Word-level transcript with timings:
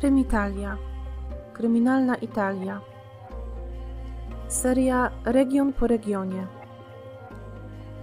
Krymitalia. 0.00 0.78
Kryminalna 1.52 2.16
Italia. 2.16 2.80
Seria 4.48 5.10
Region 5.24 5.72
po 5.72 5.86
regionie. 5.86 6.46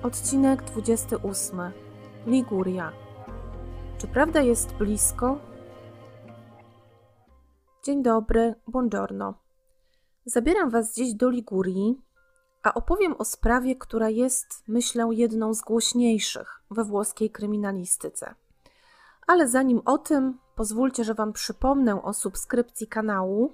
Odcinek 0.04 0.64
28. 0.64 1.72
Liguria. 2.28 2.92
Czy 3.98 4.08
prawda 4.08 4.42
jest 4.42 4.74
blisko? 4.74 5.40
Dzień 7.84 8.04
dobry, 8.04 8.56
buongiorno. 8.68 9.34
Zabieram 10.26 10.70
Was 10.70 10.96
dziś 10.96 11.14
do 11.14 11.30
Ligurii, 11.30 12.02
a 12.64 12.74
opowiem 12.74 13.16
o 13.18 13.26
sprawie, 13.26 13.76
która 13.76 14.10
jest, 14.10 14.64
myślę, 14.68 15.10
jedną 15.12 15.54
z 15.54 15.62
głośniejszych 15.62 16.62
we 16.72 16.84
włoskiej 16.84 17.30
kryminalistyce. 17.30 18.36
Ale 19.28 19.48
zanim 19.48 19.82
o 19.86 19.98
tym, 19.98 20.38
pozwólcie, 20.56 21.04
że 21.04 21.14
Wam 21.14 21.34
przypomnę 21.34 22.04
o 22.04 22.14
subskrypcji 22.14 22.88
kanału, 22.88 23.54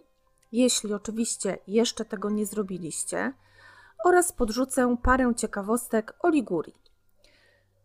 jeśli 0.51 0.93
oczywiście 0.93 1.57
jeszcze 1.67 2.05
tego 2.05 2.29
nie 2.29 2.45
zrobiliście, 2.45 3.33
oraz 4.05 4.31
podrzucę 4.31 4.97
parę 5.03 5.33
ciekawostek 5.35 6.13
o 6.19 6.29
Ligurii. 6.29 6.83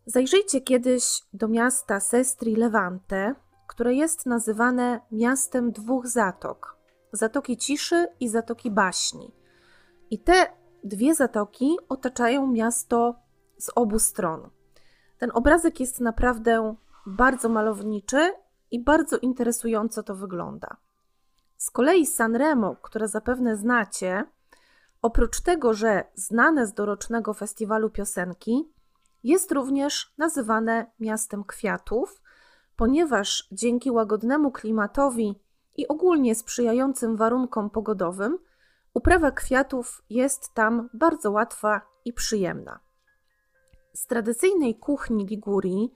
Zajrzyjcie 0.07 0.61
kiedyś 0.61 1.23
do 1.33 1.49
miasta 1.49 2.01
Sestri 2.01 2.57
Levante, 2.57 3.35
które 3.67 3.95
jest 3.95 4.27
nazywane 4.27 5.01
miastem 5.13 5.73
dwóch 5.73 6.07
zatok: 6.07 6.77
Zatoki 7.13 7.57
Ciszy 7.57 8.09
i 8.21 8.29
Zatoki 8.29 8.71
Baśni. 8.71 9.35
I 10.11 10.19
te 10.19 10.47
dwie 10.85 11.15
zatoki 11.15 11.77
otaczają 11.89 12.47
miasto 12.47 13.15
z 13.59 13.71
obu 13.75 13.99
stron. 13.99 14.51
Ten 15.19 15.31
obrazek 15.35 15.81
jest 15.81 16.01
naprawdę 16.01 16.75
bardzo 17.07 17.49
malowniczy 17.49 18.33
i 18.71 18.85
bardzo 18.85 19.19
interesująco 19.19 20.03
to 20.03 20.15
wygląda. 20.15 20.77
Z 21.57 21.71
kolei 21.71 22.07
Sanremo, 22.07 22.77
które 22.77 23.09
zapewne 23.09 23.57
znacie, 23.57 24.25
oprócz 25.03 25.41
tego, 25.41 25.75
że 25.75 26.05
znane 26.15 26.67
z 26.67 26.75
dorocznego 26.75 27.35
festiwalu 27.35 27.91
piosenki, 27.91 28.73
jest 29.25 29.53
również 29.53 30.15
nazywane 30.19 30.87
miastem 31.01 31.45
kwiatów, 31.45 32.23
ponieważ 32.77 33.49
dzięki 33.53 33.91
łagodnemu 33.91 34.53
klimatowi 34.53 35.41
i 35.77 35.89
ogólnie 35.89 36.35
sprzyjającym 36.35 37.17
warunkom 37.17 37.71
pogodowym, 37.71 38.39
uprawa 38.95 39.31
kwiatów 39.31 40.03
jest 40.11 40.55
tam 40.55 40.89
bardzo 40.95 41.31
łatwa 41.31 41.81
i 42.05 42.13
przyjemna. 42.13 42.81
Z 43.93 44.07
tradycyjnej 44.07 44.79
kuchni 44.79 45.27
Ligurii 45.27 45.95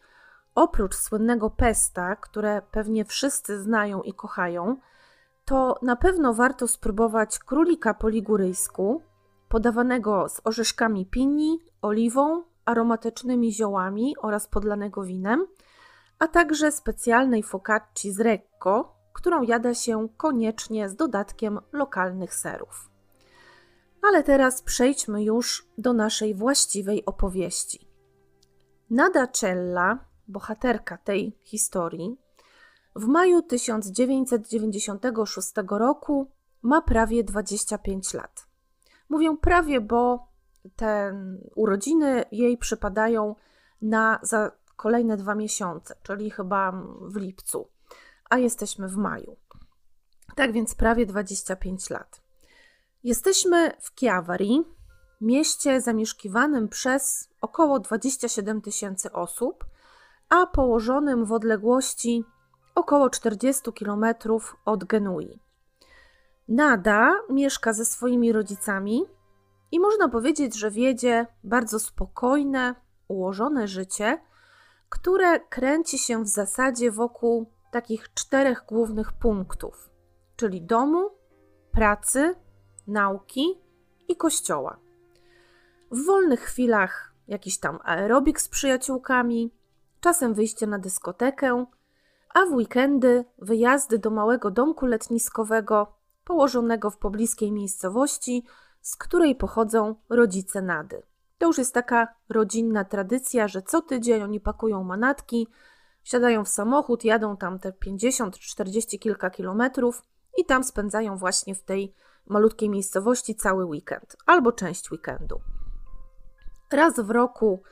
oprócz 0.55 0.95
słynnego 0.95 1.51
pesta, 1.51 2.17
które 2.17 2.63
pewnie 2.71 3.05
wszyscy 3.05 3.63
znają 3.63 4.03
i 4.03 4.13
kochają, 4.13 4.77
to 5.45 5.79
na 5.83 5.97
pewno 5.97 6.35
warto 6.35 6.69
spróbować 6.69 7.39
królika 7.39 7.95
po 7.95 8.09
liguryjsku, 8.09 9.03
podawanego 9.49 10.29
z 10.29 10.41
orzeszkami 10.45 11.07
pini, 11.07 11.59
oliwą, 11.83 12.43
aromatycznymi 12.65 13.53
ziołami 13.53 14.17
oraz 14.19 14.47
podlanego 14.47 15.03
winem, 15.03 15.47
a 16.19 16.29
także 16.29 16.73
specjalnej 16.73 17.43
focacci 17.43 18.13
z 18.13 18.21
recco, 18.21 18.95
którą 19.13 19.43
jada 19.43 19.75
się 19.75 20.09
koniecznie 20.17 20.89
z 20.89 20.97
dodatkiem 20.97 21.61
lokalnych 21.73 22.35
serów. 22.35 22.91
Ale 24.03 24.23
teraz 24.23 24.63
przejdźmy 24.63 25.25
już 25.25 25.67
do 25.79 25.93
naszej 25.93 26.35
właściwej 26.35 27.05
opowieści. 27.07 27.89
Nada 28.91 29.27
Cella 29.27 30.12
bohaterka 30.33 30.99
tej 30.99 31.39
historii, 31.43 32.17
w 32.97 33.07
maju 33.07 33.43
1996 33.43 35.53
roku 35.69 36.31
ma 36.63 36.83
prawie 36.83 37.25
25 37.25 38.15
lat. 38.15 38.47
Mówię 39.09 39.37
prawie, 39.41 39.81
bo 39.81 40.29
te 40.77 41.15
urodziny 41.55 42.25
jej 42.33 42.59
przypadają 42.59 43.35
na 43.83 44.19
za 44.23 44.53
kolejne 44.77 45.17
dwa 45.17 45.35
miesiące, 45.35 45.97
czyli 46.03 46.31
chyba 46.31 46.73
w 47.01 47.17
lipcu, 47.17 47.69
a 48.31 48.39
jesteśmy 48.39 48.89
w 48.89 48.97
maju. 48.97 49.37
Tak 50.37 50.53
więc 50.53 50.75
prawie 50.75 51.07
25 51.07 51.91
lat. 51.91 52.23
Jesteśmy 53.05 53.73
w 53.81 54.01
Chiavari, 54.01 54.65
mieście 55.21 55.81
zamieszkiwanym 55.81 56.69
przez 56.69 57.29
około 57.41 57.81
27 57.81 58.61
tysięcy 58.61 59.13
osób, 59.13 59.65
a 60.33 60.47
położonym 60.47 61.25
w 61.25 61.33
odległości 61.33 62.25
około 62.75 63.11
40 63.11 63.63
km 63.73 64.05
od 64.65 64.85
Genui. 64.85 65.41
Nada 66.49 67.13
mieszka 67.31 67.73
ze 67.73 67.85
swoimi 67.85 68.33
rodzicami 68.33 69.05
i 69.73 69.81
można 69.81 70.09
powiedzieć, 70.09 70.59
że 70.59 70.71
wiedzie 70.71 71.27
bardzo 71.45 71.79
spokojne, 71.79 72.75
ułożone 73.09 73.69
życie, 73.69 74.19
które 74.89 75.41
kręci 75.41 75.99
się 75.99 76.25
w 76.25 76.29
zasadzie 76.29 76.91
wokół 76.91 77.53
takich 77.71 78.15
czterech 78.15 78.65
głównych 78.69 79.13
punktów, 79.13 79.91
czyli 80.37 80.63
domu, 80.63 81.11
pracy, 81.73 82.35
nauki 82.87 83.59
i 84.09 84.17
kościoła. 84.17 84.79
W 85.91 86.07
wolnych 86.07 86.41
chwilach 86.41 87.15
jakiś 87.29 87.59
tam 87.59 87.79
aerobik 87.85 88.41
z 88.41 88.49
przyjaciółkami, 88.49 89.62
czasem 90.03 90.35
wyjście 90.35 90.67
na 90.67 90.79
dyskotekę, 90.79 91.67
a 92.35 92.47
w 92.47 92.53
weekendy 92.53 93.25
wyjazdy 93.39 93.99
do 93.99 94.11
małego 94.11 94.51
domku 94.51 94.87
letniskowego 94.87 95.93
położonego 96.25 96.91
w 96.91 96.99
pobliskiej 96.99 97.53
miejscowości, 97.53 98.45
z 98.81 98.97
której 98.97 99.35
pochodzą 99.35 99.95
rodzice 100.09 100.63
Nady. 100.63 101.03
To 101.39 101.47
już 101.47 101.59
jest 101.59 101.75
taka 101.75 102.09
rodzinna 102.29 102.85
tradycja, 102.85 103.49
że 103.49 103.63
co 103.63 103.83
tydzień 103.83 104.23
oni 104.23 104.41
pakują 104.41 104.85
manatki, 104.85 105.49
wsiadają 106.03 106.45
w 106.45 106.49
samochód, 106.49 107.05
jadą 107.05 107.37
tam 107.37 107.59
te 107.59 107.73
50, 107.73 108.39
40 108.39 108.99
kilka 108.99 109.31
kilometrów 109.31 110.03
i 110.39 110.45
tam 110.45 110.65
spędzają 110.65 111.17
właśnie 111.17 111.55
w 111.55 111.63
tej 111.63 111.95
malutkiej 112.27 112.71
miejscowości 112.71 113.35
cały 113.35 113.65
weekend 113.65 114.17
albo 114.27 114.53
część 114.53 114.91
weekendu. 114.91 115.41
Raz 116.73 117.01
w 117.01 117.11
roku 117.11 117.63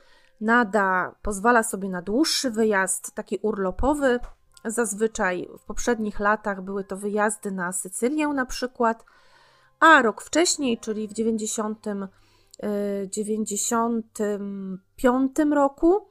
Nada 0.41 1.15
pozwala 1.21 1.63
sobie 1.63 1.89
na 1.89 2.01
dłuższy 2.01 2.51
wyjazd, 2.51 3.15
taki 3.15 3.39
urlopowy. 3.41 4.19
Zazwyczaj 4.65 5.49
w 5.59 5.65
poprzednich 5.65 6.19
latach 6.19 6.61
były 6.61 6.83
to 6.83 6.97
wyjazdy 6.97 7.51
na 7.51 7.71
Sycylię 7.71 8.27
na 8.27 8.45
przykład, 8.45 9.05
a 9.79 10.01
rok 10.01 10.21
wcześniej, 10.21 10.77
czyli 10.77 11.07
w 11.07 11.13
90, 11.13 11.85
95 13.09 15.39
y, 15.39 15.55
roku, 15.55 16.07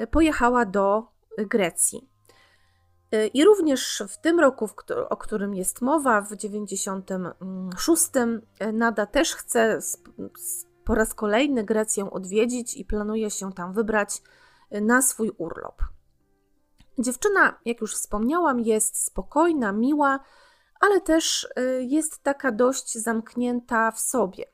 y, 0.00 0.06
pojechała 0.06 0.64
do 0.64 1.12
Grecji. 1.38 2.10
Y, 3.14 3.26
I 3.26 3.44
również 3.44 4.02
w 4.08 4.18
tym 4.18 4.40
roku, 4.40 4.68
o 5.10 5.16
którym 5.16 5.54
jest 5.54 5.80
mowa, 5.80 6.20
w 6.20 6.36
96, 6.36 8.10
Nada 8.72 9.06
też 9.06 9.34
chce 9.34 9.78
po 10.84 10.94
raz 10.94 11.14
kolejny 11.14 11.64
Grecję 11.64 12.10
odwiedzić 12.10 12.76
i 12.76 12.84
planuje 12.84 13.30
się 13.30 13.52
tam 13.52 13.72
wybrać 13.72 14.22
y, 14.74 14.80
na 14.80 15.02
swój 15.02 15.30
urlop. 15.38 15.82
Dziewczyna, 16.98 17.58
jak 17.64 17.80
już 17.80 17.94
wspomniałam, 17.94 18.60
jest 18.60 19.04
spokojna, 19.04 19.72
miła, 19.72 20.20
ale 20.80 21.00
też 21.00 21.48
y, 21.58 21.82
jest 21.82 22.22
taka 22.22 22.52
dość 22.52 22.98
zamknięta 22.98 23.90
w 23.90 24.00
sobie. 24.00 24.44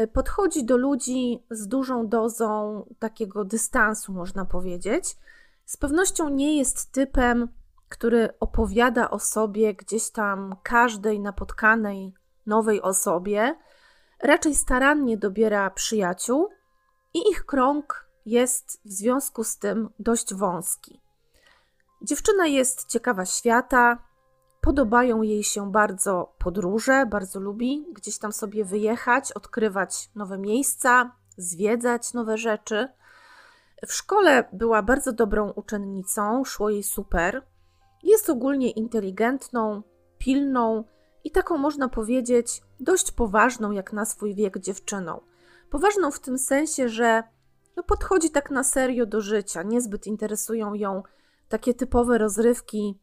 Y, 0.00 0.08
podchodzi 0.08 0.64
do 0.64 0.76
ludzi 0.76 1.46
z 1.50 1.68
dużą 1.68 2.08
dozą 2.08 2.84
takiego 2.98 3.44
dystansu, 3.44 4.12
można 4.12 4.44
powiedzieć. 4.44 5.16
Z 5.64 5.76
pewnością 5.76 6.28
nie 6.28 6.58
jest 6.58 6.92
typem, 6.92 7.48
który 7.88 8.28
opowiada 8.40 9.10
o 9.10 9.18
sobie 9.18 9.74
gdzieś 9.74 10.10
tam 10.10 10.56
każdej 10.62 11.20
napotkanej 11.20 12.14
nowej 12.46 12.82
osobie 12.82 13.54
raczej 14.22 14.54
starannie 14.54 15.16
dobiera 15.16 15.70
przyjaciół 15.70 16.48
i 17.14 17.18
ich 17.30 17.46
krąg 17.46 18.10
jest 18.26 18.80
w 18.84 18.92
związku 18.92 19.44
z 19.44 19.58
tym 19.58 19.90
dość 19.98 20.34
wąski. 20.34 21.00
Dziewczyna 22.02 22.46
jest 22.46 22.86
ciekawa 22.86 23.24
świata, 23.24 23.98
podobają 24.60 25.22
jej 25.22 25.44
się 25.44 25.72
bardzo 25.72 26.34
podróże, 26.38 27.06
bardzo 27.06 27.40
lubi 27.40 27.86
gdzieś 27.92 28.18
tam 28.18 28.32
sobie 28.32 28.64
wyjechać, 28.64 29.32
odkrywać 29.32 30.10
nowe 30.14 30.38
miejsca, 30.38 31.16
zwiedzać 31.36 32.14
nowe 32.14 32.38
rzeczy. 32.38 32.88
W 33.86 33.92
szkole 33.92 34.44
była 34.52 34.82
bardzo 34.82 35.12
dobrą 35.12 35.50
uczennicą, 35.50 36.44
szło 36.44 36.70
jej 36.70 36.82
super. 36.82 37.42
Jest 38.02 38.30
ogólnie 38.30 38.70
inteligentną, 38.70 39.82
pilną, 40.18 40.84
i 41.24 41.30
taką 41.30 41.58
można 41.58 41.88
powiedzieć 41.88 42.62
dość 42.80 43.12
poważną 43.12 43.70
jak 43.70 43.92
na 43.92 44.04
swój 44.04 44.34
wiek 44.34 44.58
dziewczyną. 44.58 45.20
Poważną 45.70 46.10
w 46.10 46.20
tym 46.20 46.38
sensie, 46.38 46.88
że 46.88 47.22
no 47.76 47.82
podchodzi 47.82 48.30
tak 48.30 48.50
na 48.50 48.64
serio 48.64 49.06
do 49.06 49.20
życia, 49.20 49.62
niezbyt 49.62 50.06
interesują 50.06 50.74
ją 50.74 51.02
takie 51.48 51.74
typowe 51.74 52.18
rozrywki 52.18 52.98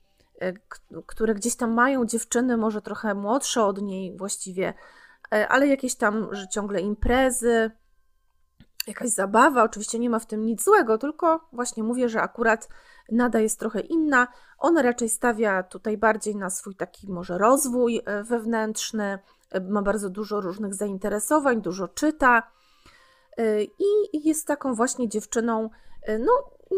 które 1.05 1.33
gdzieś 1.33 1.55
tam 1.55 1.73
mają 1.73 2.05
dziewczyny, 2.05 2.57
może 2.57 2.81
trochę 2.81 3.13
młodsze 3.13 3.63
od 3.63 3.81
niej 3.81 4.17
właściwie, 4.17 4.73
ale 5.49 5.67
jakieś 5.67 5.95
tam, 5.95 6.27
że 6.31 6.47
ciągle 6.47 6.81
imprezy, 6.81 7.71
jakaś 8.87 9.09
zabawa. 9.09 9.63
Oczywiście 9.63 9.99
nie 9.99 10.09
ma 10.09 10.19
w 10.19 10.25
tym 10.25 10.45
nic 10.45 10.63
złego, 10.63 10.97
tylko 10.97 11.47
właśnie 11.53 11.83
mówię, 11.83 12.09
że 12.09 12.21
akurat 12.21 12.69
Nada 13.11 13.39
jest 13.39 13.59
trochę 13.59 13.79
inna. 13.79 14.27
Ona 14.59 14.81
raczej 14.81 15.09
stawia 15.09 15.63
tutaj 15.63 15.97
bardziej 15.97 16.35
na 16.35 16.49
swój 16.49 16.75
taki 16.75 17.11
może 17.11 17.37
rozwój 17.37 18.01
e, 18.05 18.23
wewnętrzny, 18.23 19.19
e, 19.51 19.59
ma 19.59 19.81
bardzo 19.81 20.09
dużo 20.09 20.41
różnych 20.41 20.75
zainteresowań, 20.75 21.61
dużo 21.61 21.87
czyta 21.87 22.43
e, 23.37 23.63
i 23.63 24.27
jest 24.27 24.47
taką 24.47 24.73
właśnie 24.73 25.09
dziewczyną, 25.09 25.69
no 26.19 26.31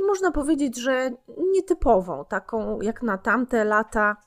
można 0.07 0.31
powiedzieć, 0.31 0.77
że 0.77 1.11
nietypową, 1.51 2.25
taką 2.25 2.81
jak 2.81 3.03
na 3.03 3.17
tamte 3.17 3.65
lata 3.65 4.17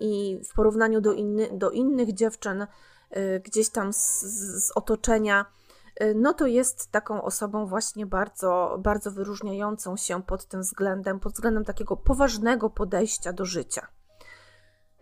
i 0.00 0.40
w 0.50 0.54
porównaniu 0.54 1.00
do, 1.00 1.12
inny, 1.12 1.48
do 1.52 1.70
innych 1.70 2.12
dziewczyn 2.12 2.66
gdzieś 3.44 3.68
tam 3.68 3.92
z, 3.92 4.20
z 4.66 4.72
otoczenia 4.76 5.46
no 6.14 6.34
to 6.34 6.46
jest 6.46 6.90
taką 6.90 7.22
osobą 7.22 7.66
właśnie 7.66 8.06
bardzo, 8.06 8.78
bardzo 8.82 9.10
wyróżniającą 9.10 9.96
się 9.96 10.22
pod 10.22 10.46
tym 10.46 10.60
względem, 10.60 11.20
pod 11.20 11.32
względem 11.32 11.64
takiego 11.64 11.96
poważnego 11.96 12.70
podejścia 12.70 13.32
do 13.32 13.44
życia. 13.44 13.86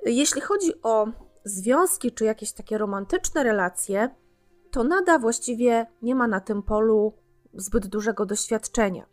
Jeśli 0.06 0.40
chodzi 0.40 0.82
o 0.82 1.06
związki 1.44 2.12
czy 2.12 2.24
jakieś 2.24 2.52
takie 2.52 2.78
romantyczne 2.78 3.42
relacje, 3.42 4.14
to 4.70 4.84
Nada 4.84 5.18
właściwie 5.18 5.86
nie 6.02 6.14
ma 6.14 6.28
na 6.28 6.40
tym 6.40 6.62
polu 6.62 7.12
zbyt 7.54 7.86
dużego 7.86 8.26
doświadczenia. 8.26 9.06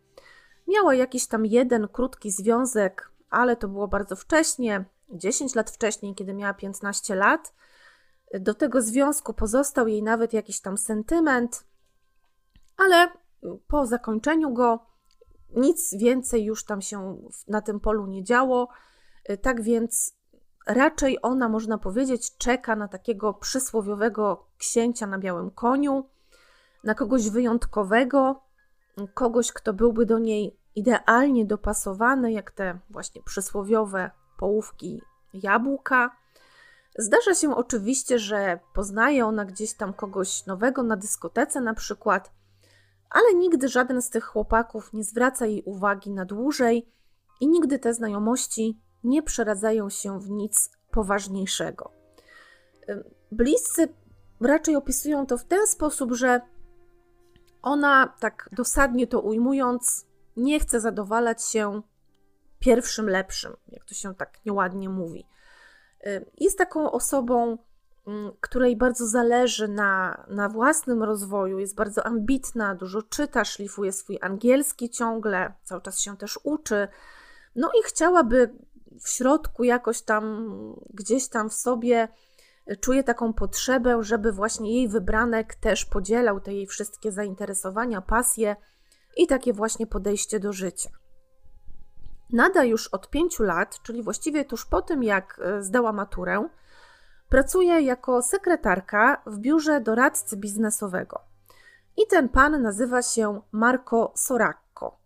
Miała 0.68 0.94
jakiś 0.94 1.26
tam 1.26 1.46
jeden 1.46 1.88
krótki 1.88 2.30
związek, 2.30 3.10
ale 3.30 3.56
to 3.56 3.68
było 3.68 3.88
bardzo 3.88 4.16
wcześnie, 4.16 4.84
10 5.10 5.54
lat 5.54 5.70
wcześniej, 5.70 6.14
kiedy 6.14 6.34
miała 6.34 6.54
15 6.54 7.14
lat. 7.14 7.54
Do 8.34 8.54
tego 8.54 8.82
związku 8.82 9.34
pozostał 9.34 9.88
jej 9.88 10.02
nawet 10.02 10.32
jakiś 10.32 10.60
tam 10.60 10.78
sentyment, 10.78 11.64
ale 12.76 13.08
po 13.66 13.86
zakończeniu 13.86 14.52
go 14.52 14.86
nic 15.56 15.94
więcej 15.94 16.44
już 16.44 16.64
tam 16.64 16.80
się 16.80 17.16
na 17.48 17.60
tym 17.60 17.80
polu 17.80 18.06
nie 18.06 18.24
działo. 18.24 18.68
Tak 19.42 19.62
więc 19.62 20.18
raczej 20.66 21.18
ona, 21.22 21.48
można 21.48 21.78
powiedzieć, 21.78 22.36
czeka 22.36 22.76
na 22.76 22.88
takiego 22.88 23.34
przysłowiowego 23.34 24.46
księcia 24.58 25.06
na 25.06 25.18
białym 25.18 25.50
koniu, 25.50 26.08
na 26.84 26.94
kogoś 26.94 27.30
wyjątkowego, 27.30 28.42
kogoś, 29.14 29.52
kto 29.52 29.72
byłby 29.72 30.06
do 30.06 30.18
niej 30.18 30.58
idealnie 30.74 31.44
dopasowany, 31.46 32.32
jak 32.32 32.50
te 32.50 32.78
właśnie 32.90 33.22
przysłowiowe 33.22 34.10
połówki 34.38 35.02
jabłka. 35.32 36.16
Zdarza 37.00 37.34
się 37.34 37.56
oczywiście, 37.56 38.18
że 38.18 38.58
poznaje 38.74 39.26
ona 39.26 39.44
gdzieś 39.44 39.74
tam 39.74 39.92
kogoś 39.92 40.46
nowego 40.46 40.82
na 40.82 40.96
dyskotece, 40.96 41.60
na 41.60 41.74
przykład, 41.74 42.32
ale 43.10 43.34
nigdy 43.34 43.68
żaden 43.68 44.02
z 44.02 44.10
tych 44.10 44.24
chłopaków 44.24 44.92
nie 44.92 45.04
zwraca 45.04 45.46
jej 45.46 45.62
uwagi 45.62 46.10
na 46.10 46.24
dłużej 46.24 46.88
i 47.40 47.48
nigdy 47.48 47.78
te 47.78 47.94
znajomości 47.94 48.80
nie 49.04 49.22
przeradzają 49.22 49.90
się 49.90 50.20
w 50.20 50.30
nic 50.30 50.70
poważniejszego. 50.90 51.92
Bliscy 53.32 53.88
raczej 54.40 54.76
opisują 54.76 55.26
to 55.26 55.38
w 55.38 55.44
ten 55.44 55.66
sposób, 55.66 56.12
że 56.12 56.40
ona, 57.62 58.14
tak 58.20 58.48
dosadnie 58.52 59.06
to 59.06 59.20
ujmując, 59.20 60.06
nie 60.36 60.60
chce 60.60 60.80
zadowalać 60.80 61.44
się 61.44 61.82
pierwszym 62.58 63.08
lepszym, 63.08 63.56
jak 63.68 63.84
to 63.84 63.94
się 63.94 64.14
tak 64.14 64.44
nieładnie 64.46 64.88
mówi. 64.88 65.26
Jest 66.38 66.58
taką 66.58 66.90
osobą 66.90 67.58
Mm, 68.08 68.32
której 68.40 68.76
bardzo 68.76 69.06
zależy 69.06 69.68
na, 69.68 70.24
na 70.28 70.48
własnym 70.48 71.02
rozwoju, 71.02 71.58
jest 71.58 71.74
bardzo 71.74 72.06
ambitna, 72.06 72.74
dużo 72.74 73.02
czyta, 73.02 73.44
szlifuje 73.44 73.92
swój 73.92 74.18
angielski 74.20 74.90
ciągle, 74.90 75.52
cały 75.64 75.82
czas 75.82 76.00
się 76.00 76.16
też 76.16 76.38
uczy. 76.44 76.88
No 77.56 77.70
i 77.80 77.82
chciałaby 77.84 78.54
w 79.00 79.08
środku 79.08 79.64
jakoś 79.64 80.02
tam, 80.02 80.52
gdzieś 80.90 81.28
tam 81.28 81.50
w 81.50 81.54
sobie 81.54 82.08
e, 82.66 82.76
czuje 82.76 83.04
taką 83.04 83.32
potrzebę, 83.32 84.02
żeby 84.02 84.32
właśnie 84.32 84.74
jej 84.74 84.88
wybranek 84.88 85.54
też 85.54 85.84
podzielał 85.84 86.40
te 86.40 86.54
jej 86.54 86.66
wszystkie 86.66 87.12
zainteresowania, 87.12 88.00
pasje 88.00 88.56
i 89.16 89.26
takie 89.26 89.52
właśnie 89.52 89.86
podejście 89.86 90.40
do 90.40 90.52
życia. 90.52 90.90
Nada 92.32 92.64
już 92.64 92.88
od 92.88 93.10
pięciu 93.10 93.42
lat, 93.42 93.82
czyli 93.82 94.02
właściwie 94.02 94.44
tuż 94.44 94.66
po 94.66 94.82
tym, 94.82 95.02
jak 95.02 95.40
e, 95.44 95.62
zdała 95.62 95.92
maturę, 95.92 96.48
Pracuje 97.28 97.80
jako 97.80 98.22
sekretarka 98.22 99.22
w 99.26 99.38
biurze 99.38 99.80
doradcy 99.80 100.36
biznesowego. 100.36 101.20
I 101.96 102.06
ten 102.06 102.28
pan 102.28 102.62
nazywa 102.62 103.02
się 103.02 103.40
Marco 103.52 104.12
Soracco. 104.16 104.98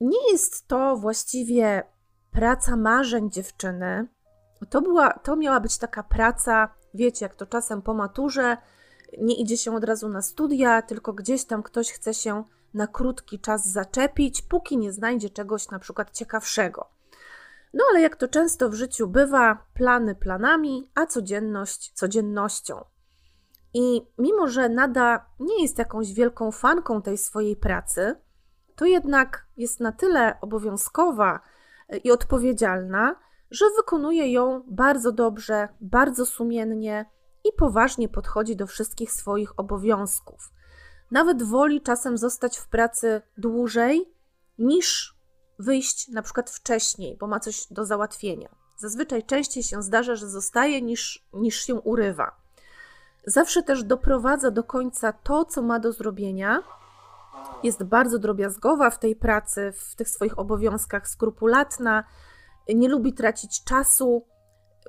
Nie 0.00 0.32
jest 0.32 0.68
to 0.68 0.96
właściwie 0.96 1.82
praca 2.30 2.76
marzeń 2.76 3.30
dziewczyny. 3.30 4.06
To, 4.70 4.82
była, 4.82 5.12
to 5.12 5.36
miała 5.36 5.60
być 5.60 5.78
taka 5.78 6.02
praca, 6.02 6.68
wiecie, 6.94 7.24
jak 7.24 7.34
to 7.34 7.46
czasem 7.46 7.82
po 7.82 7.94
maturze, 7.94 8.56
nie 9.18 9.34
idzie 9.34 9.56
się 9.56 9.76
od 9.76 9.84
razu 9.84 10.08
na 10.08 10.22
studia, 10.22 10.82
tylko 10.82 11.12
gdzieś 11.12 11.44
tam 11.44 11.62
ktoś 11.62 11.92
chce 11.92 12.14
się 12.14 12.44
na 12.74 12.86
krótki 12.86 13.40
czas 13.40 13.68
zaczepić, 13.68 14.42
póki 14.42 14.78
nie 14.78 14.92
znajdzie 14.92 15.30
czegoś 15.30 15.70
na 15.70 15.78
przykład 15.78 16.10
ciekawszego. 16.10 16.88
No 17.74 17.84
ale 17.90 18.00
jak 18.00 18.16
to 18.16 18.28
często 18.28 18.70
w 18.70 18.74
życiu 18.74 19.08
bywa, 19.08 19.66
plany 19.74 20.14
planami, 20.14 20.90
a 20.94 21.06
codzienność 21.06 21.92
codziennością. 21.92 22.84
I 23.74 24.06
mimo, 24.18 24.48
że 24.48 24.68
Nada 24.68 25.26
nie 25.40 25.62
jest 25.62 25.78
jakąś 25.78 26.12
wielką 26.12 26.52
fanką 26.52 27.02
tej 27.02 27.18
swojej 27.18 27.56
pracy, 27.56 28.16
to 28.76 28.84
jednak 28.84 29.46
jest 29.56 29.80
na 29.80 29.92
tyle 29.92 30.40
obowiązkowa 30.40 31.40
i 32.04 32.10
odpowiedzialna, 32.10 33.16
że 33.50 33.64
wykonuje 33.76 34.32
ją 34.32 34.62
bardzo 34.66 35.12
dobrze, 35.12 35.68
bardzo 35.80 36.26
sumiennie 36.26 37.10
i 37.44 37.52
poważnie 37.52 38.08
podchodzi 38.08 38.56
do 38.56 38.66
wszystkich 38.66 39.12
swoich 39.12 39.58
obowiązków. 39.58 40.52
Nawet 41.10 41.42
woli 41.42 41.80
czasem 41.80 42.18
zostać 42.18 42.58
w 42.58 42.68
pracy 42.68 43.22
dłużej 43.38 44.12
niż 44.58 45.16
wyjść 45.58 46.08
na 46.08 46.22
przykład 46.22 46.50
wcześniej, 46.50 47.16
bo 47.16 47.26
ma 47.26 47.40
coś 47.40 47.66
do 47.70 47.84
załatwienia. 47.84 48.48
Zazwyczaj 48.76 49.22
częściej 49.22 49.62
się 49.62 49.82
zdarza, 49.82 50.16
że 50.16 50.28
zostaje 50.28 50.82
niż, 50.82 51.26
niż 51.32 51.56
się 51.60 51.74
urywa. 51.74 52.36
Zawsze 53.26 53.62
też 53.62 53.84
doprowadza 53.84 54.50
do 54.50 54.64
końca 54.64 55.12
to, 55.12 55.44
co 55.44 55.62
ma 55.62 55.80
do 55.80 55.92
zrobienia. 55.92 56.62
Jest 57.62 57.82
bardzo 57.82 58.18
drobiazgowa 58.18 58.90
w 58.90 58.98
tej 58.98 59.16
pracy, 59.16 59.72
w 59.76 59.96
tych 59.96 60.08
swoich 60.08 60.38
obowiązkach, 60.38 61.08
skrupulatna, 61.08 62.04
nie 62.68 62.88
lubi 62.88 63.12
tracić 63.12 63.64
czasu. 63.64 64.26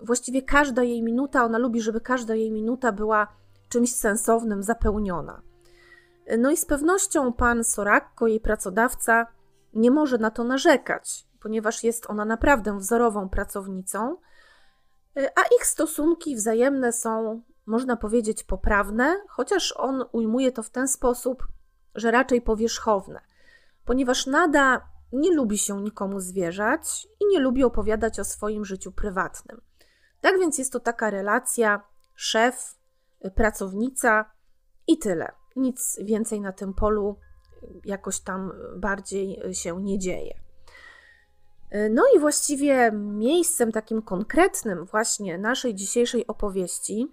Właściwie 0.04 0.42
każda 0.42 0.84
jej 0.84 1.04
minuta, 1.04 1.46
ona 1.46 1.58
lubi, 1.58 1.82
żeby 1.82 2.02
każda 2.02 2.36
jej 2.36 2.52
minuta 2.52 2.92
była 2.92 3.28
czymś 3.70 3.96
sensownym, 3.96 4.64
zapełniona. 4.64 5.42
No 6.38 6.52
i 6.52 6.58
z 6.58 6.66
pewnością 6.66 7.34
pan 7.34 7.64
Sorakko, 7.64 8.28
jej 8.28 8.40
pracodawca, 8.40 9.28
nie 9.74 9.92
może 9.92 10.18
na 10.18 10.32
to 10.32 10.44
narzekać, 10.44 11.28
ponieważ 11.40 11.84
jest 11.84 12.10
ona 12.10 12.26
naprawdę 12.26 12.78
wzorową 12.78 13.30
pracownicą, 13.30 14.18
y, 15.18 15.28
a 15.36 15.42
ich 15.56 15.66
stosunki 15.66 16.36
wzajemne 16.36 16.94
są, 16.94 17.42
można 17.66 17.98
powiedzieć, 17.98 18.44
poprawne, 18.44 19.22
chociaż 19.30 19.74
on 19.78 20.06
ujmuje 20.12 20.52
to 20.52 20.64
w 20.64 20.70
ten 20.70 20.88
sposób, 20.88 21.48
że 21.96 22.12
raczej 22.12 22.42
powierzchowne, 22.42 23.22
ponieważ 23.86 24.28
Nada 24.28 24.88
nie 25.14 25.36
lubi 25.36 25.58
się 25.58 25.82
nikomu 25.82 26.20
zwierzać 26.20 27.08
i 27.20 27.28
nie 27.28 27.40
lubi 27.40 27.64
opowiadać 27.64 28.20
o 28.20 28.24
swoim 28.24 28.66
życiu 28.66 28.92
prywatnym. 28.92 29.62
Tak 30.22 30.40
więc 30.40 30.58
jest 30.58 30.74
to 30.74 30.80
taka 30.80 31.10
relacja 31.10 31.84
szef, 32.16 32.76
y, 33.26 33.32
pracownica 33.32 34.32
i 34.88 34.98
tyle. 34.98 35.41
Nic 35.56 36.00
więcej 36.04 36.42
na 36.42 36.52
tym 36.52 36.74
polu 36.74 37.20
jakoś 37.86 38.20
tam 38.20 38.52
bardziej 38.78 39.42
się 39.54 39.82
nie 39.84 40.00
dzieje. 40.00 40.40
No 41.90 42.04
i 42.16 42.20
właściwie 42.20 42.92
miejscem 42.94 43.72
takim 43.72 44.02
konkretnym 44.02 44.86
właśnie 44.86 45.38
naszej 45.38 45.76
dzisiejszej 45.76 46.28
opowieści 46.28 47.08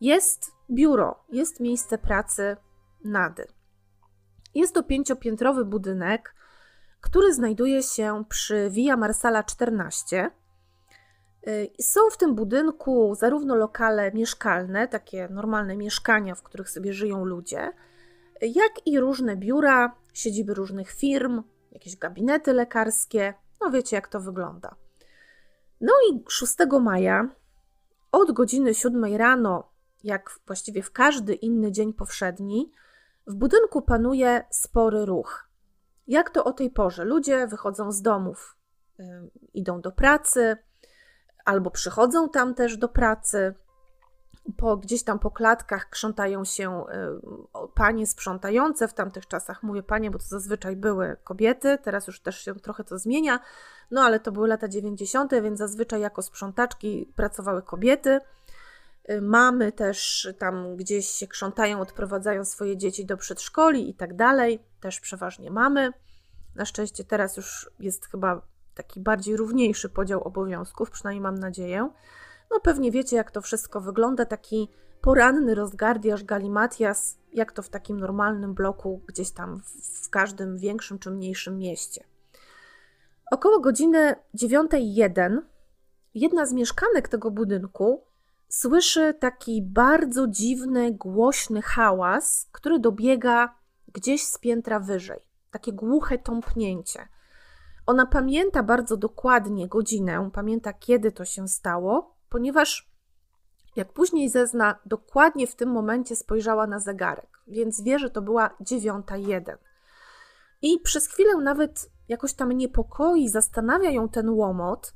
jest 0.00 0.52
biuro, 0.70 1.24
jest 1.28 1.60
miejsce 1.60 1.98
pracy 1.98 2.56
Nady. 3.04 3.46
Jest 4.54 4.74
to 4.74 4.82
pięciopiętrowy 4.82 5.64
budynek, 5.64 6.34
który 7.00 7.34
znajduje 7.34 7.82
się 7.82 8.24
przy 8.28 8.70
Via 8.70 8.96
Marsala 8.96 9.42
14. 9.42 10.30
Są 11.80 12.00
w 12.10 12.16
tym 12.16 12.34
budynku 12.34 13.14
zarówno 13.14 13.54
lokale 13.54 14.12
mieszkalne, 14.12 14.88
takie 14.88 15.28
normalne 15.28 15.76
mieszkania, 15.76 16.34
w 16.34 16.42
których 16.42 16.70
sobie 16.70 16.92
żyją 16.92 17.24
ludzie, 17.24 17.72
jak 18.42 18.86
i 18.86 19.00
różne 19.00 19.36
biura, 19.36 19.96
siedziby 20.12 20.54
różnych 20.54 20.90
firm, 20.90 21.42
jakieś 21.72 21.96
gabinety 21.96 22.52
lekarskie. 22.52 23.34
No 23.60 23.70
wiecie, 23.70 23.96
jak 23.96 24.08
to 24.08 24.20
wygląda. 24.20 24.74
No 25.80 25.92
i 26.10 26.24
6 26.28 26.56
maja 26.80 27.28
od 28.12 28.32
godziny 28.32 28.74
7 28.74 29.16
rano, 29.16 29.72
jak 30.04 30.40
właściwie 30.46 30.82
w 30.82 30.92
każdy 30.92 31.34
inny 31.34 31.72
dzień 31.72 31.92
powszedni, 31.92 32.72
w 33.26 33.34
budynku 33.34 33.82
panuje 33.82 34.44
spory 34.50 35.06
ruch. 35.06 35.48
Jak 36.06 36.30
to 36.30 36.44
o 36.44 36.52
tej 36.52 36.70
porze? 36.70 37.04
Ludzie 37.04 37.46
wychodzą 37.46 37.92
z 37.92 38.02
domów, 38.02 38.56
y, 39.00 39.04
idą 39.54 39.80
do 39.80 39.92
pracy, 39.92 40.56
albo 41.46 41.70
przychodzą 41.70 42.28
tam 42.28 42.54
też 42.54 42.76
do 42.76 42.88
pracy. 42.88 43.54
Po, 44.56 44.76
gdzieś 44.76 45.02
tam 45.02 45.18
po 45.18 45.30
klatkach 45.30 45.90
krzątają 45.90 46.44
się 46.44 46.84
y, 46.84 47.68
panie 47.74 48.06
sprzątające. 48.06 48.88
W 48.88 48.94
tamtych 48.94 49.26
czasach 49.26 49.62
mówię 49.62 49.82
panie, 49.82 50.10
bo 50.10 50.18
to 50.18 50.24
zazwyczaj 50.24 50.76
były 50.76 51.16
kobiety, 51.24 51.78
teraz 51.82 52.06
już 52.06 52.20
też 52.20 52.44
się 52.44 52.54
trochę 52.54 52.84
to 52.84 52.98
zmienia. 52.98 53.40
No 53.90 54.02
ale 54.02 54.20
to 54.20 54.32
były 54.32 54.48
lata 54.48 54.68
90., 54.68 55.32
więc 55.42 55.58
zazwyczaj 55.58 56.00
jako 56.00 56.22
sprzątaczki 56.22 57.12
pracowały 57.16 57.62
kobiety. 57.62 58.20
Y, 59.10 59.20
mamy 59.22 59.72
też 59.72 60.28
tam 60.38 60.76
gdzieś 60.76 61.08
się 61.08 61.26
krzątają, 61.26 61.80
odprowadzają 61.80 62.44
swoje 62.44 62.76
dzieci 62.76 63.06
do 63.06 63.16
przedszkoli 63.16 63.90
i 63.90 63.94
tak 63.94 64.16
dalej. 64.16 64.62
Też 64.80 65.00
przeważnie 65.00 65.50
mamy. 65.50 65.92
Na 66.54 66.64
szczęście 66.64 67.04
teraz 67.04 67.36
już 67.36 67.70
jest 67.78 68.06
chyba 68.06 68.42
taki 68.76 69.00
bardziej 69.00 69.36
równiejszy 69.36 69.88
podział 69.88 70.22
obowiązków, 70.22 70.90
przynajmniej 70.90 71.22
mam 71.22 71.38
nadzieję. 71.38 71.90
No 72.50 72.60
pewnie 72.60 72.90
wiecie, 72.90 73.16
jak 73.16 73.30
to 73.30 73.40
wszystko 73.40 73.80
wygląda, 73.80 74.24
taki 74.24 74.68
poranny 75.00 75.54
rozgardiaż 75.54 76.24
galimatias, 76.24 77.18
jak 77.32 77.52
to 77.52 77.62
w 77.62 77.68
takim 77.68 78.00
normalnym 78.00 78.54
bloku 78.54 79.02
gdzieś 79.06 79.30
tam 79.30 79.62
w 80.02 80.10
każdym 80.10 80.58
większym 80.58 80.98
czy 80.98 81.10
mniejszym 81.10 81.58
mieście. 81.58 82.04
Około 83.32 83.60
godziny 83.60 84.14
9.01 84.34 85.38
jedna 86.14 86.46
z 86.46 86.52
mieszkanek 86.52 87.08
tego 87.08 87.30
budynku 87.30 88.04
słyszy 88.48 89.14
taki 89.14 89.62
bardzo 89.62 90.26
dziwny, 90.26 90.92
głośny 90.92 91.62
hałas, 91.62 92.48
który 92.52 92.78
dobiega 92.78 93.54
gdzieś 93.92 94.26
z 94.26 94.38
piętra 94.38 94.80
wyżej. 94.80 95.20
Takie 95.50 95.72
głuche 95.72 96.18
tąpnięcie. 96.18 97.08
Ona 97.86 98.06
pamięta 98.06 98.62
bardzo 98.62 98.96
dokładnie 98.96 99.68
godzinę, 99.68 100.30
pamięta 100.32 100.72
kiedy 100.72 101.12
to 101.12 101.24
się 101.24 101.48
stało, 101.48 102.16
ponieważ 102.28 102.90
jak 103.76 103.92
później 103.92 104.28
zezna, 104.28 104.78
dokładnie 104.86 105.46
w 105.46 105.54
tym 105.54 105.70
momencie 105.70 106.16
spojrzała 106.16 106.66
na 106.66 106.78
zegarek, 106.80 107.40
więc 107.46 107.82
wie, 107.82 107.98
że 107.98 108.10
to 108.10 108.22
była 108.22 108.50
9.01. 108.60 109.56
I 110.62 110.80
przez 110.80 111.08
chwilę 111.08 111.36
nawet 111.36 111.90
jakoś 112.08 112.34
tam 112.34 112.52
niepokoi, 112.52 113.28
zastanawia 113.28 113.90
ją 113.90 114.08
ten 114.08 114.30
łomot, 114.30 114.94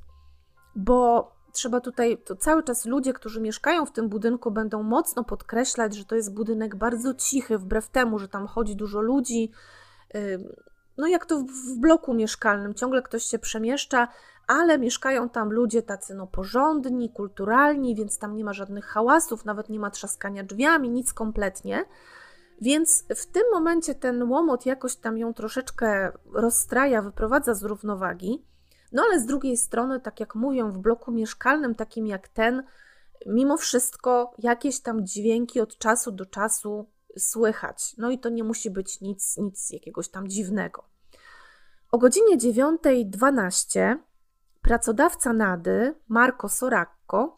bo 0.75 1.31
trzeba 1.51 1.79
tutaj, 1.79 2.17
to 2.17 2.35
cały 2.35 2.63
czas 2.63 2.85
ludzie, 2.85 3.13
którzy 3.13 3.41
mieszkają 3.41 3.85
w 3.85 3.91
tym 3.91 4.09
budynku, 4.09 4.51
będą 4.51 4.83
mocno 4.83 5.23
podkreślać, 5.23 5.95
że 5.95 6.05
to 6.05 6.15
jest 6.15 6.33
budynek 6.33 6.75
bardzo 6.75 7.13
cichy, 7.13 7.57
wbrew 7.57 7.89
temu, 7.89 8.19
że 8.19 8.27
tam 8.27 8.47
chodzi 8.47 8.75
dużo 8.75 9.01
ludzi. 9.01 9.51
No, 10.97 11.07
jak 11.07 11.25
to 11.25 11.39
w 11.39 11.77
bloku 11.77 12.13
mieszkalnym, 12.13 12.73
ciągle 12.73 13.01
ktoś 13.01 13.23
się 13.23 13.39
przemieszcza, 13.39 14.07
ale 14.47 14.77
mieszkają 14.77 15.29
tam 15.29 15.51
ludzie 15.51 15.83
tacy 15.83 16.15
no 16.15 16.27
porządni, 16.27 17.09
kulturalni, 17.09 17.95
więc 17.95 18.17
tam 18.17 18.35
nie 18.35 18.43
ma 18.43 18.53
żadnych 18.53 18.85
hałasów, 18.85 19.45
nawet 19.45 19.69
nie 19.69 19.79
ma 19.79 19.91
trzaskania 19.91 20.43
drzwiami, 20.43 20.89
nic 20.89 21.13
kompletnie. 21.13 21.85
Więc 22.61 23.05
w 23.15 23.25
tym 23.25 23.43
momencie 23.53 23.95
ten 23.95 24.23
łomot 24.23 24.65
jakoś 24.65 24.95
tam 24.95 25.17
ją 25.17 25.33
troszeczkę 25.33 26.11
rozstraja, 26.33 27.01
wyprowadza 27.01 27.53
z 27.53 27.63
równowagi. 27.63 28.45
No 28.91 29.03
ale 29.03 29.19
z 29.19 29.25
drugiej 29.25 29.57
strony, 29.57 29.99
tak 29.99 30.19
jak 30.19 30.35
mówią, 30.35 30.71
w 30.71 30.77
bloku 30.77 31.11
mieszkalnym, 31.11 31.75
takim 31.75 32.07
jak 32.07 32.27
ten, 32.27 32.63
mimo 33.25 33.57
wszystko 33.57 34.33
jakieś 34.37 34.79
tam 34.79 35.05
dźwięki 35.05 35.59
od 35.59 35.77
czasu 35.77 36.11
do 36.11 36.25
czasu 36.25 36.89
słychać. 37.17 37.95
No 37.97 38.11
i 38.11 38.19
to 38.19 38.29
nie 38.29 38.43
musi 38.43 38.71
być 38.71 39.01
nic, 39.01 39.37
nic 39.37 39.69
jakiegoś 39.69 40.09
tam 40.09 40.27
dziwnego. 40.27 40.83
O 41.91 41.97
godzinie 41.97 42.37
9.12 42.37 43.97
pracodawca 44.61 45.33
Nady, 45.33 45.95
Marco 46.07 46.49
Soracco, 46.49 47.37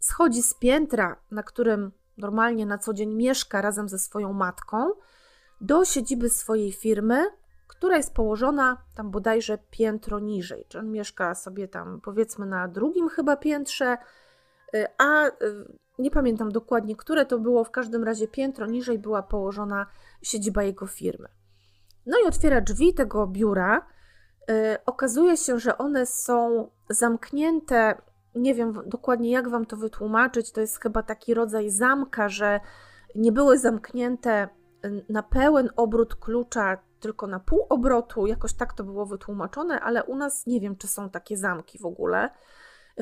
schodzi 0.00 0.42
z 0.42 0.54
piętra, 0.54 1.16
na 1.30 1.42
którym 1.42 1.92
normalnie 2.16 2.66
na 2.66 2.78
co 2.78 2.92
dzień 2.92 3.14
mieszka 3.14 3.62
razem 3.62 3.88
ze 3.88 3.98
swoją 3.98 4.32
matką, 4.32 4.90
do 5.60 5.84
siedziby 5.84 6.30
swojej 6.30 6.72
firmy, 6.72 7.26
która 7.66 7.96
jest 7.96 8.14
położona 8.14 8.82
tam 8.94 9.10
bodajże 9.10 9.58
piętro 9.70 10.18
niżej. 10.20 10.64
Czy 10.68 10.78
on 10.78 10.90
mieszka 10.90 11.34
sobie 11.34 11.68
tam 11.68 12.00
powiedzmy 12.00 12.46
na 12.46 12.68
drugim 12.68 13.08
chyba 13.08 13.36
piętrze, 13.36 13.96
y, 14.74 14.86
a 14.98 15.26
y, 15.26 15.32
nie 16.02 16.10
pamiętam 16.10 16.52
dokładnie, 16.52 16.96
które 16.96 17.26
to 17.26 17.38
było, 17.38 17.64
w 17.64 17.70
każdym 17.70 18.04
razie 18.04 18.28
piętro 18.28 18.66
niżej 18.66 18.98
była 18.98 19.22
położona 19.22 19.86
siedziba 20.22 20.62
jego 20.62 20.86
firmy. 20.86 21.28
No 22.06 22.18
i 22.24 22.28
otwiera 22.28 22.60
drzwi 22.60 22.94
tego 22.94 23.26
biura. 23.26 23.86
Y, 24.50 24.84
okazuje 24.86 25.36
się, 25.36 25.58
że 25.58 25.78
one 25.78 26.06
są 26.06 26.68
zamknięte 26.90 27.94
nie 28.34 28.54
wiem 28.54 28.82
dokładnie 28.86 29.30
jak 29.30 29.48
Wam 29.48 29.66
to 29.66 29.76
wytłumaczyć, 29.76 30.52
to 30.52 30.60
jest 30.60 30.82
chyba 30.82 31.02
taki 31.02 31.34
rodzaj 31.34 31.70
zamka, 31.70 32.28
że 32.28 32.60
nie 33.14 33.32
były 33.32 33.58
zamknięte 33.58 34.48
na 35.08 35.22
pełen 35.22 35.70
obrót 35.76 36.14
klucza, 36.14 36.78
tylko 37.00 37.26
na 37.26 37.40
pół 37.40 37.66
obrotu, 37.68 38.26
jakoś 38.26 38.52
tak 38.54 38.72
to 38.72 38.84
było 38.84 39.06
wytłumaczone, 39.06 39.80
ale 39.80 40.04
u 40.04 40.16
nas 40.16 40.46
nie 40.46 40.60
wiem, 40.60 40.76
czy 40.76 40.88
są 40.88 41.10
takie 41.10 41.36
zamki 41.36 41.78
w 41.78 41.86
ogóle. 41.86 42.30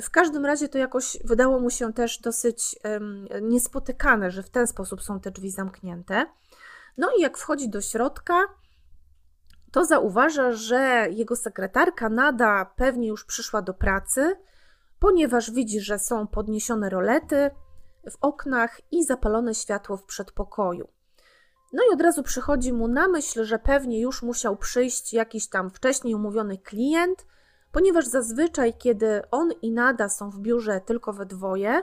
W 0.03 0.11
każdym 0.11 0.47
razie 0.47 0.69
to 0.69 0.79
jakoś 0.79 1.19
wydało 1.25 1.61
mu 1.61 1.71
się 1.71 1.93
też 1.93 2.19
dosyć 2.19 2.77
um, 2.85 3.29
niespotykane, 3.43 4.31
że 4.31 4.43
w 4.43 4.51
ten 4.51 4.67
sposób 4.67 5.03
są 5.03 5.21
te 5.21 5.31
drzwi 5.31 5.51
zamknięte. 5.51 6.27
No 6.99 7.11
i 7.19 7.21
jak 7.21 7.39
wchodzi 7.39 7.69
do 7.69 7.81
środka, 7.81 8.45
to 9.73 9.85
zauważa, 9.85 10.53
że 10.53 11.07
jego 11.11 11.37
sekretarka 11.37 12.09
Nada 12.09 12.65
pewnie 12.77 13.09
już 13.09 13.25
przyszła 13.25 13.63
do 13.63 13.75
pracy, 13.75 14.37
ponieważ 14.99 15.51
widzi, 15.51 15.81
że 15.81 15.99
są 15.99 16.27
podniesione 16.27 16.91
rolety 16.91 17.51
w 18.11 18.17
oknach 18.21 18.81
i 18.93 19.05
zapalone 19.05 19.55
światło 19.55 19.97
w 19.97 20.05
przedpokoju. 20.05 20.89
No 21.73 21.83
i 21.91 21.95
od 21.95 22.01
razu 22.01 22.23
przychodzi 22.23 22.73
mu 22.73 22.89
na 22.89 23.09
myśl, 23.09 23.45
że 23.45 23.59
pewnie 23.59 24.01
już 24.01 24.23
musiał 24.23 24.57
przyjść 24.57 25.13
jakiś 25.13 25.49
tam 25.49 25.71
wcześniej 25.71 26.15
umówiony 26.15 26.59
klient, 26.59 27.27
ponieważ 27.73 28.07
zazwyczaj, 28.07 28.75
kiedy 28.79 29.23
on 29.31 29.53
i 29.63 29.73
Nada 29.73 30.09
są 30.09 30.31
w 30.31 30.39
biurze 30.39 30.81
tylko 30.81 31.13
we 31.13 31.27
dwoje, 31.27 31.83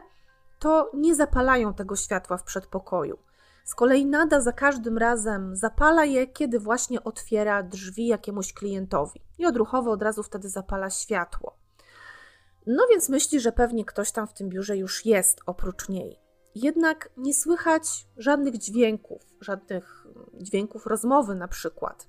to 0.60 0.92
nie 0.94 1.16
zapalają 1.16 1.74
tego 1.74 1.96
światła 1.96 2.38
w 2.38 2.44
przedpokoju. 2.44 3.18
Z 3.66 3.76
kolei 3.76 4.06
Nada 4.06 4.42
za 4.42 4.52
każdym 4.52 4.98
razem 4.98 5.56
zapala 5.56 6.06
je, 6.06 6.28
kiedy 6.28 6.60
właśnie 6.60 7.04
otwiera 7.04 7.64
drzwi 7.64 8.08
jakiemuś 8.08 8.54
klientowi 8.54 9.22
i 9.38 9.46
odruchowo 9.46 9.92
od 9.92 10.02
razu 10.02 10.24
wtedy 10.24 10.50
zapala 10.50 10.90
światło. 10.90 11.58
No 12.68 12.88
więc 12.90 13.10
myśli, 13.10 13.40
że 13.40 13.52
pewnie 13.52 13.86
ktoś 13.86 14.12
tam 14.12 14.28
w 14.28 14.34
tym 14.34 14.50
biurze 14.50 14.78
już 14.78 15.06
jest 15.06 15.42
oprócz 15.46 15.90
niej. 15.90 16.20
Jednak 16.56 17.10
nie 17.18 17.34
słychać 17.34 18.08
żadnych 18.18 18.58
dźwięków, 18.58 19.22
żadnych 19.42 20.08
dźwięków 20.34 20.86
rozmowy 20.86 21.36
na 21.36 21.48
przykład. 21.48 22.08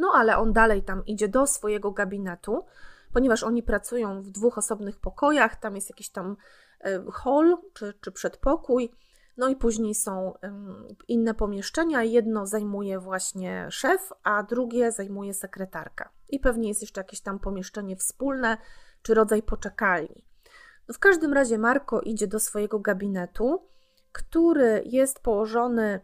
No 0.00 0.12
ale 0.14 0.36
on 0.36 0.52
dalej 0.52 0.82
tam 0.82 1.06
idzie 1.06 1.28
do 1.28 1.46
swojego 1.46 1.90
gabinetu, 1.90 2.64
ponieważ 3.12 3.42
oni 3.42 3.62
pracują 3.62 4.22
w 4.22 4.30
dwóch 4.30 4.58
osobnych 4.58 4.98
pokojach, 4.98 5.56
tam 5.56 5.74
jest 5.74 5.90
jakiś 5.90 6.10
tam 6.10 6.36
e, 6.80 7.04
hall 7.12 7.56
czy, 7.74 7.94
czy 8.00 8.12
przedpokój, 8.12 8.90
no 9.36 9.48
i 9.48 9.56
później 9.56 9.94
są 9.94 10.34
inne 11.08 11.34
pomieszczenia. 11.34 12.02
Jedno 12.02 12.46
zajmuje 12.46 12.98
właśnie 12.98 13.66
szef, 13.70 14.12
a 14.22 14.42
drugie 14.42 14.92
zajmuje 14.92 15.34
sekretarka. 15.34 16.10
I 16.28 16.40
pewnie 16.40 16.68
jest 16.68 16.80
jeszcze 16.80 17.00
jakieś 17.00 17.20
tam 17.20 17.38
pomieszczenie 17.38 17.96
wspólne, 17.96 18.58
czy 19.02 19.14
rodzaj 19.14 19.42
poczekalni. 19.42 20.24
No 20.88 20.94
w 20.94 20.98
każdym 20.98 21.32
razie 21.32 21.58
Marko 21.58 22.00
idzie 22.00 22.26
do 22.26 22.40
swojego 22.40 22.78
gabinetu, 22.78 23.68
który 24.12 24.82
jest 24.86 25.20
położony, 25.20 26.00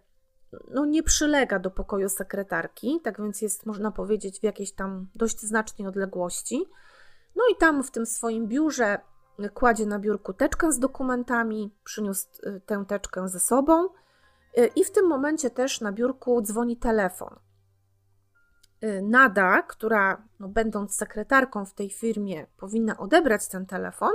no 0.71 0.85
nie 0.85 1.03
przylega 1.03 1.59
do 1.59 1.71
pokoju 1.71 2.09
sekretarki, 2.09 3.01
tak 3.05 3.21
więc 3.21 3.43
jest, 3.43 3.67
można 3.67 3.91
powiedzieć, 3.91 4.41
w 4.41 4.43
jakiejś 4.43 4.73
tam 4.73 5.09
dość 5.15 5.41
znacznej 5.41 5.89
odległości. 5.89 6.67
No 7.37 7.43
i 7.53 7.57
tam 7.57 7.83
w 7.83 7.91
tym 7.91 8.07
swoim 8.07 8.49
biurze 8.49 8.99
kładzie 9.55 9.87
na 9.87 9.99
biurku 9.99 10.33
teczkę 10.33 10.73
z 10.73 10.79
dokumentami, 10.79 11.75
przyniósł 11.85 12.27
y, 12.47 12.61
tę 12.67 12.85
teczkę 12.89 13.29
ze 13.29 13.41
sobą 13.41 13.85
y, 14.59 14.67
i 14.77 14.85
w 14.85 14.93
tym 14.93 15.07
momencie 15.07 15.51
też 15.51 15.81
na 15.81 15.93
biurku 15.93 16.43
dzwoni 16.43 16.77
telefon. 16.77 17.37
Y, 18.85 19.03
Nada, 19.03 19.63
która 19.63 20.23
no, 20.41 20.49
będąc 20.49 20.97
sekretarką 20.97 21.65
w 21.65 21.75
tej 21.75 21.91
firmie 21.91 22.47
powinna 22.57 22.97
odebrać 22.97 23.49
ten 23.49 23.67
telefon, 23.67 24.13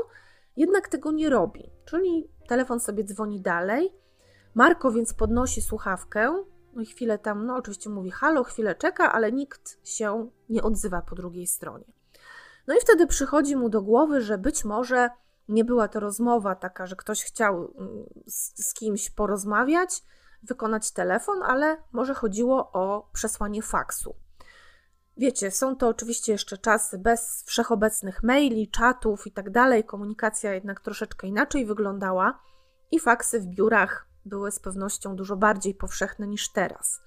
jednak 0.58 0.88
tego 0.88 1.12
nie 1.12 1.30
robi. 1.30 1.72
Czyli 1.86 2.30
telefon 2.48 2.80
sobie 2.80 3.04
dzwoni 3.04 3.42
dalej. 3.42 3.94
Marko 4.56 4.92
więc 4.92 5.14
podnosi 5.14 5.62
słuchawkę, 5.62 6.44
no 6.74 6.82
i 6.82 6.86
chwilę 6.86 7.20
tam, 7.20 7.46
no 7.46 7.56
oczywiście 7.56 7.90
mówi 7.90 8.12
halo, 8.12 8.44
chwilę 8.44 8.76
czeka, 8.76 9.12
ale 9.12 9.32
nikt 9.32 9.88
się 9.88 10.30
nie 10.50 10.64
odzywa 10.64 11.02
po 11.02 11.16
drugiej 11.16 11.48
stronie. 11.48 11.86
No 12.68 12.76
i 12.76 12.78
wtedy 12.82 13.08
przychodzi 13.08 13.56
mu 13.56 13.70
do 13.70 13.82
głowy, 13.82 14.22
że 14.22 14.38
być 14.38 14.66
może 14.66 15.10
nie 15.50 15.66
była 15.66 15.88
to 15.88 16.00
rozmowa 16.00 16.56
taka, 16.56 16.88
że 16.88 16.96
ktoś 16.96 17.24
chciał 17.24 17.74
mm, 17.78 18.04
z, 18.26 18.68
z 18.68 18.74
kimś 18.74 19.10
porozmawiać, 19.10 20.04
wykonać 20.44 20.92
telefon, 20.92 21.44
ale 21.44 21.78
może 21.92 22.14
chodziło 22.14 22.72
o 22.72 23.10
przesłanie 23.14 23.62
faksu. 23.62 24.16
Wiecie, 25.18 25.52
są 25.52 25.76
to 25.76 25.88
oczywiście 25.88 26.32
jeszcze 26.32 26.58
czasy 26.58 26.98
bez 26.98 27.44
wszechobecnych 27.48 28.24
maili, 28.24 28.72
czatów 28.72 29.28
i 29.28 29.32
tak 29.32 29.50
dalej. 29.50 29.84
Komunikacja 29.84 30.54
jednak 30.54 30.80
troszeczkę 30.80 31.28
inaczej 31.28 31.66
wyglądała 31.66 32.40
i 32.92 33.00
faksy 33.00 33.40
w 33.40 33.46
biurach 33.46 34.11
były 34.26 34.52
z 34.52 34.60
pewnością 34.60 35.16
dużo 35.16 35.36
bardziej 35.36 35.76
powszechne 35.76 36.28
niż 36.28 36.52
teraz. 36.52 37.02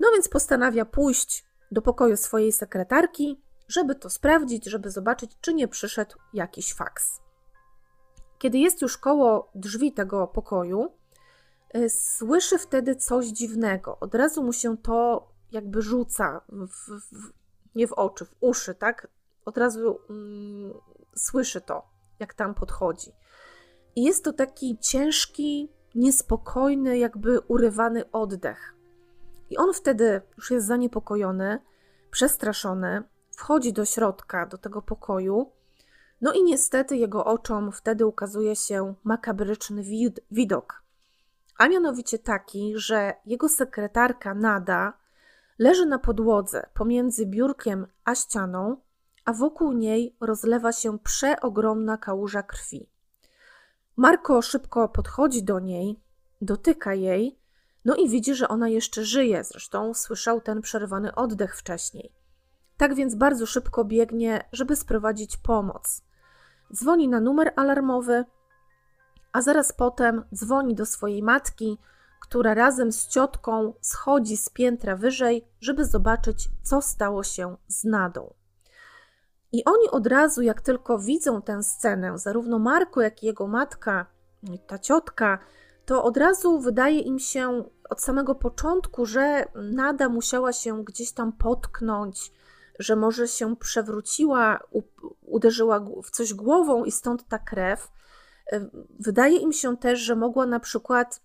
No 0.00 0.08
więc 0.12 0.28
postanawia 0.28 0.84
pójść 0.84 1.44
do 1.70 1.82
pokoju 1.82 2.16
swojej 2.16 2.52
sekretarki, 2.52 3.40
żeby 3.68 3.94
to 3.94 4.10
sprawdzić, 4.10 4.64
żeby 4.64 4.90
zobaczyć, 4.90 5.30
czy 5.40 5.54
nie 5.54 5.68
przyszedł 5.68 6.16
jakiś 6.32 6.74
faks. 6.74 7.20
Kiedy 8.38 8.58
jest 8.58 8.82
już 8.82 8.98
koło 8.98 9.50
drzwi 9.54 9.92
tego 9.92 10.26
pokoju, 10.26 10.92
y, 11.76 11.90
słyszy 11.90 12.58
wtedy 12.58 12.96
coś 12.96 13.26
dziwnego. 13.26 13.98
Od 14.00 14.14
razu 14.14 14.42
mu 14.42 14.52
się 14.52 14.76
to 14.76 15.28
jakby 15.52 15.82
rzuca 15.82 16.40
w, 16.48 16.90
w, 17.12 17.32
nie 17.74 17.86
w 17.86 17.92
oczy, 17.92 18.24
w 18.24 18.34
uszy, 18.40 18.74
tak? 18.74 19.08
Od 19.44 19.58
razu 19.58 19.98
mm, 20.10 20.74
słyszy 21.16 21.60
to, 21.60 21.86
jak 22.18 22.34
tam 22.34 22.54
podchodzi. 22.54 23.12
I 23.96 24.04
jest 24.04 24.24
to 24.24 24.32
taki 24.32 24.78
ciężki, 24.78 25.68
niespokojny, 25.96 26.98
jakby 26.98 27.40
urywany 27.40 28.10
oddech. 28.12 28.74
I 29.50 29.56
on 29.56 29.72
wtedy 29.74 30.20
już 30.36 30.50
jest 30.50 30.66
zaniepokojony, 30.66 31.58
przestraszony, 32.10 33.02
wchodzi 33.30 33.72
do 33.72 33.84
środka, 33.84 34.46
do 34.46 34.58
tego 34.58 34.82
pokoju. 34.82 35.52
No 36.20 36.32
i 36.32 36.42
niestety 36.42 36.96
jego 36.96 37.24
oczom 37.24 37.72
wtedy 37.72 38.06
ukazuje 38.06 38.56
się 38.56 38.94
makabryczny 39.04 39.82
wid 39.82 40.20
widok. 40.30 40.82
A 41.58 41.68
mianowicie 41.68 42.18
taki, 42.18 42.72
że 42.76 43.14
jego 43.26 43.48
sekretarka 43.48 44.34
Nada 44.34 44.92
leży 45.58 45.86
na 45.86 45.98
podłodze 45.98 46.66
pomiędzy 46.74 47.26
biurkiem 47.26 47.86
a 48.04 48.14
ścianą, 48.14 48.76
a 49.24 49.32
wokół 49.32 49.72
niej 49.72 50.16
rozlewa 50.20 50.72
się 50.72 50.98
przeogromna 50.98 51.96
kałuża 51.96 52.42
krwi. 52.42 52.88
Marko 53.98 54.42
szybko 54.42 54.88
podchodzi 54.88 55.42
do 55.42 55.60
niej, 55.60 56.00
dotyka 56.40 56.94
jej, 56.94 57.38
no 57.84 57.94
i 57.94 58.08
widzi, 58.08 58.34
że 58.34 58.48
ona 58.48 58.68
jeszcze 58.68 59.04
żyje. 59.04 59.44
Zresztą 59.44 59.94
słyszał 59.94 60.40
ten 60.40 60.60
przerwany 60.60 61.14
oddech 61.14 61.56
wcześniej. 61.56 62.12
Tak 62.76 62.94
więc 62.94 63.14
bardzo 63.14 63.46
szybko 63.46 63.84
biegnie, 63.84 64.48
żeby 64.52 64.76
sprowadzić 64.76 65.36
pomoc. 65.36 66.02
Dzwoni 66.72 67.08
na 67.08 67.20
numer 67.20 67.52
alarmowy, 67.56 68.24
a 69.32 69.42
zaraz 69.42 69.72
potem 69.72 70.24
dzwoni 70.34 70.74
do 70.74 70.86
swojej 70.86 71.22
matki, 71.22 71.78
która 72.20 72.54
razem 72.54 72.92
z 72.92 73.08
ciotką 73.08 73.74
schodzi 73.80 74.36
z 74.36 74.48
piętra 74.48 74.96
wyżej, 74.96 75.48
żeby 75.60 75.84
zobaczyć, 75.84 76.48
co 76.62 76.82
stało 76.82 77.22
się 77.22 77.56
z 77.68 77.84
Nadą. 77.84 78.34
I 79.52 79.64
oni 79.64 79.90
od 79.90 80.06
razu, 80.06 80.42
jak 80.42 80.60
tylko 80.60 80.98
widzą 80.98 81.42
tę 81.42 81.62
scenę, 81.62 82.18
zarówno 82.18 82.58
Marko, 82.58 83.00
jak 83.00 83.22
i 83.22 83.26
jego 83.26 83.46
matka, 83.46 84.06
ta 84.66 84.78
ciotka, 84.78 85.38
to 85.86 86.04
od 86.04 86.16
razu 86.16 86.60
wydaje 86.60 87.00
im 87.00 87.18
się 87.18 87.64
od 87.90 88.02
samego 88.02 88.34
początku, 88.34 89.06
że 89.06 89.46
Nada 89.54 90.08
musiała 90.08 90.52
się 90.52 90.84
gdzieś 90.84 91.12
tam 91.12 91.32
potknąć, 91.32 92.32
że 92.78 92.96
może 92.96 93.28
się 93.28 93.56
przewróciła, 93.56 94.60
uderzyła 95.22 95.80
w 96.04 96.10
coś 96.10 96.34
głową 96.34 96.84
i 96.84 96.92
stąd 96.92 97.28
ta 97.28 97.38
krew. 97.38 97.88
E, 98.52 98.68
wydaje 99.00 99.36
im 99.36 99.52
się 99.52 99.76
też, 99.76 100.00
że 100.00 100.16
mogła 100.16 100.46
na 100.46 100.60
przykład 100.60 101.20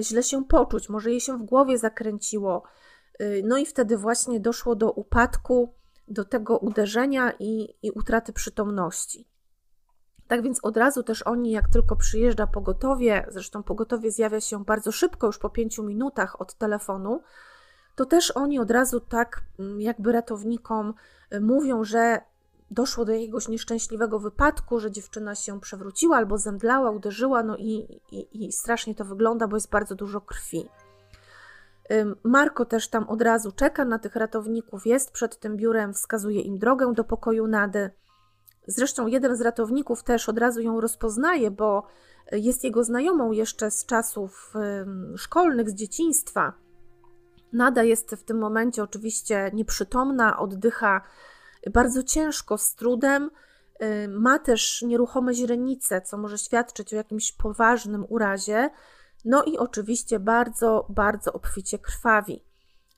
źle 0.00 0.22
się 0.22 0.44
poczuć, 0.44 0.88
może 0.88 1.10
jej 1.10 1.20
się 1.20 1.38
w 1.38 1.42
głowie 1.42 1.78
zakręciło. 1.78 2.62
E, 3.18 3.42
no 3.44 3.58
i 3.58 3.66
wtedy 3.66 3.96
właśnie 3.96 4.40
doszło 4.40 4.74
do 4.74 4.92
upadku, 4.92 5.74
do 6.12 6.24
tego 6.24 6.58
uderzenia 6.58 7.32
i, 7.38 7.74
i 7.82 7.90
utraty 7.90 8.32
przytomności. 8.32 9.28
Tak 10.28 10.42
więc 10.42 10.58
od 10.62 10.76
razu 10.76 11.02
też 11.02 11.22
oni, 11.22 11.50
jak 11.50 11.68
tylko 11.68 11.96
przyjeżdża 11.96 12.46
pogotowie, 12.46 13.26
zresztą 13.28 13.62
pogotowie 13.62 14.10
zjawia 14.10 14.40
się 14.40 14.64
bardzo 14.64 14.92
szybko, 14.92 15.26
już 15.26 15.38
po 15.38 15.50
pięciu 15.50 15.82
minutach 15.82 16.40
od 16.40 16.54
telefonu, 16.54 17.22
to 17.96 18.04
też 18.06 18.30
oni 18.30 18.58
od 18.58 18.70
razu 18.70 19.00
tak 19.00 19.44
mm, 19.58 19.80
jakby 19.80 20.12
ratownikom 20.12 20.94
y, 21.34 21.40
mówią, 21.40 21.84
że 21.84 22.20
doszło 22.70 23.04
do 23.04 23.12
jakiegoś 23.12 23.48
nieszczęśliwego 23.48 24.18
wypadku, 24.18 24.80
że 24.80 24.90
dziewczyna 24.90 25.34
się 25.34 25.60
przewróciła 25.60 26.16
albo 26.16 26.38
zemdlała, 26.38 26.90
uderzyła, 26.90 27.42
no 27.42 27.56
i, 27.56 28.00
i, 28.12 28.46
i 28.46 28.52
strasznie 28.52 28.94
to 28.94 29.04
wygląda, 29.04 29.48
bo 29.48 29.56
jest 29.56 29.70
bardzo 29.70 29.94
dużo 29.94 30.20
krwi. 30.20 30.68
Marko 32.24 32.64
też 32.64 32.88
tam 32.88 33.08
od 33.08 33.22
razu 33.22 33.52
czeka 33.52 33.84
na 33.84 33.98
tych 33.98 34.16
ratowników, 34.16 34.86
jest 34.86 35.10
przed 35.10 35.38
tym 35.38 35.56
biurem, 35.56 35.94
wskazuje 35.94 36.40
im 36.40 36.58
drogę 36.58 36.92
do 36.94 37.04
pokoju 37.04 37.46
Nady. 37.46 37.90
Zresztą 38.66 39.06
jeden 39.06 39.36
z 39.36 39.40
ratowników 39.40 40.02
też 40.02 40.28
od 40.28 40.38
razu 40.38 40.60
ją 40.60 40.80
rozpoznaje, 40.80 41.50
bo 41.50 41.86
jest 42.32 42.64
jego 42.64 42.84
znajomą 42.84 43.32
jeszcze 43.32 43.70
z 43.70 43.86
czasów 43.86 44.54
szkolnych, 45.16 45.70
z 45.70 45.74
dzieciństwa. 45.74 46.52
Nada 47.52 47.82
jest 47.82 48.10
w 48.10 48.24
tym 48.24 48.38
momencie 48.38 48.82
oczywiście 48.82 49.50
nieprzytomna, 49.54 50.38
oddycha 50.38 51.00
bardzo 51.72 52.02
ciężko, 52.02 52.58
z 52.58 52.74
trudem. 52.74 53.30
Ma 54.08 54.38
też 54.38 54.82
nieruchome 54.82 55.34
źrenice, 55.34 56.00
co 56.00 56.18
może 56.18 56.38
świadczyć 56.38 56.92
o 56.92 56.96
jakimś 56.96 57.32
poważnym 57.32 58.06
urazie. 58.08 58.70
No 59.24 59.44
i 59.44 59.58
oczywiście 59.58 60.20
bardzo, 60.20 60.86
bardzo 60.88 61.32
obficie 61.32 61.78
krwawi. 61.78 62.44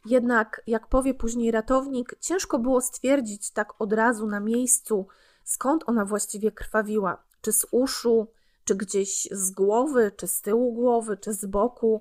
Jednak, 0.04 0.62
jak 0.66 0.88
powie 0.88 1.14
później 1.14 1.50
ratownik, 1.50 2.16
ciężko 2.20 2.58
było 2.58 2.80
stwierdzić 2.80 3.50
tak 3.50 3.80
od 3.80 3.92
razu 3.92 4.26
na 4.26 4.40
miejscu, 4.40 5.06
skąd 5.44 5.84
ona 5.86 6.04
właściwie 6.04 6.52
krwawiła. 6.52 7.22
Czy 7.40 7.52
z 7.52 7.66
uszu, 7.70 8.26
czy 8.64 8.74
gdzieś 8.74 9.28
z 9.30 9.50
głowy, 9.50 10.12
czy 10.16 10.26
z 10.26 10.40
tyłu 10.40 10.72
głowy, 10.72 11.16
czy 11.16 11.32
z 11.32 11.46
boku. 11.46 12.00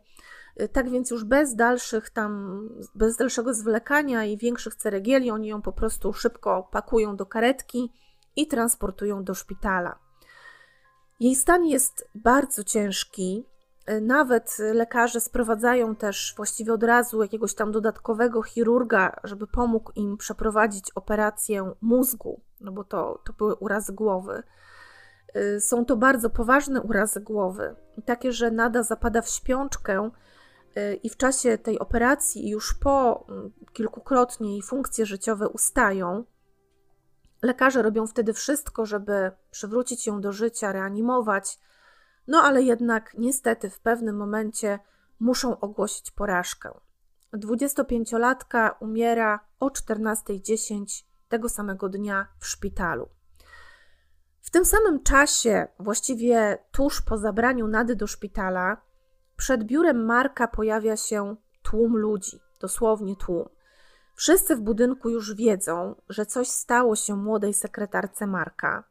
Y, 0.61 0.67
tak 0.67 0.89
więc 0.89 1.11
już 1.11 1.23
bez 1.23 1.55
dalszych 1.55 2.09
tam, 2.09 2.61
bez 2.95 3.17
dalszego 3.17 3.53
zwlekania 3.53 4.25
i 4.25 4.37
większych 4.37 4.75
ceregieli, 4.75 5.31
oni 5.31 5.47
ją 5.47 5.61
po 5.61 5.71
prostu 5.71 6.13
szybko 6.13 6.69
pakują 6.71 7.15
do 7.15 7.25
karetki 7.25 7.91
i 8.35 8.47
transportują 8.47 9.23
do 9.23 9.33
szpitala. 9.33 9.99
Jej 11.19 11.35
stan 11.35 11.65
jest 11.65 12.09
bardzo 12.15 12.63
ciężki. 12.63 13.45
Y, 13.89 14.01
nawet 14.01 14.57
lekarze 14.73 15.19
sprowadzają 15.21 15.95
też 15.95 16.33
właściwie 16.37 16.73
od 16.73 16.83
razu 16.83 17.21
jakiegoś 17.21 17.55
tam 17.55 17.71
dodatkowego 17.71 18.43
chirurga, 18.43 19.15
żeby 19.23 19.47
pomógł 19.47 19.91
im 19.95 20.17
przeprowadzić 20.17 20.91
operację 20.95 21.73
mózgu, 21.81 22.41
no 22.61 22.71
bo 22.71 22.83
to, 22.83 23.21
to 23.25 23.33
były 23.33 23.55
urazy 23.55 23.93
głowy. 23.93 24.43
Y, 25.35 25.61
są 25.61 25.85
to 25.85 25.97
bardzo 25.97 26.29
poważne 26.29 26.81
urazy 26.81 27.21
głowy, 27.21 27.75
takie, 28.05 28.31
że 28.31 28.51
nada 28.51 28.83
zapada 28.83 29.21
w 29.21 29.29
śpiączkę 29.29 30.09
y, 30.77 30.95
i 30.95 31.09
w 31.09 31.17
czasie 31.17 31.57
tej 31.57 31.79
operacji, 31.79 32.49
już 32.49 32.73
po 32.73 33.25
mm, 33.29 33.51
kilkukrotnie 33.73 34.51
jej 34.51 34.61
funkcje 34.61 35.05
życiowe 35.05 35.49
ustają. 35.49 36.23
Lekarze 37.41 37.81
robią 37.81 38.07
wtedy 38.07 38.33
wszystko, 38.33 38.85
żeby 38.85 39.31
przywrócić 39.51 40.07
ją 40.07 40.21
do 40.21 40.31
życia, 40.31 40.71
reanimować, 40.71 41.59
no 42.27 42.41
ale 42.41 42.61
jednak 42.61 43.13
niestety 43.17 43.69
w 43.69 43.79
pewnym 43.79 44.17
momencie 44.17 44.79
muszą 45.19 45.59
ogłosić 45.59 46.11
porażkę. 46.11 46.71
25-latka 47.33 48.71
umiera 48.79 49.39
o 49.59 49.67
14.10 49.67 51.03
tego 51.27 51.49
samego 51.49 51.89
dnia 51.89 52.27
w 52.39 52.47
szpitalu. 52.47 53.09
W 54.41 54.49
tym 54.49 54.65
samym 54.65 55.03
czasie, 55.03 55.67
właściwie 55.79 56.57
tuż 56.71 57.01
po 57.01 57.17
zabraniu 57.17 57.67
Nady 57.67 57.95
do 57.95 58.07
szpitala, 58.07 58.81
przed 59.35 59.63
biurem 59.63 60.05
Marka 60.05 60.47
pojawia 60.47 60.97
się 60.97 61.35
tłum 61.61 61.97
ludzi, 61.97 62.39
dosłownie 62.61 63.15
tłum. 63.15 63.49
Wszyscy 64.15 64.55
w 64.55 64.61
budynku 64.61 65.09
już 65.09 65.35
wiedzą, 65.35 65.95
że 66.09 66.25
coś 66.25 66.47
stało 66.47 66.95
się 66.95 67.15
młodej 67.15 67.53
sekretarce 67.53 68.27
Marka. 68.27 68.83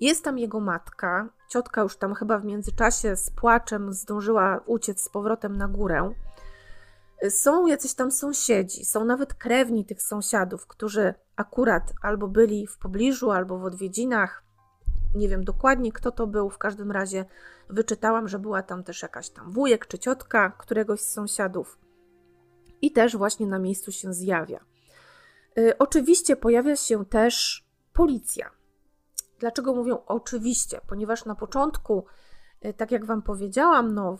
Jest 0.00 0.24
tam 0.24 0.38
jego 0.38 0.60
matka, 0.60 1.28
ciotka 1.48 1.82
już 1.82 1.96
tam 1.96 2.14
chyba 2.14 2.38
w 2.38 2.44
międzyczasie 2.44 3.16
z 3.16 3.30
płaczem 3.30 3.92
zdążyła 3.92 4.60
uciec 4.66 5.00
z 5.00 5.08
powrotem 5.08 5.56
na 5.56 5.68
górę. 5.68 6.14
Są 7.28 7.66
jacyś 7.66 7.94
tam 7.94 8.10
sąsiedzi, 8.10 8.84
są 8.84 9.04
nawet 9.04 9.34
krewni 9.34 9.84
tych 9.84 10.02
sąsiadów, 10.02 10.66
którzy 10.66 11.14
akurat 11.36 11.92
albo 12.02 12.28
byli 12.28 12.66
w 12.66 12.78
pobliżu, 12.78 13.30
albo 13.30 13.58
w 13.58 13.64
odwiedzinach. 13.64 14.44
Nie 15.14 15.28
wiem 15.28 15.44
dokładnie, 15.44 15.92
kto 15.92 16.10
to 16.10 16.26
był, 16.26 16.50
w 16.50 16.58
każdym 16.58 16.90
razie 16.90 17.24
wyczytałam, 17.70 18.28
że 18.28 18.38
była 18.38 18.62
tam 18.62 18.84
też 18.84 19.02
jakaś 19.02 19.30
tam 19.30 19.52
wujek 19.52 19.86
czy 19.86 19.98
ciotka 19.98 20.50
któregoś 20.58 21.00
z 21.00 21.12
sąsiadów. 21.12 21.78
I 22.82 22.92
też 22.92 23.16
właśnie 23.16 23.46
na 23.46 23.58
miejscu 23.58 23.92
się 23.92 24.12
zjawia. 24.12 24.64
Y, 25.58 25.78
oczywiście 25.78 26.36
pojawia 26.36 26.76
się 26.76 27.04
też 27.04 27.64
policja. 27.92 28.50
Dlaczego 29.38 29.74
mówią 29.74 29.98
oczywiście? 30.06 30.80
Ponieważ 30.86 31.24
na 31.24 31.34
początku, 31.34 32.04
y, 32.64 32.74
tak 32.74 32.90
jak 32.90 33.04
Wam 33.04 33.22
powiedziałam, 33.22 33.94
no, 33.94 34.18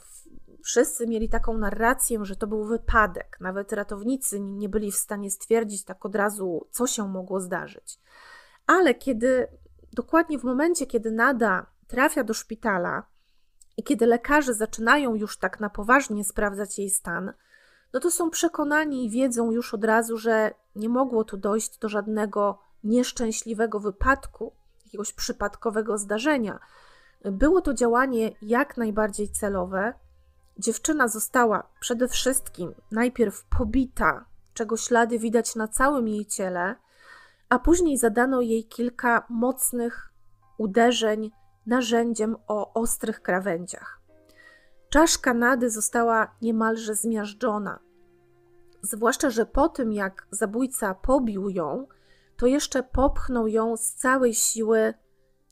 wszyscy 0.64 1.06
mieli 1.06 1.28
taką 1.28 1.58
narrację, 1.58 2.24
że 2.24 2.36
to 2.36 2.46
był 2.46 2.64
wypadek. 2.64 3.36
Nawet 3.40 3.72
ratownicy 3.72 4.40
nie 4.40 4.68
byli 4.68 4.92
w 4.92 4.96
stanie 4.96 5.30
stwierdzić 5.30 5.84
tak 5.84 6.06
od 6.06 6.14
razu, 6.14 6.66
co 6.70 6.86
się 6.86 7.08
mogło 7.08 7.40
zdarzyć. 7.40 8.00
Ale 8.66 8.94
kiedy, 8.94 9.46
dokładnie 9.92 10.38
w 10.38 10.44
momencie, 10.44 10.86
kiedy 10.86 11.10
Nada 11.10 11.66
trafia 11.86 12.24
do 12.24 12.34
szpitala 12.34 13.02
i 13.76 13.82
kiedy 13.82 14.06
lekarze 14.06 14.54
zaczynają 14.54 15.14
już 15.14 15.38
tak 15.38 15.60
na 15.60 15.70
poważnie 15.70 16.24
sprawdzać 16.24 16.78
jej 16.78 16.90
stan, 16.90 17.32
no 17.92 18.00
to 18.00 18.10
są 18.10 18.30
przekonani 18.30 19.04
i 19.04 19.10
wiedzą 19.10 19.50
już 19.50 19.74
od 19.74 19.84
razu, 19.84 20.16
że 20.16 20.54
nie 20.76 20.88
mogło 20.88 21.24
tu 21.24 21.36
dojść 21.36 21.78
do 21.78 21.88
żadnego 21.88 22.58
nieszczęśliwego 22.84 23.80
wypadku, 23.80 24.52
jakiegoś 24.94 25.12
przypadkowego 25.12 25.98
zdarzenia. 25.98 26.58
Było 27.24 27.60
to 27.60 27.74
działanie 27.74 28.30
jak 28.42 28.76
najbardziej 28.76 29.28
celowe. 29.28 29.94
Dziewczyna 30.58 31.08
została 31.08 31.68
przede 31.80 32.08
wszystkim 32.08 32.74
najpierw 32.90 33.44
pobita, 33.44 34.24
czego 34.54 34.76
ślady 34.76 35.18
widać 35.18 35.56
na 35.56 35.68
całym 35.68 36.08
jej 36.08 36.26
ciele, 36.26 36.76
a 37.48 37.58
później 37.58 37.98
zadano 37.98 38.40
jej 38.40 38.64
kilka 38.64 39.26
mocnych 39.28 40.12
uderzeń 40.58 41.30
narzędziem 41.66 42.36
o 42.46 42.74
ostrych 42.74 43.22
krawędziach. 43.22 44.00
Czaszka 44.90 45.34
Nady 45.34 45.70
została 45.70 46.34
niemalże 46.42 46.94
zmiażdżona. 46.94 47.78
Zwłaszcza, 48.82 49.30
że 49.30 49.46
po 49.46 49.68
tym 49.68 49.92
jak 49.92 50.26
zabójca 50.30 50.94
pobił 50.94 51.48
ją, 51.48 51.86
to 52.44 52.48
jeszcze 52.48 52.82
popchnął 52.82 53.48
ją 53.48 53.76
z 53.76 53.92
całej 53.92 54.34
siły 54.34 54.94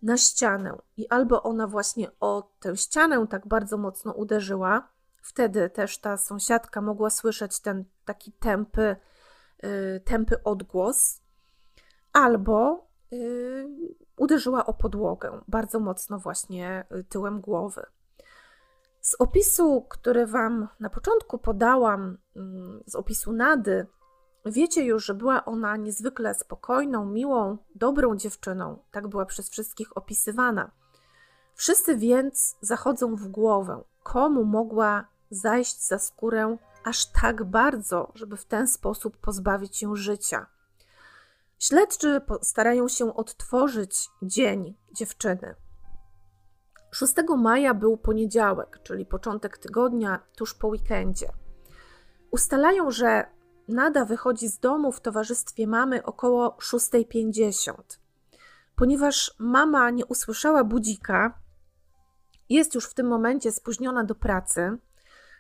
na 0.02 0.16
ścianę. 0.16 0.78
I 0.96 1.09
albo 1.09 1.42
ona 1.42 1.66
właśnie 1.66 2.11
o 2.20 2.50
tę 2.61 2.76
ścianę 2.76 3.26
tak 3.31 3.46
bardzo 3.46 3.78
mocno 3.78 4.12
uderzyła, 4.12 4.88
wtedy 5.22 5.70
też 5.70 5.98
ta 5.98 6.16
sąsiadka 6.16 6.81
mogła 6.81 7.11
słyszeć 7.11 7.61
ten 7.61 7.85
taki 8.05 8.33
tępy, 8.33 8.96
yy, 9.62 10.00
tępy 10.05 10.42
odgłos, 10.44 11.22
albo 12.12 12.87
yy, 13.11 13.68
uderzyła 14.16 14.66
o 14.66 14.74
podłogę 14.74 15.40
bardzo 15.48 15.81
mocno 15.81 16.18
właśnie 16.18 16.85
y, 16.96 17.05
tyłem 17.05 17.40
głowy. 17.40 17.87
Z 19.00 19.14
opisu, 19.18 19.87
który 19.88 20.26
Wam 20.26 20.68
na 20.81 20.90
początku 20.90 21.38
podałam, 21.38 22.18
mm, 22.37 22.83
z 22.87 22.94
opisu 22.94 23.33
Nady, 23.33 23.87
wiecie 24.44 24.85
już, 24.85 25.05
że 25.05 25.14
była 25.14 25.44
ona 25.44 25.76
niezwykle 25.76 26.35
spokojną, 26.35 27.07
miłą, 27.07 27.59
dobrą 27.74 28.16
dziewczyną. 28.16 28.78
Tak 28.90 29.09
była 29.09 29.26
przez 29.26 29.50
wszystkich 29.50 29.96
opisywana. 29.96 30.70
Wszyscy 31.55 31.96
więc 31.96 32.57
zachodzą 32.61 33.16
w 33.16 33.28
głowę, 33.28 33.85
komu 34.02 34.44
mogła 34.44 35.07
zajść 35.31 35.87
za 35.87 35.98
skórę 35.98 36.57
aż 36.85 37.07
tak 37.07 37.44
bardzo, 37.44 38.12
żeby 38.14 38.37
w 38.37 38.44
ten 38.44 38.68
sposób 38.68 39.16
pozbawić 39.16 39.83
ją 39.83 39.96
życia. 39.96 40.46
Śledczy 41.59 42.20
starają 42.42 42.88
się 42.88 43.14
odtworzyć 43.14 44.09
dzień 44.22 44.74
dziewczyny. 44.92 45.55
6 46.90 47.14
maja 47.38 47.74
był 47.74 47.96
poniedziałek, 47.96 48.81
czyli 48.83 49.07
początek 49.07 49.59
tygodnia, 49.59 50.20
tuż 50.37 50.55
po 50.55 50.68
weekendzie. 50.68 51.33
Ustalają, 52.31 52.90
że 52.90 53.26
Nada 53.72 54.04
wychodzi 54.04 54.48
z 54.48 54.58
domu 54.58 54.92
w 54.92 55.00
towarzystwie 55.00 55.66
mamy 55.66 56.02
około 56.02 56.48
6.50. 56.48 57.74
Ponieważ 58.76 59.35
mama 59.38 59.90
nie 59.90 60.06
usłyszała 60.06 60.64
budzika, 60.64 61.38
jest 62.48 62.74
już 62.74 62.87
w 62.87 62.94
tym 62.94 63.06
momencie 63.06 63.52
spóźniona 63.52 64.04
do 64.04 64.14
pracy, 64.14 64.78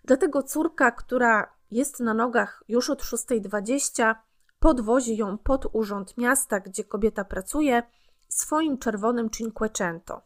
dlatego 0.04 0.42
córka, 0.42 0.90
która 0.90 1.52
jest 1.70 2.00
na 2.00 2.14
nogach 2.14 2.64
już 2.68 2.90
od 2.90 3.02
6.20, 3.02 4.14
podwozi 4.60 5.16
ją 5.16 5.38
pod 5.38 5.66
urząd 5.72 6.18
miasta, 6.18 6.60
gdzie 6.60 6.84
kobieta 6.84 7.24
pracuje, 7.24 7.82
swoim 8.28 8.78
czerwonym 8.78 9.30
Cinquecento. 9.30 10.22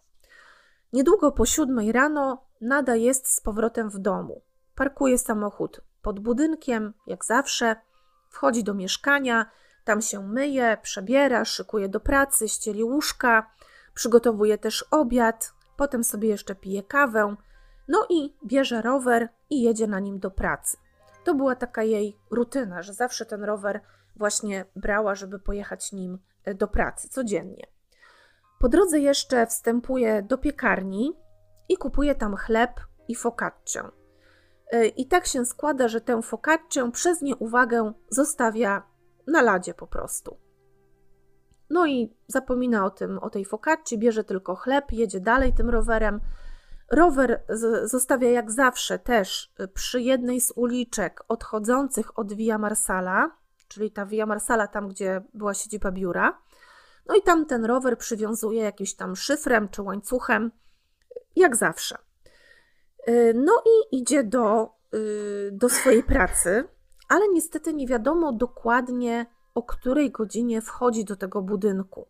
Niedługo 0.93 1.33
po 1.33 1.47
siódmej 1.47 1.93
rano 1.93 2.47
Nada 2.61 2.97
jest 2.97 3.33
z 3.33 3.41
powrotem 3.41 3.91
w 3.91 3.99
domu. 3.99 4.43
Parkuje 4.75 5.19
samochód 5.19 5.81
pod 6.03 6.21
budynkiem, 6.21 6.95
jak 7.07 7.25
zawsze, 7.25 7.77
wchodzi 8.37 8.65
do 8.65 8.75
mieszkania, 8.75 9.47
tam 9.85 10.03
się 10.03 10.29
myje, 10.29 10.79
przebiera, 10.83 11.45
szykuje 11.45 11.89
do 11.89 12.01
pracy, 12.01 12.49
ścieli 12.49 12.85
łóżka, 12.85 13.51
przygotowuje 13.95 14.59
też 14.59 14.85
obiad, 14.91 15.53
potem 15.77 16.05
sobie 16.05 16.29
jeszcze 16.29 16.55
pije 16.55 16.83
kawę, 16.83 17.37
no 17.89 18.07
i 18.11 18.37
bierze 18.47 18.83
rower 18.83 19.29
i 19.51 19.63
jedzie 19.63 19.87
na 19.87 20.01
nim 20.01 20.19
do 20.19 20.31
pracy. 20.31 20.77
To 21.25 21.35
była 21.35 21.57
taka 21.57 21.83
jej 21.83 22.19
rutyna, 22.31 22.83
że 22.83 22.95
zawsze 22.95 23.27
ten 23.27 23.45
rower 23.45 23.81
właśnie 24.17 24.65
brała, 24.77 25.15
żeby 25.15 25.39
pojechać 25.39 25.93
nim 25.93 26.19
e, 26.45 26.55
do 26.55 26.69
pracy 26.69 27.09
codziennie. 27.09 27.67
Po 28.61 28.69
drodze 28.69 29.01
jeszcze 29.01 29.47
wstępuje 29.47 30.23
do 30.23 30.39
piekarni 30.39 31.13
i 31.69 31.77
kupuje 31.77 32.15
tam 32.15 32.37
chleb 32.37 32.71
i 33.09 33.15
focaccię. 33.15 33.83
E, 34.73 34.87
I 34.87 35.07
tak 35.07 35.27
się 35.27 35.45
składa, 35.45 35.89
że 35.89 36.01
tę 36.01 36.23
focaccię 36.23 36.91
przez 36.93 37.23
nieuwagę 37.23 37.93
zostawia 38.11 38.83
na 39.27 39.43
ladzie 39.43 39.75
po 39.75 39.87
prostu. 39.87 40.37
No 41.71 41.87
i 41.87 42.17
zapomina 42.27 42.85
o 42.85 42.91
tym, 42.91 43.19
o 43.19 43.31
tej 43.31 43.45
focacci, 43.45 43.99
bierze 43.99 44.25
tylko 44.25 44.57
chleb, 44.57 44.93
jedzie 44.93 45.21
dalej 45.21 45.53
tym 45.53 45.71
rowerem. 45.71 46.21
Rower 46.91 47.43
zostawia 47.85 48.31
jak 48.31 48.51
zawsze 48.51 48.99
też 48.99 49.53
przy 49.75 50.01
jednej 50.01 50.41
z 50.41 50.53
uliczek 50.57 51.25
odchodzących 51.29 52.19
od 52.19 52.33
Via 52.33 52.59
Marsala, 52.59 53.31
czyli 53.69 53.91
ta 53.91 54.07
Via 54.07 54.27
Marsala 54.27 54.67
tam, 54.67 54.89
gdzie 54.89 55.23
była 55.35 55.55
siedziba 55.55 55.93
biura. 55.93 56.39
No 57.07 57.15
i 57.15 57.23
tam 57.23 57.47
ten 57.47 57.65
rower 57.65 57.99
przywiązuje 57.99 58.63
jakimś 58.63 58.95
tam 58.95 59.17
szyfrem 59.17 59.69
czy 59.69 59.83
łańcuchem, 59.83 60.51
jak 61.37 61.57
zawsze. 61.57 61.99
Y, 63.09 63.35
no 63.35 63.63
i 63.67 63.97
idzie 63.97 64.25
do, 64.25 64.73
y, 64.95 65.51
do 65.53 65.69
swojej 65.69 66.03
pracy, 66.03 66.69
ale 67.09 67.29
niestety 67.29 67.75
nie 67.75 67.87
wiadomo 67.87 68.33
dokładnie, 68.33 69.27
o 69.55 69.63
której 69.63 70.11
godzinie 70.11 70.63
wchodzi 70.63 71.05
do 71.05 71.17
tego 71.17 71.43
budynku. 71.43 72.09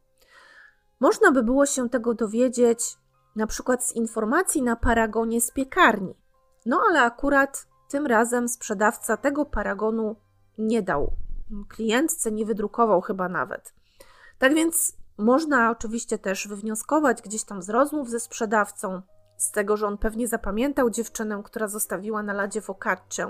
Można 1.00 1.30
by 1.30 1.42
było 1.42 1.66
się 1.66 1.88
tego 1.88 2.14
dowiedzieć 2.14 2.96
na 3.37 3.46
przykład 3.46 3.85
z 3.85 3.92
informacji 3.92 4.62
na 4.62 4.76
paragonie 4.76 5.40
z 5.40 5.50
piekarni. 5.50 6.14
No 6.66 6.82
ale 6.88 7.00
akurat 7.00 7.66
tym 7.88 8.06
razem 8.06 8.48
sprzedawca 8.48 9.16
tego 9.16 9.44
paragonu 9.44 10.16
nie 10.59 10.82
dał 10.82 11.12
klientce, 11.68 12.32
nie 12.32 12.46
wydrukował 12.46 13.00
chyba 13.00 13.28
nawet. 13.28 13.74
Tak 14.38 14.54
więc 14.54 14.96
można 15.18 15.70
oczywiście 15.70 16.18
też 16.18 16.48
wywnioskować 16.48 17.22
gdzieś 17.22 17.44
tam 17.44 17.62
z 17.62 17.70
rozmów 17.70 18.11
ze 18.11 18.20
sprzedawcą, 18.20 19.02
z 19.37 19.51
tego, 19.51 19.77
że 19.77 19.87
on 19.87 19.99
pewnie 19.99 20.29
zapamiętał 20.29 20.90
dziewczynę, 20.90 21.42
która 21.44 21.68
zostawiła 21.68 22.22
na 22.22 22.33
ladzie 22.33 22.61
focaccię. 22.61 23.27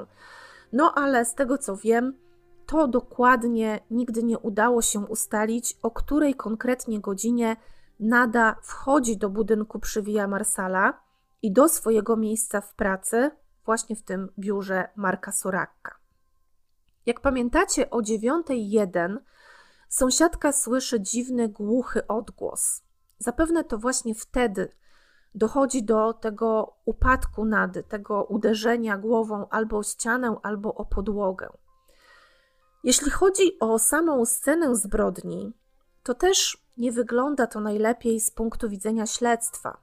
No 0.72 0.92
ale 0.94 1.24
z 1.24 1.34
tego 1.34 1.58
co 1.58 1.76
wiem, 1.76 2.18
to 2.66 2.88
dokładnie 2.88 3.80
nigdy 3.90 4.22
nie 4.22 4.38
udało 4.38 4.82
się 4.82 5.00
ustalić, 5.00 5.78
o 5.82 5.90
której 5.90 6.34
konkretnie 6.34 7.00
godzinie 7.00 7.56
Nada 8.00 8.56
wchodzi 8.62 9.16
do 9.16 9.30
budynku 9.30 9.78
przy 9.78 10.02
Via 10.02 10.28
Marsala 10.28 11.00
i 11.42 11.52
do 11.52 11.68
swojego 11.68 12.16
miejsca 12.16 12.60
w 12.60 12.74
pracy, 12.74 13.30
właśnie 13.64 13.96
w 13.96 14.02
tym 14.02 14.28
biurze 14.38 14.88
Marka 14.96 15.32
Sorakka. 15.32 15.96
Jak 17.06 17.20
pamiętacie, 17.20 17.90
o 17.90 17.98
9.01 17.98 19.16
sąsiadka 19.88 20.52
słyszy 20.52 21.00
dziwny, 21.00 21.48
głuchy 21.48 22.06
odgłos. 22.06 22.82
Zapewne 23.18 23.64
to 23.64 23.78
właśnie 23.78 24.14
wtedy 24.14 24.72
dochodzi 25.36 25.82
do 25.82 26.12
tego 26.12 26.76
upadku 26.84 27.44
nady, 27.44 27.82
tego 27.82 28.24
uderzenia 28.24 28.98
głową 28.98 29.48
albo 29.48 29.78
o 29.78 29.82
ścianę, 29.82 30.36
albo 30.42 30.74
o 30.74 30.84
podłogę. 30.84 31.48
Jeśli 32.84 33.10
chodzi 33.10 33.58
o 33.60 33.78
samą 33.78 34.24
scenę 34.24 34.76
zbrodni, 34.76 35.52
to 36.02 36.14
też 36.14 36.66
nie 36.76 36.92
wygląda 36.92 37.46
to 37.46 37.60
najlepiej 37.60 38.20
z 38.20 38.30
punktu 38.30 38.68
widzenia 38.68 39.06
śledztwa. 39.06 39.78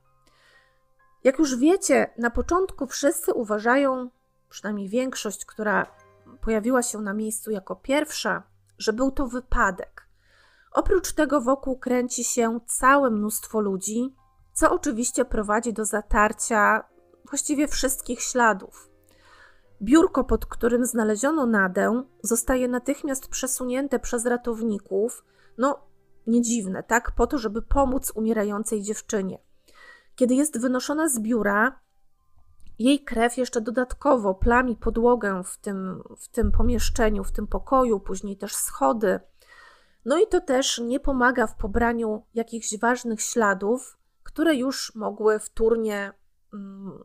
Jak 1.24 1.40
już 1.40 1.58
wiecie, 1.58 2.14
na 2.18 2.30
początku 2.30 2.88
wszyscy 2.88 3.34
uważają, 3.34 4.10
przynajmniej 4.50 4.90
większość, 4.90 5.46
która 5.46 5.86
pojawiła 6.42 6.84
się 6.84 7.02
na 7.02 7.14
miejscu 7.14 7.52
jako 7.52 7.76
pierwsza, 7.76 8.44
że 8.78 8.94
był 8.94 9.12
to 9.12 9.28
wypadek. 9.28 10.08
Oprócz 10.72 11.14
tego 11.14 11.42
wokół 11.42 11.80
kręci 11.80 12.24
się 12.24 12.60
całe 12.66 13.10
mnóstwo 13.10 13.60
ludzi, 13.60 14.16
co 14.54 14.72
oczywiście 14.72 15.26
prowadzi 15.26 15.74
do 15.74 15.86
zatarcia 15.86 16.84
właściwie 17.30 17.68
wszystkich 17.68 18.22
śladów. 18.22 18.90
Biurko, 19.82 20.24
pod 20.24 20.46
którym 20.46 20.86
znaleziono 20.86 21.46
Nadę, 21.46 22.04
zostaje 22.22 22.68
natychmiast 22.68 23.28
przesunięte 23.28 24.00
przez 24.00 24.26
ratowników, 24.26 25.26
no 25.58 25.88
nie 26.28 26.42
dziwne, 26.42 26.84
tak? 26.84 27.12
Po 27.12 27.28
to, 27.28 27.38
żeby 27.38 27.62
pomóc 27.62 28.12
umierającej 28.16 28.82
dziewczynie. 28.82 29.40
Kiedy 30.16 30.36
jest 30.36 30.60
wynoszona 30.60 31.10
z 31.10 31.20
biura, 31.20 31.80
jej 32.80 33.04
krew 33.04 33.38
jeszcze 33.38 33.62
dodatkowo 33.62 34.36
plami 34.36 34.76
podłogę 34.76 35.44
w 35.46 35.58
tym, 35.58 36.04
w 36.18 36.28
tym 36.28 36.52
pomieszczeniu, 36.52 37.24
w 37.24 37.32
tym 37.32 37.48
pokoju, 37.48 38.00
później 38.00 38.38
też 38.38 38.56
schody. 38.56 39.20
No 40.06 40.18
i 40.18 40.28
to 40.28 40.42
też 40.42 40.80
nie 40.80 41.00
pomaga 41.00 41.48
w 41.48 41.56
pobraniu 41.56 42.26
jakichś 42.34 42.78
ważnych 42.80 43.22
śladów, 43.22 43.98
które 44.24 44.56
już 44.56 44.96
mogły 44.96 45.40
wtórnie, 45.40 46.14
mm, 46.54 47.04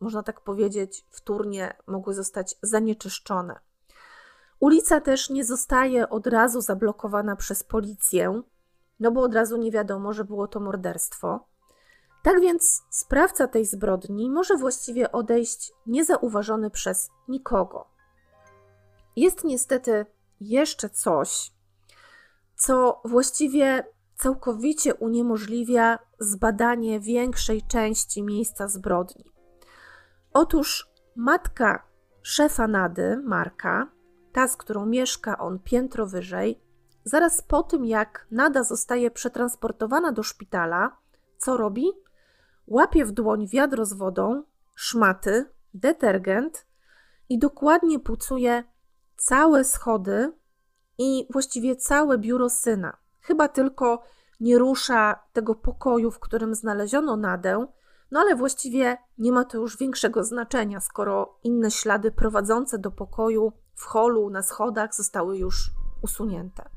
można 0.00 0.22
tak 0.22 0.40
powiedzieć, 0.40 1.06
wtórnie 1.10 1.76
mogły 1.86 2.14
zostać 2.14 2.56
zanieczyszczone. 2.62 3.60
Ulica 4.60 5.00
też 5.00 5.30
nie 5.30 5.44
zostaje 5.44 6.08
od 6.08 6.26
razu 6.26 6.60
zablokowana 6.60 7.36
przez 7.36 7.64
policję, 7.64 8.42
no 9.00 9.10
bo 9.10 9.22
od 9.22 9.34
razu 9.34 9.56
nie 9.56 9.70
wiadomo, 9.70 10.12
że 10.12 10.24
było 10.24 10.48
to 10.48 10.60
morderstwo. 10.60 11.46
Tak 12.22 12.40
więc 12.40 12.82
sprawca 12.90 13.48
tej 13.48 13.64
zbrodni 13.64 14.30
może 14.30 14.56
właściwie 14.56 15.12
odejść 15.12 15.72
niezauważony 15.86 16.70
przez 16.70 17.10
nikogo. 17.28 17.86
Jest 19.16 19.44
niestety 19.44 20.06
jeszcze 20.40 20.90
coś, 20.90 21.52
co 22.56 23.00
właściwie 23.04 23.84
całkowicie 24.16 24.94
uniemożliwia 24.94 25.98
zbadanie 26.18 27.00
większej 27.00 27.62
części 27.62 28.22
miejsca 28.22 28.68
zbrodni. 28.68 29.24
Otóż 30.32 30.90
matka 31.16 31.86
szefa 32.22 32.66
Nady, 32.66 33.22
Marka, 33.24 33.90
ta, 34.32 34.48
z 34.48 34.56
którą 34.56 34.86
mieszka 34.86 35.38
on 35.38 35.58
piętro 35.58 36.06
wyżej, 36.06 36.60
zaraz 37.04 37.42
po 37.42 37.62
tym, 37.62 37.84
jak 37.84 38.26
Nada 38.30 38.64
zostaje 38.64 39.10
przetransportowana 39.10 40.12
do 40.12 40.22
szpitala, 40.22 40.96
co 41.38 41.56
robi? 41.56 41.86
Łapie 42.66 43.04
w 43.04 43.12
dłoń 43.12 43.48
wiadro 43.48 43.84
z 43.84 43.92
wodą, 43.92 44.42
szmaty, 44.74 45.44
detergent 45.74 46.66
i 47.28 47.38
dokładnie 47.38 47.98
pucuje 47.98 48.64
całe 49.16 49.64
schody 49.64 50.32
i 50.98 51.26
właściwie 51.30 51.76
całe 51.76 52.18
biuro 52.18 52.50
syna. 52.50 52.96
Chyba 53.26 53.48
tylko 53.48 54.02
nie 54.40 54.58
rusza 54.58 55.18
tego 55.32 55.54
pokoju, 55.54 56.10
w 56.10 56.18
którym 56.18 56.54
znaleziono 56.54 57.16
Nadę, 57.16 57.66
no 58.10 58.20
ale 58.20 58.36
właściwie 58.36 58.96
nie 59.18 59.32
ma 59.32 59.44
to 59.44 59.58
już 59.58 59.76
większego 59.76 60.24
znaczenia, 60.24 60.80
skoro 60.80 61.38
inne 61.44 61.70
ślady 61.70 62.12
prowadzące 62.12 62.78
do 62.78 62.90
pokoju 62.90 63.52
w 63.74 63.84
holu, 63.84 64.30
na 64.30 64.42
schodach 64.42 64.94
zostały 64.94 65.38
już 65.38 65.70
usunięte. 66.02 66.68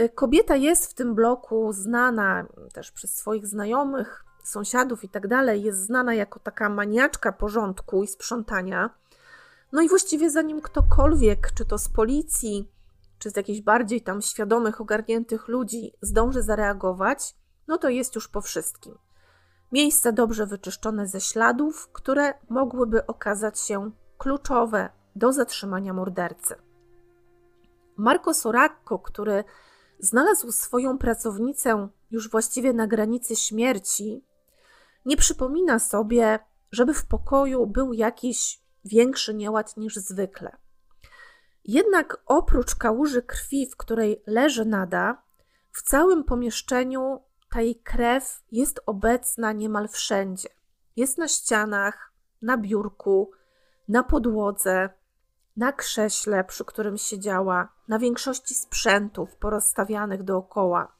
Y, 0.00 0.08
kobieta 0.08 0.56
jest 0.56 0.90
w 0.90 0.94
tym 0.94 1.14
bloku 1.14 1.72
znana 1.72 2.46
też 2.72 2.92
przez 2.92 3.14
swoich 3.14 3.46
znajomych, 3.46 4.24
sąsiadów 4.44 5.04
i 5.04 5.08
tak 5.08 5.28
dalej, 5.28 5.62
jest 5.62 5.78
znana 5.78 6.14
jako 6.14 6.40
taka 6.40 6.68
maniaczka 6.68 7.32
porządku 7.32 8.04
i 8.04 8.06
sprzątania. 8.06 8.90
No 9.72 9.82
i 9.82 9.88
właściwie 9.88 10.30
zanim 10.30 10.60
ktokolwiek, 10.60 11.52
czy 11.54 11.64
to 11.64 11.78
z 11.78 11.88
policji, 11.88 12.72
czy 13.18 13.30
z 13.30 13.36
jakichś 13.36 13.60
bardziej 13.60 14.00
tam 14.02 14.22
świadomych, 14.22 14.80
ogarniętych 14.80 15.48
ludzi 15.48 15.92
zdąży 16.02 16.42
zareagować, 16.42 17.34
no 17.68 17.78
to 17.78 17.88
jest 17.88 18.14
już 18.14 18.28
po 18.28 18.40
wszystkim. 18.40 18.98
Miejsce 19.72 20.12
dobrze 20.12 20.46
wyczyszczone 20.46 21.06
ze 21.06 21.20
śladów, 21.20 21.88
które 21.92 22.34
mogłyby 22.48 23.06
okazać 23.06 23.60
się 23.60 23.90
kluczowe 24.18 24.90
do 25.16 25.32
zatrzymania 25.32 25.92
mordercy. 25.92 26.54
Marco 27.96 28.34
Soracco, 28.34 28.98
który 28.98 29.44
znalazł 29.98 30.52
swoją 30.52 30.98
pracownicę 30.98 31.88
już 32.10 32.30
właściwie 32.30 32.72
na 32.72 32.86
granicy 32.86 33.36
śmierci, 33.36 34.24
nie 35.04 35.16
przypomina 35.16 35.78
sobie, 35.78 36.38
żeby 36.72 36.94
w 36.94 37.06
pokoju 37.06 37.66
był 37.66 37.92
jakiś 37.92 38.60
większy 38.84 39.34
nieład 39.34 39.76
niż 39.76 39.96
zwykle. 39.96 40.56
Jednak 41.68 42.16
oprócz 42.26 42.74
kałuży 42.74 43.22
krwi, 43.22 43.66
w 43.66 43.76
której 43.76 44.22
leży 44.26 44.64
Nada, 44.64 45.22
w 45.72 45.82
całym 45.82 46.24
pomieszczeniu 46.24 47.20
ta 47.50 47.60
jej 47.60 47.76
krew 47.76 48.42
jest 48.52 48.80
obecna 48.86 49.52
niemal 49.52 49.88
wszędzie. 49.88 50.48
Jest 50.96 51.18
na 51.18 51.28
ścianach, 51.28 52.12
na 52.42 52.56
biurku, 52.58 53.30
na 53.88 54.02
podłodze, 54.02 54.90
na 55.56 55.72
krześle, 55.72 56.44
przy 56.44 56.64
którym 56.64 56.98
siedziała, 56.98 57.68
na 57.88 57.98
większości 57.98 58.54
sprzętów 58.54 59.36
porozstawianych 59.36 60.22
dookoła. 60.22 60.92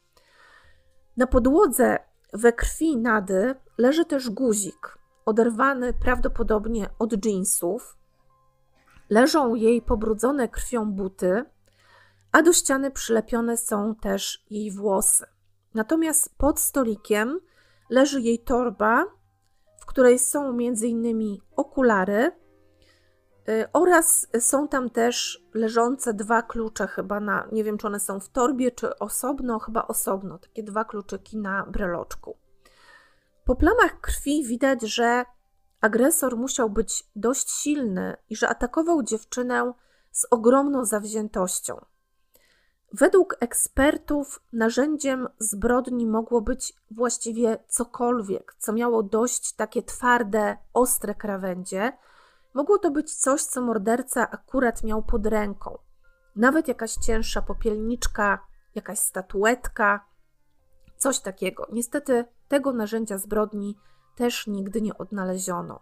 Na 1.16 1.26
podłodze 1.26 1.98
we 2.32 2.52
krwi 2.52 2.96
Nady 2.96 3.54
leży 3.78 4.04
też 4.04 4.30
guzik, 4.30 4.98
oderwany 5.26 5.92
prawdopodobnie 5.92 6.90
od 6.98 7.14
dżinsów. 7.14 7.97
Leżą 9.10 9.54
jej 9.54 9.82
pobrudzone 9.82 10.48
krwią 10.48 10.92
buty, 10.92 11.44
a 12.32 12.42
do 12.42 12.52
ściany 12.52 12.90
przylepione 12.90 13.56
są 13.56 13.94
też 13.94 14.44
jej 14.50 14.70
włosy. 14.70 15.26
Natomiast 15.74 16.38
pod 16.38 16.60
stolikiem 16.60 17.40
leży 17.90 18.20
jej 18.20 18.38
torba, 18.38 19.04
w 19.80 19.86
której 19.86 20.18
są 20.18 20.48
m.in. 20.48 21.38
okulary, 21.56 22.32
Y, 23.48 23.72
oraz 23.72 24.26
są 24.40 24.68
tam 24.68 24.90
też 24.90 25.44
leżące 25.54 26.14
dwa 26.14 26.42
klucze, 26.42 26.86
chyba 26.86 27.20
na, 27.20 27.48
nie 27.52 27.64
wiem 27.64 27.78
czy 27.78 27.86
one 27.86 28.00
są 28.00 28.20
w 28.20 28.28
torbie, 28.28 28.70
czy 28.70 28.98
osobno, 28.98 29.58
chyba 29.58 29.86
osobno, 29.86 30.38
takie 30.38 30.62
dwa 30.62 30.84
kluczyki 30.84 31.38
na 31.38 31.66
breloczku. 31.66 32.36
Po 33.44 33.56
plamach 33.56 34.00
krwi 34.00 34.44
widać, 34.44 34.82
że 34.82 35.24
agresor 35.80 36.36
musiał 36.36 36.70
być 36.70 37.04
dość 37.16 37.50
silny 37.50 38.16
i 38.30 38.36
że 38.36 38.48
atakował 38.48 39.02
dziewczynę 39.02 39.72
z 40.12 40.26
ogromną 40.30 40.84
zawziętością. 40.84 41.84
Według 42.92 43.36
ekspertów 43.40 44.42
narzędziem 44.52 45.28
zbrodni 45.38 46.06
mogło 46.06 46.40
być 46.40 46.72
właściwie 46.90 47.58
cokolwiek, 47.68 48.54
co 48.58 48.72
miało 48.72 49.02
dość 49.02 49.52
takie 49.52 49.82
twarde, 49.82 50.56
ostre 50.72 51.14
krawędzie 51.14 51.92
Mogło 52.54 52.78
to 52.78 52.90
być 52.90 53.14
coś, 53.14 53.42
co 53.42 53.62
morderca 53.62 54.30
akurat 54.30 54.84
miał 54.84 55.02
pod 55.02 55.26
ręką. 55.26 55.78
Nawet 56.36 56.68
jakaś 56.68 56.94
cięższa 56.94 57.42
popielniczka, 57.42 58.46
jakaś 58.74 58.98
statuetka, 58.98 60.04
coś 60.96 61.20
takiego. 61.20 61.66
Niestety 61.72 62.24
tego 62.48 62.72
narzędzia 62.72 63.18
zbrodni 63.18 63.78
też 64.18 64.46
nigdy 64.46 64.82
nie 64.82 64.98
odnaleziono. 64.98 65.80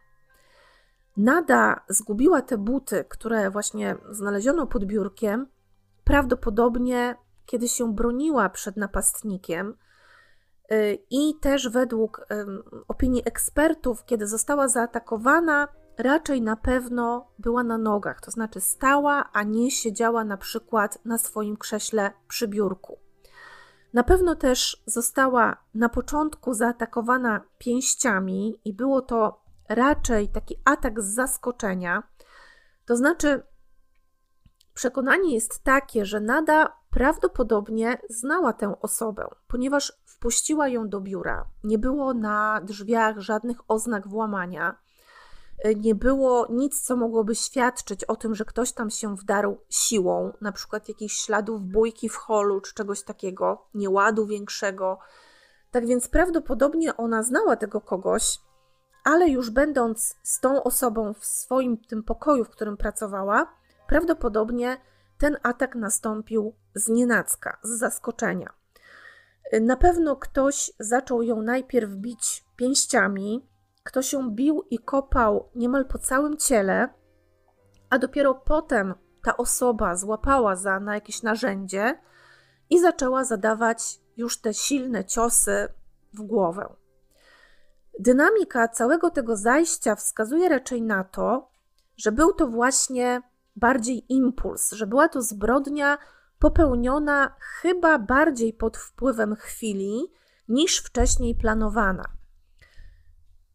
Nada 1.16 1.80
zgubiła 1.88 2.42
te 2.42 2.58
buty, 2.58 3.04
które 3.08 3.50
właśnie 3.50 3.96
znaleziono 4.10 4.66
pod 4.66 4.84
biurkiem, 4.84 5.46
prawdopodobnie 6.04 7.16
kiedy 7.46 7.68
się 7.68 7.94
broniła 7.94 8.48
przed 8.48 8.76
napastnikiem. 8.76 9.74
Y, 10.72 10.98
I 11.10 11.34
też 11.40 11.68
według 11.68 12.26
opinii 12.88 13.22
ekspertów, 13.24 14.04
kiedy 14.04 14.26
została 14.26 14.68
zaatakowana, 14.68 15.68
raczej 15.98 16.42
na 16.42 16.56
pewno 16.56 17.30
była 17.38 17.62
na 17.62 17.78
nogach, 17.78 18.20
to 18.20 18.30
znaczy 18.30 18.60
stała, 18.60 19.30
a 19.32 19.42
nie 19.42 19.70
siedziała 19.70 20.24
na 20.24 20.36
przykład 20.36 20.98
na 21.04 21.18
swoim 21.18 21.56
krześle 21.56 22.12
przy 22.28 22.48
biurku. 22.48 23.05
Na 23.94 24.02
pewno 24.02 24.34
też 24.34 24.82
została 24.86 25.56
na 25.74 25.88
początku 25.88 26.54
zaatakowana 26.54 27.40
pięściami 27.58 28.60
i 28.64 28.72
było 28.72 29.02
to 29.02 29.40
raczej 29.68 30.28
taki 30.28 30.56
atak 30.64 31.02
z 31.02 31.14
zaskoczenia. 31.14 32.02
To 32.86 32.96
znaczy, 32.96 33.42
przekonanie 34.74 35.34
jest 35.34 35.64
takie, 35.64 36.04
że 36.04 36.20
Nada 36.20 36.72
prawdopodobnie 36.90 37.98
znała 38.10 38.52
tę 38.52 38.80
osobę, 38.80 39.28
ponieważ 39.48 39.92
wpuściła 40.04 40.68
ją 40.68 40.88
do 40.88 41.00
biura. 41.00 41.46
Nie 41.64 41.78
było 41.78 42.14
na 42.14 42.60
drzwiach 42.64 43.18
żadnych 43.18 43.70
oznak 43.70 44.08
włamania. 44.08 44.76
Y, 45.64 45.74
nie 45.74 45.94
było 45.94 46.46
nic, 46.50 46.80
co 46.80 46.96
mogłoby 46.96 47.34
świadczyć 47.34 48.04
o 48.04 48.16
tym, 48.16 48.34
że 48.34 48.44
ktoś 48.44 48.72
tam 48.72 48.90
się 48.90 49.16
wdarł 49.16 49.58
siłą, 49.70 50.32
na 50.40 50.52
przykład 50.52 50.88
jakichś 50.88 51.16
śladów 51.16 51.62
bójki 51.62 52.08
w 52.08 52.16
holu 52.16 52.60
czy 52.60 52.74
czegoś 52.74 53.02
takiego, 53.02 53.66
nieładu 53.74 54.26
większego. 54.26 54.98
Tak 55.70 55.86
więc 55.86 56.08
prawdopodobnie 56.08 56.96
ona 56.96 57.22
znała 57.22 57.56
tego 57.56 57.80
kogoś, 57.80 58.38
ale 59.04 59.28
już 59.28 59.50
będąc 59.50 60.16
z 60.22 60.40
tą 60.40 60.62
osobą 60.62 61.14
w 61.14 61.24
swoim 61.24 61.78
tym 61.78 62.02
pokoju, 62.02 62.44
w 62.44 62.50
którym 62.50 62.76
pracowała, 62.76 63.52
prawdopodobnie 63.86 64.80
ten 65.18 65.36
atak 65.42 65.74
nastąpił 65.74 66.54
z 66.74 66.88
nienacka, 66.88 67.58
z 67.62 67.78
zaskoczenia. 67.78 68.52
Y, 69.54 69.60
na 69.60 69.76
pewno 69.76 70.16
ktoś 70.16 70.70
zaczął 70.78 71.22
ją 71.22 71.42
najpierw 71.42 71.90
bić 71.90 72.44
pięściami, 72.56 73.48
kto 73.86 74.02
się 74.02 74.30
bił 74.30 74.64
i 74.70 74.78
kopał 74.78 75.48
niemal 75.54 75.84
po 75.84 75.98
całym 75.98 76.36
ciele, 76.36 76.88
a 77.90 77.98
dopiero 77.98 78.34
potem 78.34 78.94
ta 79.22 79.36
osoba 79.36 79.96
złapała 79.96 80.56
za 80.56 80.80
na 80.80 80.94
jakieś 80.94 81.22
narzędzie 81.22 82.00
i 82.70 82.80
zaczęła 82.80 83.24
zadawać 83.24 84.00
już 84.16 84.40
te 84.40 84.54
silne 84.54 85.04
ciosy 85.04 85.68
w 86.12 86.22
głowę. 86.22 86.74
Dynamika 88.00 88.68
całego 88.68 89.10
tego 89.10 89.36
zajścia 89.36 89.94
wskazuje 89.94 90.48
raczej 90.48 90.82
na 90.82 91.04
to, 91.04 91.50
że 91.96 92.12
był 92.12 92.32
to 92.32 92.46
właśnie 92.46 93.22
bardziej 93.56 94.12
impuls, 94.12 94.72
że 94.72 94.86
była 94.86 95.08
to 95.08 95.22
zbrodnia 95.22 95.98
popełniona 96.38 97.36
chyba 97.40 97.98
bardziej 97.98 98.52
pod 98.52 98.76
wpływem 98.76 99.36
chwili 99.36 100.12
niż 100.48 100.78
wcześniej 100.78 101.34
planowana. 101.34 102.15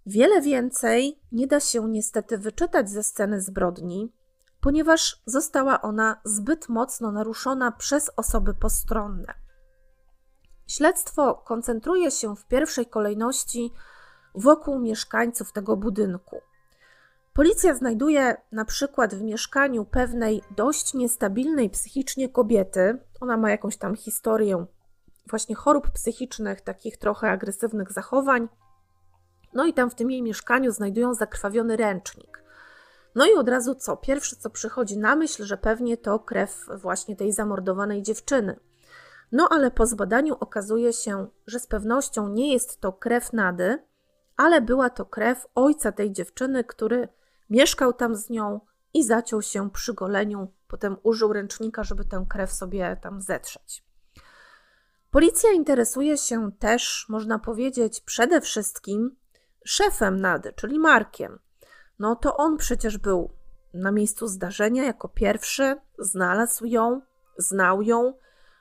Wiele 0.06 0.42
więcej 0.42 1.20
nie 1.32 1.48
da 1.48 1.60
się 1.60 1.90
niestety 1.90 2.38
wyczytać 2.38 2.90
ze 2.90 3.04
sceny 3.04 3.42
zbrodni, 3.42 4.14
ponieważ 4.62 5.22
została 5.26 5.82
ona 5.82 6.22
zbyt 6.24 6.70
mocno 6.70 7.12
naruszona 7.12 7.72
przez 7.72 8.12
osoby 8.18 8.54
postronne. 8.54 9.34
Śledztwo 10.68 11.36
koncentruje 11.36 12.12
się 12.12 12.36
w 12.36 12.46
pierwszej 12.46 12.86
kolejności 12.86 13.74
wokół 14.36 14.80
mieszkańców 14.80 15.52
tego 15.52 15.78
budynku. 15.78 16.42
Policja 17.34 17.76
znajduje 17.76 18.36
na 18.52 18.66
przykład 18.66 19.16
w 19.16 19.22
mieszkaniu 19.22 19.86
pewnej 19.86 20.42
dość 20.56 20.94
niestabilnej 20.94 21.70
psychicznie 21.70 22.30
kobiety. 22.30 23.00
Ona 23.22 23.38
ma 23.38 23.52
jakąś 23.52 23.78
tam 23.78 23.96
historię 23.96 24.66
właśnie 25.30 25.56
chorób 25.56 25.92
psychicznych, 25.92 26.62
takich 26.62 26.98
trochę 26.98 27.32
agresywnych 27.32 27.92
zachowań. 27.92 28.48
No 29.54 29.66
i 29.66 29.74
tam 29.74 29.90
w 29.90 29.96
tym 29.96 30.12
jej 30.12 30.24
mieszkaniu 30.24 30.72
znajdują 30.72 31.14
zakrwawiony 31.14 31.78
ręcznik. 31.78 32.44
No 33.16 33.26
i 33.26 33.34
od 33.34 33.50
razu 33.50 33.76
co? 33.76 33.98
Pierwsze, 33.98 34.36
co 34.36 34.50
przychodzi 34.50 34.98
na 34.98 35.16
myśl, 35.16 35.44
że 35.44 35.58
pewnie 35.58 35.98
to 35.98 36.20
krew 36.20 36.66
właśnie 36.76 37.16
tej 37.16 37.32
zamordowanej 37.32 38.04
dziewczyny. 38.04 38.60
No 39.32 39.48
ale 39.52 39.72
po 39.72 39.86
zbadaniu 39.86 40.36
okazuje 40.40 40.94
się, 40.94 41.28
że 41.48 41.60
z 41.60 41.68
pewnością 41.68 42.30
nie 42.30 42.54
jest 42.54 42.82
to 42.82 42.94
krew 42.94 43.34
Nady, 43.34 43.84
ale 44.38 44.62
była 44.62 44.90
to 44.90 45.06
krew 45.06 45.48
ojca 45.56 45.92
tej 45.92 46.12
dziewczyny, 46.12 46.64
który 46.64 47.08
mieszkał 47.50 47.94
tam 47.94 48.16
z 48.16 48.30
nią 48.30 48.60
i 48.94 49.04
zaciął 49.04 49.42
się 49.42 49.70
przy 49.70 49.94
goleniu. 49.94 50.54
Potem 50.68 50.98
użył 51.04 51.34
ręcznika, 51.34 51.84
żeby 51.84 52.06
tę 52.06 52.26
krew 52.30 52.52
sobie 52.52 52.98
tam 53.02 53.22
zetrzeć. 53.22 53.84
Policja 55.12 55.52
interesuje 55.52 56.18
się 56.18 56.52
też, 56.60 57.06
można 57.10 57.40
powiedzieć, 57.40 58.02
przede 58.02 58.42
wszystkim 58.42 59.16
szefem 59.66 60.22
Nady, 60.22 60.54
czyli 60.54 60.80
Markiem. 60.80 61.40
No 62.00 62.16
to 62.16 62.38
on 62.38 62.58
przecież 62.58 62.98
był 62.98 63.32
na 63.74 63.92
miejscu 63.92 64.28
zdarzenia 64.28 64.84
jako 64.84 65.10
pierwszy, 65.10 65.76
znalazł 66.00 66.66
ją, 66.66 67.02
znał 67.38 67.82
ją, 67.82 68.14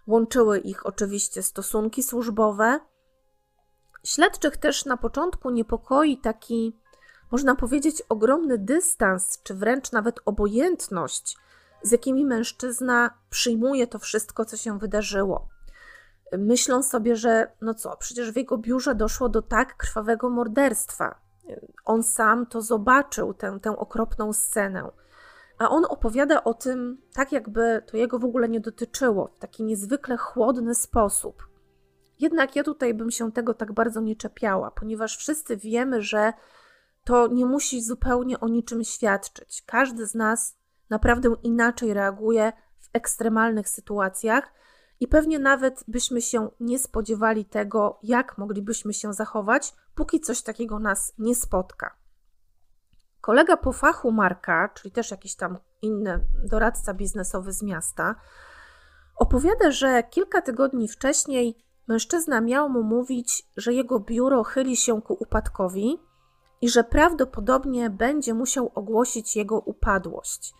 łączyły 0.06 0.58
ich 0.58 0.86
oczywiście 0.86 1.42
stosunki 1.42 2.02
służbowe. 2.02 2.80
Śledczych 4.04 4.56
też 4.56 4.84
na 4.84 4.96
początku 4.96 5.50
niepokoi 5.50 6.18
taki, 6.18 6.76
można 7.30 7.54
powiedzieć, 7.54 8.02
ogromny 8.08 8.58
dystans, 8.58 9.42
czy 9.42 9.54
wręcz 9.54 9.92
nawet 9.92 10.20
obojętność, 10.24 11.36
z 11.82 11.90
jakimi 11.90 12.24
mężczyzna 12.24 13.10
przyjmuje 13.30 13.86
to 13.86 13.98
wszystko, 13.98 14.44
co 14.44 14.56
się 14.56 14.78
wydarzyło 14.78 15.48
myślą 16.38 16.82
sobie, 16.82 17.16
że 17.16 17.52
no 17.60 17.74
co, 17.74 17.96
przecież 17.96 18.32
w 18.32 18.36
jego 18.36 18.58
biurze 18.58 18.94
doszło 18.94 19.28
do 19.28 19.42
tak 19.42 19.76
krwawego 19.76 20.30
morderstwa. 20.30 21.20
On 21.84 22.02
sam 22.02 22.46
to 22.46 22.62
zobaczył, 22.62 23.34
tę, 23.34 23.58
tę 23.62 23.76
okropną 23.76 24.32
scenę. 24.32 24.90
A 25.58 25.68
on 25.68 25.84
opowiada 25.88 26.44
o 26.44 26.54
tym 26.54 27.02
tak, 27.14 27.32
jakby 27.32 27.82
to 27.86 27.96
jego 27.96 28.18
w 28.18 28.24
ogóle 28.24 28.48
nie 28.48 28.60
dotyczyło, 28.60 29.28
w 29.28 29.38
taki 29.38 29.64
niezwykle 29.64 30.16
chłodny 30.16 30.74
sposób. 30.74 31.48
Jednak 32.18 32.56
ja 32.56 32.62
tutaj 32.62 32.94
bym 32.94 33.10
się 33.10 33.32
tego 33.32 33.54
tak 33.54 33.72
bardzo 33.72 34.00
nie 34.00 34.16
czepiała, 34.16 34.70
ponieważ 34.70 35.16
wszyscy 35.16 35.56
wiemy, 35.56 36.02
że 36.02 36.32
to 37.04 37.26
nie 37.26 37.46
musi 37.46 37.82
zupełnie 37.82 38.40
o 38.40 38.48
niczym 38.48 38.84
świadczyć. 38.84 39.62
Każdy 39.66 40.06
z 40.06 40.14
nas 40.14 40.56
naprawdę 40.90 41.34
inaczej 41.42 41.94
reaguje 41.94 42.52
w 42.80 42.88
ekstremalnych 42.92 43.68
sytuacjach 43.68 44.52
i 45.00 45.08
pewnie 45.08 45.38
nawet 45.38 45.84
byśmy 45.88 46.22
się 46.22 46.50
nie 46.60 46.78
spodziewali 46.78 47.44
tego, 47.44 47.98
jak 48.02 48.38
moglibyśmy 48.38 48.94
się 48.94 49.12
zachować, 49.12 49.74
póki 49.94 50.20
coś 50.20 50.42
takiego 50.42 50.78
nas 50.78 51.14
nie 51.18 51.34
spotka. 51.34 51.96
Kolega 53.20 53.56
po 53.56 53.72
fachu 53.72 54.12
Marka, 54.12 54.68
czyli 54.68 54.92
też 54.92 55.10
jakiś 55.10 55.36
tam 55.36 55.58
inny 55.82 56.24
doradca 56.44 56.94
biznesowy 56.94 57.52
z 57.52 57.62
miasta, 57.62 58.14
opowiada, 59.16 59.70
że 59.70 60.02
kilka 60.02 60.42
tygodni 60.42 60.88
wcześniej 60.88 61.64
mężczyzna 61.88 62.40
miał 62.40 62.68
mu 62.68 62.82
mówić, 62.82 63.42
że 63.56 63.72
jego 63.72 64.00
biuro 64.00 64.44
chyli 64.44 64.76
się 64.76 65.02
ku 65.02 65.16
upadkowi 65.20 65.98
i 66.60 66.68
że 66.68 66.84
prawdopodobnie 66.84 67.90
będzie 67.90 68.34
musiał 68.34 68.72
ogłosić 68.74 69.36
jego 69.36 69.58
upadłość. 69.58 70.54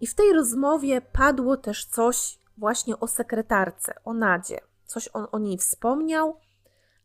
I 0.00 0.06
w 0.06 0.14
tej 0.14 0.32
rozmowie 0.32 1.00
padło 1.00 1.56
też 1.56 1.84
coś 1.84 2.38
właśnie 2.58 3.00
o 3.00 3.06
sekretarce, 3.06 3.94
o 4.04 4.14
Nadzie. 4.14 4.60
Coś 4.84 5.08
on 5.12 5.26
o 5.32 5.38
niej 5.38 5.58
wspomniał, 5.58 6.40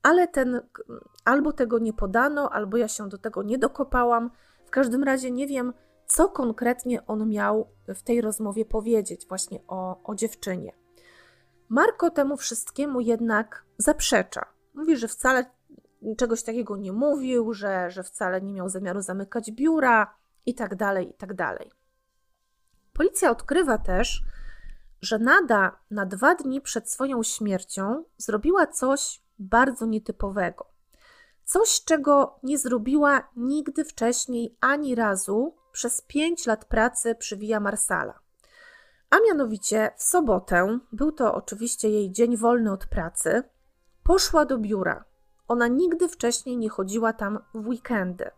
ale 0.03 0.27
ten 0.27 0.61
albo 1.25 1.53
tego 1.53 1.79
nie 1.79 1.93
podano, 1.93 2.49
albo 2.49 2.77
ja 2.77 2.87
się 2.87 3.09
do 3.09 3.17
tego 3.17 3.43
nie 3.43 3.57
dokopałam. 3.57 4.31
W 4.65 4.69
każdym 4.69 5.03
razie 5.03 5.31
nie 5.31 5.47
wiem, 5.47 5.73
co 6.05 6.29
konkretnie 6.29 7.05
on 7.05 7.29
miał 7.29 7.67
w 7.87 8.01
tej 8.01 8.21
rozmowie 8.21 8.65
powiedzieć, 8.65 9.27
właśnie 9.27 9.59
o, 9.67 10.03
o 10.03 10.15
dziewczynie. 10.15 10.73
Marko 11.69 12.09
temu 12.09 12.37
wszystkiemu 12.37 13.01
jednak 13.01 13.65
zaprzecza. 13.77 14.45
Mówi, 14.73 14.97
że 14.97 15.07
wcale 15.07 15.45
czegoś 16.17 16.43
takiego 16.43 16.77
nie 16.77 16.91
mówił, 16.91 17.53
że, 17.53 17.91
że 17.91 18.03
wcale 18.03 18.41
nie 18.41 18.53
miał 18.53 18.69
zamiaru 18.69 19.01
zamykać 19.01 19.51
biura 19.51 20.15
i 20.45 20.55
tak 20.55 20.75
dalej, 20.75 21.09
i 21.09 21.13
tak 21.13 21.33
dalej. 21.33 21.71
Policja 22.93 23.31
odkrywa 23.31 23.77
też, 23.77 24.23
że 25.01 25.19
Nada 25.19 25.79
na 25.91 26.05
dwa 26.05 26.35
dni 26.35 26.61
przed 26.61 26.91
swoją 26.91 27.23
śmiercią 27.23 28.03
zrobiła 28.17 28.67
coś 28.67 29.21
bardzo 29.39 29.85
nietypowego. 29.85 30.65
Coś, 31.43 31.83
czego 31.85 32.39
nie 32.43 32.57
zrobiła 32.57 33.29
nigdy 33.35 33.85
wcześniej 33.85 34.57
ani 34.61 34.95
razu 34.95 35.55
przez 35.71 36.01
pięć 36.01 36.45
lat 36.45 36.65
pracy 36.65 37.15
przy 37.15 37.37
Via 37.37 37.59
Marsala. 37.59 38.19
A 39.09 39.15
mianowicie 39.27 39.91
w 39.97 40.03
sobotę, 40.03 40.79
był 40.91 41.11
to 41.11 41.33
oczywiście 41.35 41.89
jej 41.89 42.11
dzień 42.11 42.37
wolny 42.37 42.71
od 42.71 42.85
pracy, 42.85 43.43
poszła 44.03 44.45
do 44.45 44.57
biura. 44.57 45.03
Ona 45.47 45.67
nigdy 45.67 46.07
wcześniej 46.07 46.57
nie 46.57 46.69
chodziła 46.69 47.13
tam 47.13 47.39
w 47.53 47.67
weekendy. 47.67 48.31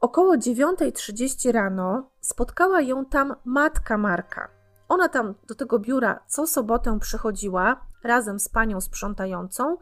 Około 0.00 0.34
9.30 0.34 1.52
rano 1.52 2.10
spotkała 2.20 2.80
ją 2.80 3.04
tam 3.04 3.34
matka 3.44 3.98
Marka, 3.98 4.55
ona 4.88 5.08
tam 5.08 5.34
do 5.48 5.54
tego 5.54 5.78
biura 5.78 6.20
co 6.26 6.46
sobotę 6.46 6.98
przychodziła 7.00 7.86
razem 8.04 8.40
z 8.40 8.48
panią 8.48 8.80
sprzątającą 8.80 9.76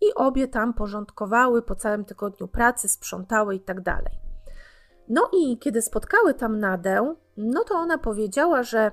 i 0.00 0.14
obie 0.14 0.48
tam 0.48 0.74
porządkowały 0.74 1.62
po 1.62 1.74
całym 1.74 2.04
tygodniu 2.04 2.48
pracy, 2.48 2.88
sprzątały 2.88 3.54
i 3.54 3.60
tak 3.60 3.80
dalej. 3.80 4.12
No 5.08 5.30
i 5.32 5.58
kiedy 5.58 5.82
spotkały 5.82 6.34
tam 6.34 6.60
Nadę, 6.60 7.14
no 7.36 7.64
to 7.64 7.74
ona 7.74 7.98
powiedziała, 7.98 8.62
że 8.62 8.90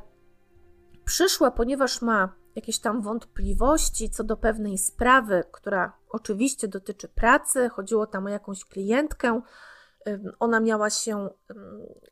przyszła, 1.06 1.52
ponieważ 1.52 2.02
ma 2.02 2.30
jakieś 2.56 2.80
tam 2.80 3.02
wątpliwości 3.02 4.10
co 4.10 4.24
do 4.24 4.38
pewnej 4.38 4.78
sprawy, 4.78 5.44
która 5.52 5.94
oczywiście 6.10 6.68
dotyczy 6.68 7.08
pracy, 7.08 7.70
chodziło 7.70 8.08
tam 8.08 8.26
o 8.26 8.30
jakąś 8.30 8.66
klientkę, 8.66 9.42
ona 10.40 10.60
miała 10.60 10.90
się 10.90 11.30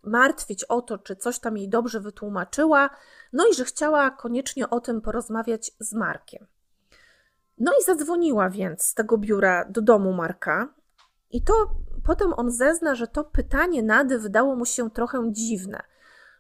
martwić 0.04 0.64
o 0.64 0.82
to, 0.82 0.98
czy 0.98 1.16
coś 1.16 1.40
tam 1.40 1.58
jej 1.58 1.70
dobrze 1.70 2.00
wytłumaczyła, 2.00 2.90
no 3.34 3.48
i 3.48 3.54
że 3.54 3.66
chciała 3.66 4.12
koniecznie 4.12 4.70
o 4.70 4.80
tym 4.80 5.02
porozmawiać 5.02 5.72
z 5.80 5.94
Markiem. 5.94 6.48
No 7.58 7.72
i 7.82 7.84
zadzwoniła 7.84 8.50
więc 8.50 8.84
z 8.84 8.94
tego 8.94 9.18
biura 9.18 9.66
do 9.66 9.82
domu 9.82 10.14
Marka, 10.14 10.74
i 11.32 11.42
to 11.42 11.54
potem 12.04 12.34
on 12.34 12.52
zezna, 12.52 12.96
że 12.96 13.08
to 13.08 13.24
pytanie 13.24 13.84
Nady 13.84 14.20
wydało 14.20 14.56
mu 14.56 14.66
się 14.66 14.92
trochę 14.92 15.32
dziwne, 15.32 15.84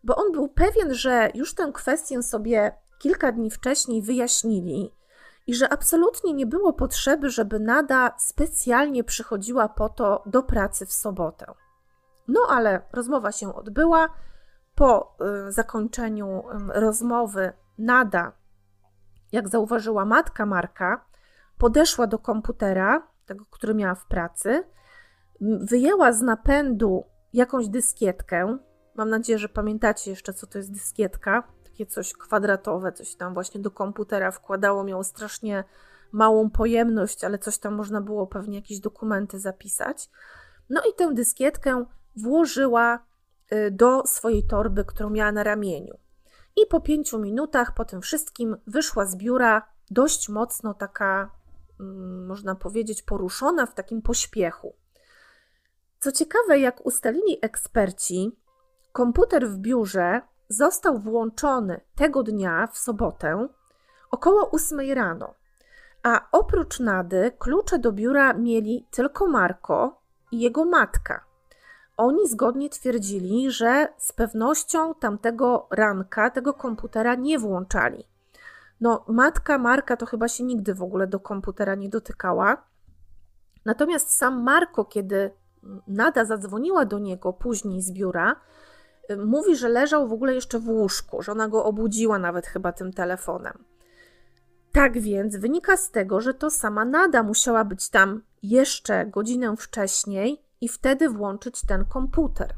bo 0.03 0.15
on 0.15 0.31
był 0.31 0.47
pewien, 0.47 0.93
że 0.93 1.29
już 1.33 1.55
tę 1.55 1.71
kwestię 1.73 2.23
sobie 2.23 2.71
kilka 2.99 3.31
dni 3.31 3.51
wcześniej 3.51 4.01
wyjaśnili 4.01 4.93
i 5.47 5.55
że 5.55 5.73
absolutnie 5.73 6.33
nie 6.33 6.45
było 6.45 6.73
potrzeby, 6.73 7.29
żeby 7.29 7.59
Nada 7.59 8.15
specjalnie 8.17 9.03
przychodziła 9.03 9.69
po 9.69 9.89
to 9.89 10.23
do 10.25 10.43
pracy 10.43 10.85
w 10.85 10.93
sobotę. 10.93 11.45
No 12.27 12.39
ale 12.49 12.81
rozmowa 12.91 13.31
się 13.31 13.55
odbyła. 13.55 14.09
Po 14.75 15.17
y, 15.47 15.51
zakończeniu 15.51 16.43
rozmowy 16.73 17.53
Nada, 17.77 18.31
jak 19.31 19.49
zauważyła 19.49 20.05
matka 20.05 20.45
Marka, 20.45 21.05
podeszła 21.57 22.07
do 22.07 22.19
komputera, 22.19 23.07
tego, 23.25 23.45
który 23.51 23.73
miała 23.73 23.95
w 23.95 24.05
pracy, 24.05 24.63
wyjęła 25.41 26.11
z 26.11 26.21
napędu 26.21 27.05
jakąś 27.33 27.67
dyskietkę. 27.67 28.57
Mam 28.95 29.09
nadzieję, 29.09 29.39
że 29.39 29.49
pamiętacie 29.49 30.09
jeszcze, 30.09 30.33
co 30.33 30.47
to 30.47 30.57
jest 30.57 30.73
dyskietka. 30.73 31.43
Takie 31.81 31.91
coś 31.91 32.13
kwadratowe, 32.13 32.91
coś 32.91 33.15
tam 33.15 33.33
właśnie 33.33 33.61
do 33.61 33.71
komputera 33.71 34.31
wkładało, 34.31 34.83
miało 34.83 35.03
strasznie 35.03 35.63
małą 36.11 36.49
pojemność, 36.49 37.23
ale 37.23 37.39
coś 37.39 37.57
tam 37.57 37.75
można 37.75 38.01
było 38.01 38.27
pewnie 38.27 38.55
jakieś 38.55 38.79
dokumenty 38.79 39.39
zapisać. 39.39 40.09
No 40.69 40.81
i 40.81 40.93
tę 40.93 41.13
dyskietkę 41.13 41.85
włożyła 42.15 43.05
y, 43.51 43.71
do 43.71 44.03
swojej 44.05 44.47
torby, 44.47 44.85
którą 44.85 45.09
miała 45.09 45.31
na 45.31 45.43
ramieniu. 45.43 45.97
I 46.55 46.65
po 46.65 46.81
pięciu 46.81 47.19
minutach 47.19 47.73
po 47.73 47.85
tym 47.85 48.01
wszystkim 48.01 48.57
wyszła 48.67 49.05
z 49.05 49.15
biura 49.15 49.67
dość 49.91 50.29
mocno 50.29 50.73
taka, 50.73 51.31
mm, 51.79 52.25
można 52.25 52.55
powiedzieć, 52.55 53.01
poruszona 53.01 53.65
w 53.65 53.73
takim 53.73 54.01
pośpiechu. 54.01 54.75
Co 55.99 56.11
ciekawe, 56.11 56.59
jak 56.59 56.85
ustalili 56.85 57.37
eksperci, 57.41 58.31
komputer 58.91 59.49
w 59.49 59.57
biurze 59.57 60.21
został 60.51 60.99
włączony 60.99 61.81
tego 61.95 62.23
dnia 62.23 62.67
w 62.67 62.77
sobotę 62.77 63.47
około 64.11 64.51
8 64.51 64.79
rano. 64.93 65.33
A 66.03 66.27
oprócz 66.31 66.79
Nady 66.79 67.31
klucze 67.39 67.79
do 67.79 67.91
biura 67.91 68.33
mieli 68.33 68.87
tylko 68.91 69.27
Marko 69.27 70.01
i 70.31 70.39
jego 70.39 70.65
matka. 70.65 71.25
Oni 71.97 72.27
zgodnie 72.27 72.69
twierdzili, 72.69 73.51
że 73.51 73.87
z 73.97 74.11
pewnością 74.11 74.95
tamtego 74.95 75.67
ranka 75.71 76.29
tego 76.29 76.53
komputera 76.53 77.15
nie 77.15 77.39
włączali. 77.39 78.07
No, 78.81 79.05
matka 79.07 79.57
Marka 79.57 79.97
to 79.97 80.05
chyba 80.05 80.27
się 80.27 80.43
nigdy 80.43 80.73
w 80.73 80.83
ogóle 80.83 81.07
do 81.07 81.19
komputera 81.19 81.75
nie 81.75 81.89
dotykała. 81.89 82.57
Natomiast 83.65 84.17
sam 84.17 84.43
Marko, 84.43 84.85
kiedy 84.85 85.31
Nada 85.87 86.25
zadzwoniła 86.25 86.85
do 86.85 86.99
niego 86.99 87.33
później 87.33 87.81
z 87.81 87.91
biura, 87.91 88.35
mówi, 89.25 89.55
że 89.55 89.69
leżał 89.69 90.07
w 90.07 90.13
ogóle 90.13 90.35
jeszcze 90.35 90.59
w 90.59 90.69
łóżku, 90.69 91.21
że 91.21 91.31
ona 91.31 91.47
go 91.47 91.65
obudziła 91.65 92.19
nawet 92.19 92.47
chyba 92.47 92.71
tym 92.71 92.93
telefonem. 92.93 93.63
Tak 94.71 94.99
więc 94.99 95.35
wynika 95.35 95.77
z 95.77 95.91
tego, 95.91 96.21
że 96.21 96.33
to 96.33 96.49
sama 96.49 96.85
Nada 96.85 97.23
musiała 97.23 97.65
być 97.65 97.89
tam 97.89 98.21
jeszcze 98.43 99.05
godzinę 99.05 99.55
wcześniej 99.57 100.41
i 100.61 100.69
wtedy 100.69 101.09
włączyć 101.09 101.61
ten 101.67 101.85
komputer. 101.85 102.53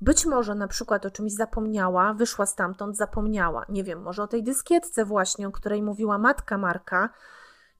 Być 0.00 0.26
może 0.26 0.54
na 0.54 0.68
przykład 0.68 1.06
o 1.06 1.10
czymś 1.10 1.32
zapomniała, 1.32 2.14
wyszła 2.14 2.46
stamtąd, 2.46 2.96
zapomniała. 2.96 3.66
Nie 3.68 3.84
wiem, 3.84 4.02
może 4.02 4.22
o 4.22 4.26
tej 4.26 4.42
dyskietce 4.42 5.04
właśnie, 5.04 5.48
o 5.48 5.52
której 5.52 5.82
mówiła 5.82 6.18
matka 6.18 6.58
Marka 6.58 7.08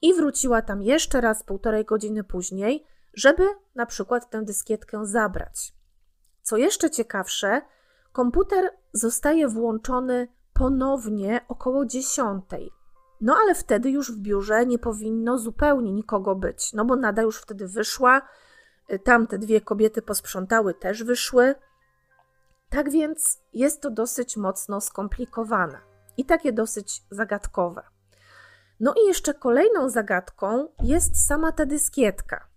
i 0.02 0.14
wróciła 0.14 0.62
tam 0.62 0.82
jeszcze 0.82 1.20
raz 1.20 1.42
półtorej 1.42 1.84
godziny 1.84 2.24
później, 2.24 2.86
żeby 3.14 3.46
na 3.74 3.86
przykład 3.86 4.30
tę 4.30 4.42
dyskietkę 4.42 5.06
zabrać. 5.06 5.72
Co 6.42 6.56
jeszcze 6.56 6.90
ciekawsze, 6.90 7.62
komputer 8.14 8.70
zostaje 8.92 9.48
włączony 9.48 10.28
ponownie 10.52 11.40
około 11.48 11.86
dziesiątej. 11.86 12.70
No 13.20 13.36
ale 13.42 13.54
wtedy 13.54 13.90
już 13.90 14.12
w 14.12 14.18
biurze 14.18 14.66
nie 14.66 14.78
powinno 14.78 15.38
zupełnie 15.38 15.92
nikogo 15.92 16.34
być, 16.34 16.72
no 16.72 16.84
bo 16.84 16.96
Nada 16.96 17.22
już 17.22 17.40
wtedy 17.40 17.68
wyszła, 17.68 18.22
y, 18.92 18.98
tamte 18.98 19.38
dwie 19.38 19.60
kobiety 19.60 20.02
posprzątały 20.02 20.74
też 20.74 21.04
wyszły. 21.04 21.54
Tak 22.70 22.90
więc 22.90 23.40
jest 23.52 23.80
to 23.80 23.90
dosyć 23.90 24.36
mocno 24.36 24.80
skomplikowane 24.80 25.78
i 26.16 26.24
takie 26.24 26.52
dosyć 26.52 27.02
zagadkowe. 27.10 27.82
No 28.80 28.94
i 29.04 29.06
jeszcze 29.06 29.34
kolejną 29.34 29.88
zagadką 29.88 30.68
jest 30.82 31.26
sama 31.26 31.52
ta 31.52 31.66
dyskietka. 31.66 32.48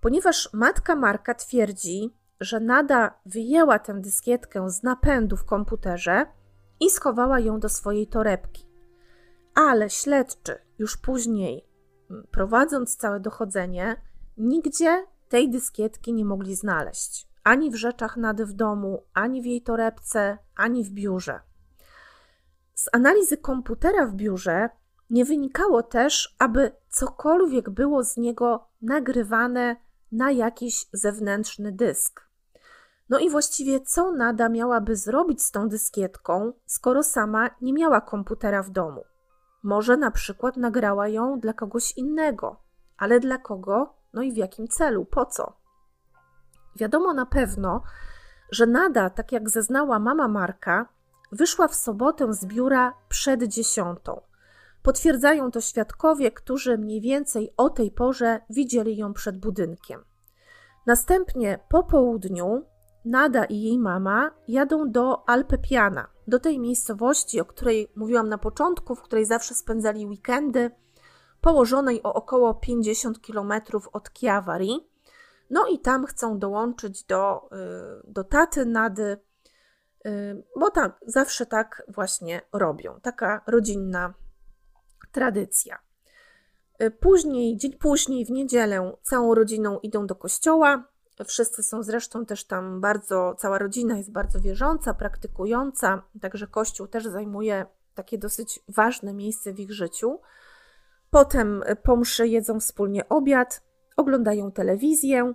Ponieważ 0.00 0.48
matka 0.52 0.96
Marka 0.96 1.34
twierdzi, 1.34 2.19
że 2.40 2.60
Nada 2.60 3.14
wyjęła 3.26 3.78
tę 3.78 4.00
dyskietkę 4.00 4.70
z 4.70 4.82
napędu 4.82 5.36
w 5.36 5.44
komputerze 5.44 6.26
i 6.80 6.90
schowała 6.90 7.40
ją 7.40 7.60
do 7.60 7.68
swojej 7.68 8.06
torebki 8.06 8.70
ale 9.54 9.90
śledczy 9.90 10.58
już 10.78 10.96
później, 10.96 11.68
prowadząc 12.30 12.96
całe 12.96 13.20
dochodzenie, 13.20 13.96
nigdzie 14.36 15.06
tej 15.28 15.50
dyskietki 15.50 16.12
nie 16.12 16.24
mogli 16.24 16.56
znaleźć. 16.56 17.28
Ani 17.44 17.70
w 17.70 17.74
rzeczach 17.74 18.16
Nady 18.16 18.46
w 18.46 18.52
domu, 18.52 19.02
ani 19.14 19.42
w 19.42 19.46
jej 19.46 19.62
torebce, 19.62 20.38
ani 20.56 20.84
w 20.84 20.90
biurze. 20.90 21.40
Z 22.74 22.88
analizy 22.92 23.36
komputera 23.36 24.06
w 24.06 24.14
biurze 24.14 24.68
nie 25.10 25.24
wynikało 25.24 25.82
też, 25.82 26.36
aby 26.38 26.72
cokolwiek 26.88 27.70
było 27.70 28.04
z 28.04 28.16
niego 28.16 28.68
nagrywane 28.82 29.76
na 30.12 30.30
jakiś 30.30 30.86
zewnętrzny 30.92 31.72
dysk. 31.72 32.29
No 33.10 33.18
i 33.18 33.30
właściwie 33.30 33.80
co 33.80 34.12
Nada 34.12 34.48
miałaby 34.48 34.96
zrobić 34.96 35.42
z 35.42 35.50
tą 35.50 35.68
dyskietką, 35.68 36.52
skoro 36.66 37.02
sama 37.02 37.50
nie 37.60 37.72
miała 37.72 38.00
komputera 38.00 38.62
w 38.62 38.70
domu? 38.70 39.04
Może 39.62 39.96
na 39.96 40.10
przykład 40.10 40.56
nagrała 40.56 41.08
ją 41.08 41.40
dla 41.40 41.52
kogoś 41.52 41.96
innego, 41.96 42.62
ale 42.98 43.20
dla 43.20 43.38
kogo? 43.38 43.94
No 44.12 44.22
i 44.22 44.32
w 44.32 44.36
jakim 44.36 44.68
celu? 44.68 45.04
Po 45.04 45.26
co? 45.26 45.52
Wiadomo 46.76 47.14
na 47.14 47.26
pewno, 47.26 47.82
że 48.50 48.66
Nada, 48.66 49.10
tak 49.10 49.32
jak 49.32 49.50
zeznała 49.50 49.98
mama 49.98 50.28
Marka, 50.28 50.86
wyszła 51.32 51.68
w 51.68 51.74
sobotę 51.74 52.34
z 52.34 52.46
biura 52.46 52.94
przed 53.08 53.42
dziesiątą. 53.42 54.20
Potwierdzają 54.82 55.50
to 55.50 55.60
świadkowie, 55.60 56.30
którzy 56.30 56.78
mniej 56.78 57.00
więcej 57.00 57.54
o 57.56 57.70
tej 57.70 57.90
porze 57.90 58.40
widzieli 58.50 58.96
ją 58.96 59.12
przed 59.12 59.38
budynkiem. 59.38 60.04
Następnie 60.86 61.58
po 61.68 61.82
południu 61.82 62.64
Nada 63.04 63.44
i 63.44 63.62
jej 63.62 63.78
mama 63.78 64.30
jadą 64.48 64.90
do 64.90 65.28
Alpepiana, 65.28 66.08
do 66.28 66.38
tej 66.38 66.58
miejscowości, 66.58 67.40
o 67.40 67.44
której 67.44 67.92
mówiłam 67.96 68.28
na 68.28 68.38
początku, 68.38 68.94
w 68.94 69.02
której 69.02 69.26
zawsze 69.26 69.54
spędzali 69.54 70.06
weekendy, 70.06 70.70
położonej 71.40 72.02
o 72.02 72.14
około 72.14 72.54
50 72.54 73.18
km 73.26 73.52
od 73.92 74.10
Chiavari. 74.18 74.90
No 75.50 75.66
i 75.66 75.78
tam 75.78 76.06
chcą 76.06 76.38
dołączyć 76.38 77.04
do, 77.04 77.50
y, 78.06 78.12
do 78.12 78.24
taty 78.24 78.66
Nady, 78.66 79.18
y, 80.06 80.42
bo 80.56 80.70
tak, 80.70 81.00
zawsze 81.06 81.46
tak 81.46 81.82
właśnie 81.88 82.42
robią. 82.52 83.00
Taka 83.02 83.42
rodzinna 83.46 84.14
tradycja. 85.12 85.78
Y, 86.82 86.90
później, 86.90 87.56
dzień 87.56 87.72
później, 87.72 88.24
w 88.24 88.30
niedzielę, 88.30 88.92
całą 89.02 89.34
rodziną 89.34 89.78
idą 89.78 90.06
do 90.06 90.14
kościoła, 90.14 90.84
Wszyscy 91.26 91.62
są 91.62 91.82
zresztą 91.82 92.26
też 92.26 92.44
tam 92.44 92.80
bardzo, 92.80 93.34
cała 93.38 93.58
rodzina 93.58 93.96
jest 93.96 94.12
bardzo 94.12 94.40
wierząca, 94.40 94.94
praktykująca, 94.94 96.02
także 96.20 96.46
Kościół 96.46 96.86
też 96.86 97.04
zajmuje 97.04 97.66
takie 97.94 98.18
dosyć 98.18 98.60
ważne 98.68 99.14
miejsce 99.14 99.52
w 99.52 99.60
ich 99.60 99.72
życiu. 99.72 100.20
Potem 101.10 101.62
po 101.82 101.96
mszy 101.96 102.28
jedzą 102.28 102.60
wspólnie 102.60 103.08
obiad, 103.08 103.62
oglądają 103.96 104.52
telewizję. 104.52 105.34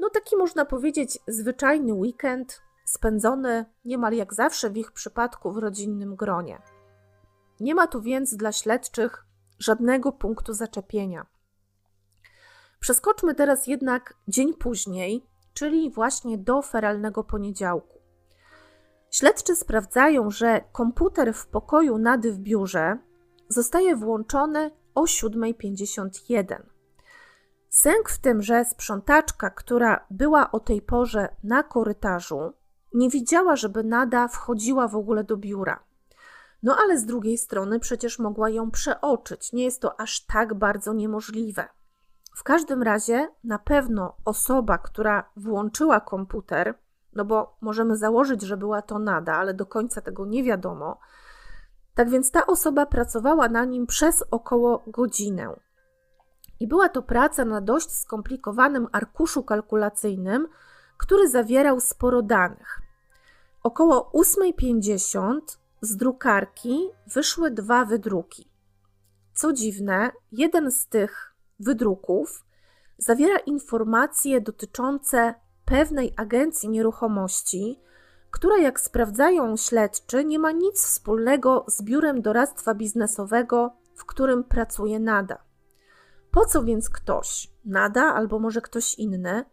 No 0.00 0.10
taki 0.10 0.36
można 0.36 0.64
powiedzieć 0.64 1.18
zwyczajny 1.28 1.94
weekend, 1.94 2.62
spędzony 2.84 3.64
niemal 3.84 4.12
jak 4.12 4.34
zawsze 4.34 4.70
w 4.70 4.76
ich 4.76 4.92
przypadku 4.92 5.52
w 5.52 5.58
rodzinnym 5.58 6.16
gronie. 6.16 6.62
Nie 7.60 7.74
ma 7.74 7.86
tu 7.86 8.02
więc 8.02 8.36
dla 8.36 8.52
śledczych 8.52 9.26
żadnego 9.58 10.12
punktu 10.12 10.52
zaczepienia. 10.52 11.26
Przeskoczmy 12.82 13.34
teraz 13.34 13.66
jednak 13.66 14.14
dzień 14.28 14.54
później, 14.54 15.26
czyli 15.54 15.90
właśnie 15.90 16.38
do 16.38 16.62
feralnego 16.62 17.24
poniedziałku. 17.24 17.98
Śledczy 19.10 19.56
sprawdzają, 19.56 20.30
że 20.30 20.64
komputer 20.72 21.34
w 21.34 21.46
pokoju 21.46 21.98
Nady 21.98 22.32
w 22.32 22.38
biurze 22.38 22.98
zostaje 23.48 23.96
włączony 23.96 24.70
o 24.94 25.02
7.51. 25.02 26.62
Sęk 27.68 28.08
w 28.08 28.18
tym, 28.18 28.42
że 28.42 28.64
sprzątaczka, 28.64 29.50
która 29.50 30.06
była 30.10 30.50
o 30.50 30.60
tej 30.60 30.82
porze 30.82 31.28
na 31.44 31.62
korytarzu, 31.62 32.52
nie 32.94 33.10
widziała, 33.10 33.56
żeby 33.56 33.84
Nada 33.84 34.28
wchodziła 34.28 34.88
w 34.88 34.96
ogóle 34.96 35.24
do 35.24 35.36
biura. 35.36 35.84
No 36.62 36.76
ale 36.82 36.98
z 36.98 37.04
drugiej 37.04 37.38
strony 37.38 37.80
przecież 37.80 38.18
mogła 38.18 38.50
ją 38.50 38.70
przeoczyć. 38.70 39.52
Nie 39.52 39.64
jest 39.64 39.82
to 39.82 40.00
aż 40.00 40.26
tak 40.26 40.54
bardzo 40.54 40.92
niemożliwe. 40.92 41.68
W 42.34 42.42
każdym 42.42 42.82
razie 42.82 43.28
na 43.44 43.58
pewno 43.58 44.16
osoba, 44.24 44.78
która 44.78 45.30
włączyła 45.36 46.00
komputer, 46.00 46.74
no 47.14 47.24
bo 47.24 47.56
możemy 47.60 47.96
założyć, 47.96 48.42
że 48.42 48.56
była 48.56 48.82
to 48.82 48.98
nada, 48.98 49.36
ale 49.36 49.54
do 49.54 49.66
końca 49.66 50.00
tego 50.00 50.26
nie 50.26 50.44
wiadomo. 50.44 50.98
Tak 51.94 52.10
więc 52.10 52.30
ta 52.30 52.46
osoba 52.46 52.86
pracowała 52.86 53.48
na 53.48 53.64
nim 53.64 53.86
przez 53.86 54.24
około 54.30 54.82
godzinę. 54.86 55.56
I 56.60 56.66
była 56.66 56.88
to 56.88 57.02
praca 57.02 57.44
na 57.44 57.60
dość 57.60 57.90
skomplikowanym 57.90 58.86
arkuszu 58.92 59.42
kalkulacyjnym, 59.42 60.48
który 60.96 61.28
zawierał 61.28 61.80
sporo 61.80 62.22
danych. 62.22 62.80
Około 63.62 64.10
8.50 64.14 65.40
z 65.80 65.96
drukarki 65.96 66.88
wyszły 67.06 67.50
dwa 67.50 67.84
wydruki. 67.84 68.48
Co 69.34 69.52
dziwne, 69.52 70.10
jeden 70.32 70.70
z 70.70 70.86
tych 70.86 71.31
wydruków 71.62 72.44
zawiera 72.98 73.38
informacje 73.38 74.40
dotyczące 74.40 75.34
pewnej 75.64 76.14
agencji 76.16 76.68
nieruchomości, 76.68 77.80
która, 78.30 78.58
jak 78.58 78.80
sprawdzają 78.80 79.56
śledczy, 79.56 80.24
nie 80.24 80.38
ma 80.38 80.52
nic 80.52 80.82
wspólnego 80.82 81.64
z 81.68 81.82
biurem 81.82 82.22
doradztwa 82.22 82.74
biznesowego, 82.74 83.76
w 83.94 84.04
którym 84.04 84.44
pracuje 84.44 85.00
Nada. 85.00 85.38
Po 86.30 86.44
co 86.44 86.62
więc 86.62 86.90
ktoś, 86.90 87.50
Nada 87.64 88.02
albo 88.02 88.38
może 88.38 88.60
ktoś 88.60 88.94
inny, 88.94 89.44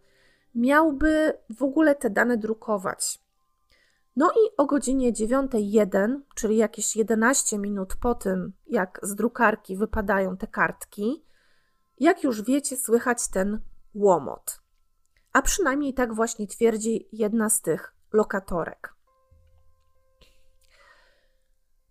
miałby 0.54 1.38
w 1.56 1.62
ogóle 1.62 1.94
te 1.94 2.10
dane 2.10 2.36
drukować? 2.36 3.20
No 4.16 4.30
i 4.30 4.56
o 4.56 4.66
godzinie 4.66 5.12
9.01, 5.12 6.20
czyli 6.34 6.56
jakieś 6.56 6.96
11 6.96 7.58
minut 7.58 7.96
po 7.96 8.14
tym, 8.14 8.52
jak 8.66 9.00
z 9.02 9.14
drukarki 9.14 9.76
wypadają 9.76 10.36
te 10.36 10.46
kartki, 10.46 11.24
jak 12.00 12.24
już 12.24 12.42
wiecie, 12.42 12.76
słychać 12.76 13.28
ten 13.28 13.60
łomot. 13.94 14.60
A 15.32 15.42
przynajmniej 15.42 15.94
tak 15.94 16.14
właśnie 16.14 16.46
twierdzi 16.46 17.08
jedna 17.12 17.50
z 17.50 17.60
tych 17.60 17.94
lokatorek. 18.12 18.94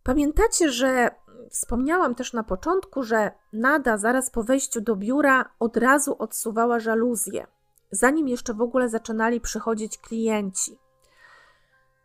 Pamiętacie, 0.03 0.71
że 0.71 1.11
wspomniałam 1.49 2.15
też 2.15 2.33
na 2.33 2.43
początku, 2.43 3.03
że 3.03 3.31
Nada 3.53 3.97
zaraz 3.97 4.29
po 4.29 4.43
wejściu 4.43 4.81
do 4.81 4.95
biura 4.95 5.45
od 5.59 5.77
razu 5.77 6.15
odsuwała 6.19 6.79
żaluzję, 6.79 7.47
zanim 7.91 8.27
jeszcze 8.27 8.53
w 8.53 8.61
ogóle 8.61 8.89
zaczynali 8.89 9.41
przychodzić 9.41 9.97
klienci. 9.97 10.79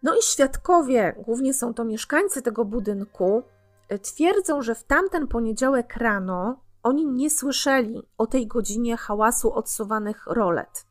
No 0.02 0.14
i 0.14 0.22
świadkowie, 0.22 1.14
głównie 1.18 1.54
są 1.54 1.74
to 1.74 1.84
mieszkańcy 1.84 2.42
tego 2.42 2.64
budynku, 2.64 3.42
twierdzą, 4.02 4.62
że 4.62 4.74
w 4.74 4.84
tamten 4.84 5.28
poniedziałek 5.28 5.96
rano 5.96 6.63
oni 6.84 7.06
nie 7.06 7.30
słyszeli 7.30 8.02
o 8.18 8.26
tej 8.26 8.46
godzinie 8.46 8.96
hałasu 8.96 9.52
odsuwanych 9.52 10.26
rolet. 10.26 10.86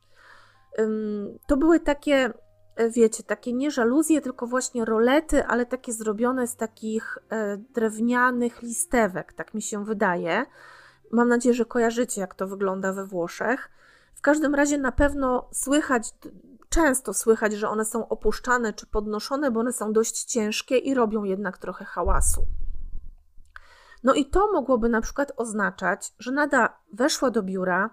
To 1.48 1.58
były 1.58 1.80
takie, 1.80 2.34
e, 2.76 2.90
wiecie, 2.90 3.24
takie 3.24 3.54
nie 3.54 3.72
żaluzje, 3.72 4.22
tylko 4.22 4.48
właśnie 4.48 4.86
rolety, 4.86 5.46
ale 5.46 5.66
takie 5.66 5.94
zrobione 5.94 6.48
z 6.48 6.56
takich 6.56 7.18
e, 7.30 7.58
drewnianych 7.58 8.62
listewek, 8.62 9.34
tak 9.34 9.54
mi 9.54 9.62
się 9.62 9.86
wydaje. 9.86 10.46
Mam 11.12 11.28
nadzieję, 11.28 11.54
że 11.54 11.66
kojarzycie, 11.66 12.22
jak 12.22 12.36
to 12.36 12.48
wygląda 12.48 12.94
we 12.94 13.06
Włoszech. 13.06 13.70
W 14.16 14.22
każdym 14.22 14.56
razie 14.56 14.78
na 14.78 14.92
pewno 14.92 15.50
słychać, 15.52 16.14
często 16.70 17.14
słychać, 17.14 17.54
że 17.54 17.70
one 17.70 17.86
są 17.86 18.08
opuszczane 18.08 18.74
czy 18.74 18.88
podnoszone, 18.88 19.52
bo 19.52 19.60
one 19.60 19.74
są 19.74 19.94
dość 19.94 20.24
ciężkie 20.24 20.78
i 20.78 20.94
robią 20.94 21.24
jednak 21.24 21.58
trochę 21.58 21.86
hałasu. 21.86 22.46
No 24.04 24.14
i 24.14 24.26
to 24.26 24.52
mogłoby 24.52 24.90
na 24.90 25.02
przykład 25.02 25.32
oznaczać, 25.38 26.14
że 26.20 26.32
Nada 26.32 26.78
weszła 26.94 27.32
do 27.32 27.44
biura, 27.44 27.90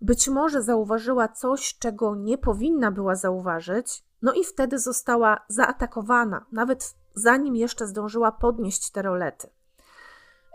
być 0.00 0.28
może 0.28 0.62
zauważyła 0.62 1.28
coś, 1.28 1.78
czego 1.78 2.16
nie 2.16 2.38
powinna 2.38 2.90
była 2.90 3.14
zauważyć, 3.14 4.04
no 4.22 4.32
i 4.32 4.44
wtedy 4.44 4.78
została 4.78 5.44
zaatakowana, 5.48 6.44
nawet 6.52 6.94
zanim 7.14 7.56
jeszcze 7.56 7.86
zdążyła 7.86 8.32
podnieść 8.32 8.90
te 8.90 9.02
rolety. 9.02 9.48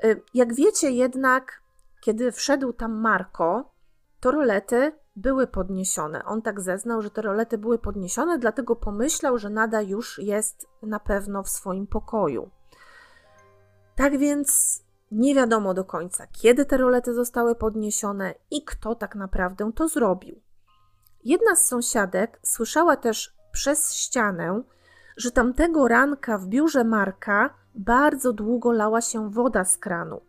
Y, 0.03 0.21
jak 0.33 0.55
wiecie, 0.55 0.91
jednak, 0.91 1.61
kiedy 2.01 2.31
wszedł 2.31 2.73
tam 2.73 2.93
Marko, 2.93 3.71
to 4.19 4.31
rolety 4.31 4.93
były 5.15 5.47
podniesione. 5.47 6.25
On 6.25 6.41
tak 6.41 6.61
zeznał, 6.61 7.01
że 7.01 7.09
te 7.09 7.21
rolety 7.21 7.57
były 7.57 7.79
podniesione, 7.79 8.39
dlatego 8.39 8.75
pomyślał, 8.75 9.37
że 9.37 9.49
Nada 9.49 9.81
już 9.81 10.19
jest 10.19 10.67
na 10.81 10.99
pewno 10.99 11.43
w 11.43 11.49
swoim 11.49 11.87
pokoju. 11.87 12.49
Tak 13.95 14.17
więc 14.17 14.81
nie 15.11 15.35
wiadomo 15.35 15.73
do 15.73 15.83
końca, 15.83 16.27
kiedy 16.27 16.65
te 16.65 16.77
rolety 16.77 17.13
zostały 17.13 17.55
podniesione 17.55 18.33
i 18.51 18.63
kto 18.63 18.95
tak 18.95 19.15
naprawdę 19.15 19.71
to 19.75 19.87
zrobił. 19.87 20.41
Jedna 21.23 21.55
z 21.55 21.67
sąsiadek 21.67 22.39
słyszała 22.43 22.95
też 22.95 23.35
przez 23.51 23.93
ścianę, 23.93 24.63
że 25.17 25.31
tamtego 25.31 25.87
ranka 25.87 26.37
w 26.37 26.47
biurze 26.47 26.83
Marka 26.83 27.53
bardzo 27.75 28.33
długo 28.33 28.71
lała 28.71 29.01
się 29.01 29.31
woda 29.31 29.65
z 29.65 29.77
kranu 29.77 30.21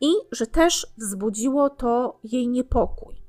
i 0.00 0.12
że 0.32 0.46
też 0.46 0.86
wzbudziło 0.98 1.70
to 1.70 2.18
jej 2.24 2.48
niepokój. 2.48 3.23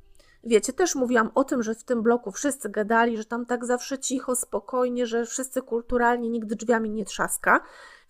Wiecie, 0.45 0.73
też 0.73 0.95
mówiłam 0.95 1.31
o 1.35 1.43
tym, 1.43 1.63
że 1.63 1.75
w 1.75 1.83
tym 1.83 2.03
bloku 2.03 2.31
wszyscy 2.31 2.69
gadali, 2.69 3.17
że 3.17 3.25
tam 3.25 3.45
tak 3.45 3.65
zawsze 3.65 3.99
cicho, 3.99 4.35
spokojnie, 4.35 5.05
że 5.05 5.25
wszyscy 5.25 5.61
kulturalnie, 5.61 6.29
nigdy 6.29 6.55
drzwiami 6.55 6.89
nie 6.89 7.05
trzaska. 7.05 7.59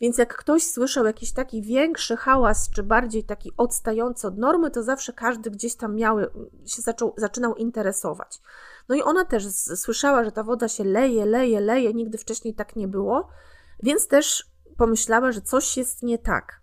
Więc 0.01 0.17
jak 0.17 0.37
ktoś 0.37 0.63
słyszał 0.63 1.05
jakiś 1.05 1.33
taki 1.33 1.61
większy 1.61 2.17
hałas, 2.17 2.69
czy 2.69 2.83
bardziej 2.83 3.23
taki 3.23 3.51
odstający 3.57 4.27
od 4.27 4.37
normy, 4.37 4.71
to 4.71 4.83
zawsze 4.83 5.13
każdy 5.13 5.51
gdzieś 5.51 5.75
tam 5.75 5.95
miał, 5.95 6.17
się 6.65 6.81
zaczął, 6.81 7.13
zaczynał 7.17 7.55
interesować. 7.55 8.41
No 8.89 8.95
i 8.95 9.01
ona 9.01 9.25
też 9.25 9.47
słyszała, 9.53 10.23
że 10.23 10.31
ta 10.31 10.43
woda 10.43 10.67
się 10.67 10.83
leje, 10.83 11.25
leje, 11.25 11.59
leje, 11.59 11.93
nigdy 11.93 12.17
wcześniej 12.17 12.53
tak 12.53 12.75
nie 12.75 12.87
było, 12.87 13.29
więc 13.83 14.07
też 14.07 14.45
pomyślała, 14.77 15.31
że 15.31 15.41
coś 15.41 15.77
jest 15.77 16.03
nie 16.03 16.17
tak. 16.17 16.61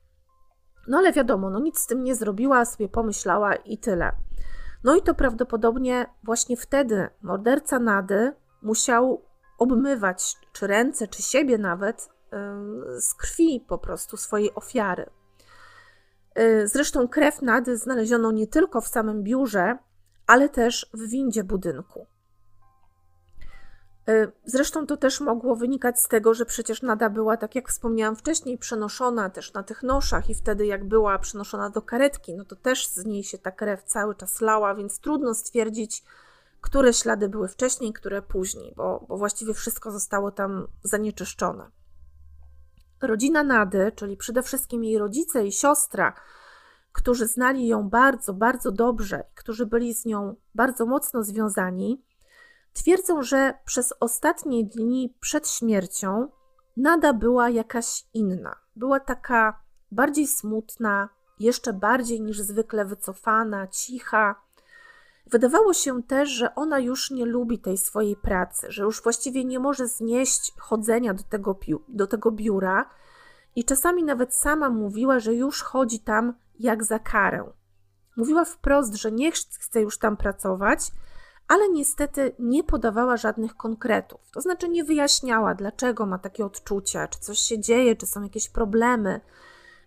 No 0.89 0.99
ale 0.99 1.13
wiadomo, 1.13 1.51
no 1.51 1.61
nic 1.61 1.79
z 1.79 1.87
tym 1.87 2.05
nie 2.05 2.15
zrobiła, 2.15 2.65
sobie 2.65 2.89
pomyślała 2.89 3.55
i 3.55 3.79
tyle. 3.79 4.13
No 4.85 4.95
i 4.95 5.03
to 5.03 5.15
prawdopodobnie 5.15 6.07
właśnie 6.23 6.57
wtedy 6.57 7.09
morderca 7.23 7.79
Nady 7.79 8.33
musiał 8.63 9.23
obmywać 9.59 10.37
czy 10.53 10.67
ręce, 10.67 11.09
czy 11.09 11.23
siebie 11.23 11.59
nawet 11.59 12.09
z 13.01 13.15
krwi 13.15 13.65
po 13.69 13.79
prostu 13.79 14.17
swojej 14.17 14.55
ofiary. 14.55 15.11
Y, 16.39 16.69
zresztą 16.69 17.09
krew 17.09 17.43
Nady 17.43 17.77
znaleziono 17.77 18.33
nie 18.33 18.47
tylko 18.47 18.81
w 18.81 18.89
samym 18.89 19.23
biurze, 19.23 19.79
ale 20.27 20.49
też 20.49 20.91
w 20.95 21.09
windzie 21.09 21.45
budynku. 21.45 22.07
Y, 24.09 24.33
zresztą 24.45 24.87
to 24.87 24.97
też 24.97 25.21
mogło 25.21 25.57
wynikać 25.57 26.01
z 26.01 26.09
tego, 26.09 26.35
że 26.35 26.47
przecież 26.47 26.83
Nada 26.83 27.11
była, 27.11 27.37
tak 27.37 27.55
jak 27.55 27.69
wspomniałam 27.69 28.17
wcześniej, 28.17 28.59
przenoszona 28.59 29.31
też 29.31 29.53
na 29.53 29.63
tych 29.63 29.83
noszach 29.83 30.31
i 30.31 30.35
wtedy 30.35 30.67
jak 30.67 30.85
była 30.85 31.19
przenoszona 31.19 31.71
do 31.71 31.83
karetki, 31.83 32.35
no 32.35 32.45
to 32.45 32.57
też 32.57 32.89
z 32.89 33.05
niej 33.05 33.25
się 33.25 33.39
ta 33.39 33.51
krew 33.51 33.85
cały 33.85 34.15
czas 34.15 34.41
lała, 34.41 34.75
więc 34.75 34.99
trudno 35.01 35.35
stwierdzić, 35.35 36.05
które 36.61 36.93
ślady 36.93 37.29
były 37.29 37.49
wcześniej, 37.49 37.93
które 37.93 38.23
później, 38.23 38.73
bo, 38.77 39.05
bo 39.09 39.17
właściwie 39.19 39.55
wszystko 39.55 39.91
zostało 39.91 40.31
tam 40.31 40.67
zanieczyszczone. 40.83 41.71
Rodzina 43.01 43.43
Nady, 43.43 43.93
czyli 43.97 44.17
przede 44.17 44.43
wszystkim 44.43 44.85
jej 44.85 44.99
rodzice 44.99 45.47
i 45.47 45.53
siostra, 45.53 46.15
którzy 46.93 47.27
znali 47.27 47.67
ją 47.67 47.89
bardzo, 47.89 48.35
bardzo 48.35 48.73
dobrze, 48.73 49.25
którzy 49.35 49.67
byli 49.67 49.95
z 49.95 50.05
nią 50.05 50.37
bardzo 50.55 50.87
mocno 50.87 51.23
związani, 51.23 52.03
twierdzą, 52.73 53.23
że 53.23 53.55
przez 53.65 53.95
ostatnie 54.01 54.65
dni 54.65 55.15
przed 55.21 55.49
śmiercią 55.49 56.29
Nada 56.77 57.13
była 57.13 57.51
jakaś 57.51 58.05
inna. 58.15 58.57
Była 58.77 59.01
taka 59.01 59.61
bardziej 59.91 60.27
smutna, 60.27 61.09
jeszcze 61.41 61.73
bardziej 61.73 62.21
niż 62.21 62.41
zwykle 62.41 62.85
wycofana, 62.85 63.67
cicha. 63.67 64.35
Wydawało 65.27 65.73
się 65.73 66.03
też, 66.03 66.29
że 66.29 66.55
ona 66.55 66.79
już 66.79 67.11
nie 67.11 67.27
lubi 67.27 67.59
tej 67.59 67.79
swojej 67.79 68.17
pracy, 68.17 68.67
że 68.71 68.83
już 68.83 69.03
właściwie 69.03 69.45
nie 69.45 69.59
może 69.59 69.89
znieść 69.89 70.53
chodzenia 70.59 71.15
do 71.15 71.23
tego, 71.23 71.59
do 71.89 72.07
tego 72.07 72.31
biura 72.31 72.91
i 73.57 73.65
czasami 73.65 74.05
nawet 74.05 74.35
sama 74.35 74.71
mówiła, 74.71 75.19
że 75.19 75.35
już 75.35 75.63
chodzi 75.63 76.01
tam 76.01 76.35
jak 76.59 76.85
za 76.85 76.99
karę. 76.99 77.51
Mówiła 78.17 78.45
wprost, 78.45 78.95
że 78.95 79.13
nie 79.13 79.33
chce 79.33 79.81
już 79.81 79.99
tam 79.99 80.17
pracować, 80.17 80.93
ale 81.53 81.69
niestety 81.69 82.35
nie 82.39 82.65
podawała 82.65 83.17
żadnych 83.17 83.57
konkretów. 83.57 84.21
To 84.33 84.41
znaczy 84.41 84.69
nie 84.69 84.85
wyjaśniała, 84.85 85.55
dlaczego 85.55 86.07
ma 86.07 86.19
takie 86.19 86.45
odczucia, 86.45 87.09
czy 87.09 87.19
coś 87.19 87.39
się 87.39 87.61
dzieje, 87.61 87.97
czy 87.97 88.07
są 88.07 88.23
jakieś 88.23 88.49
problemy. 88.49 89.21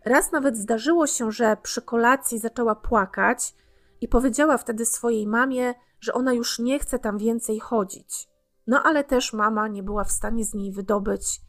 Raz 0.05 0.31
nawet 0.31 0.57
zdarzyło 0.57 1.07
się, 1.07 1.31
że 1.31 1.57
przy 1.61 1.81
kolacji 1.81 2.39
zaczęła 2.39 2.75
płakać 2.75 3.55
i 4.01 4.07
powiedziała 4.07 4.57
wtedy 4.57 4.85
swojej 4.85 5.27
mamie, 5.27 5.73
że 5.99 6.13
ona 6.13 6.33
już 6.33 6.59
nie 6.59 6.79
chce 6.79 6.99
tam 6.99 7.17
więcej 7.17 7.59
chodzić. 7.59 8.29
No 8.67 8.83
ale 8.83 9.03
też 9.03 9.33
mama 9.33 9.67
nie 9.67 9.83
była 9.83 10.03
w 10.03 10.11
stanie 10.11 10.45
z 10.45 10.53
niej 10.53 10.71
wydobyć 10.71 11.41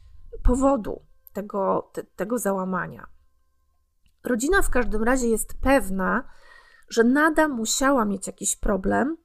powodu 0.43 1.01
tego, 1.33 1.89
te, 1.93 2.03
tego 2.03 2.37
załamania. 2.37 3.07
Rodzina 4.23 4.61
w 4.61 4.69
każdym 4.69 5.03
razie 5.03 5.27
jest 5.27 5.53
pewna, 5.61 6.23
że 6.89 7.03
Nada 7.03 7.47
musiała 7.47 8.05
mieć 8.05 8.27
jakiś 8.27 8.55
problem 8.55 9.17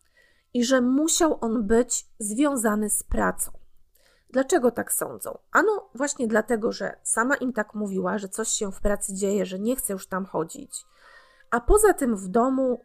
i 0.54 0.64
że 0.64 0.80
musiał 0.80 1.38
on 1.40 1.66
być 1.66 2.06
związany 2.18 2.90
z 2.90 3.02
pracą. 3.02 3.52
Dlaczego 4.30 4.70
tak 4.70 4.92
sądzą? 4.92 5.38
Ano 5.52 5.90
właśnie 5.94 6.28
dlatego, 6.28 6.72
że 6.72 6.96
sama 7.02 7.34
im 7.34 7.52
tak 7.52 7.74
mówiła, 7.74 8.18
że 8.18 8.28
coś 8.28 8.48
się 8.48 8.72
w 8.72 8.80
pracy 8.80 9.14
dzieje, 9.14 9.46
że 9.46 9.58
nie 9.58 9.76
chce 9.76 9.92
już 9.92 10.06
tam 10.06 10.26
chodzić. 10.26 10.84
A 11.50 11.60
poza 11.60 11.92
tym 11.92 12.16
w 12.16 12.28
domu 12.28 12.80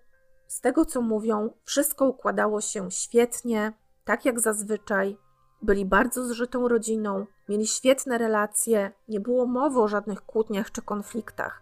z 0.47 0.61
tego, 0.61 0.85
co 0.85 1.01
mówią, 1.01 1.49
wszystko 1.63 2.05
układało 2.05 2.61
się 2.61 2.91
świetnie, 2.91 3.73
tak 4.05 4.25
jak 4.25 4.39
zazwyczaj. 4.39 5.17
Byli 5.61 5.85
bardzo 5.85 6.25
zżytą 6.25 6.67
rodziną, 6.67 7.25
mieli 7.49 7.67
świetne 7.67 8.17
relacje, 8.17 8.91
nie 9.07 9.19
było 9.19 9.45
mowy 9.45 9.79
o 9.79 9.87
żadnych 9.87 10.21
kłótniach 10.21 10.71
czy 10.71 10.81
konfliktach. 10.81 11.61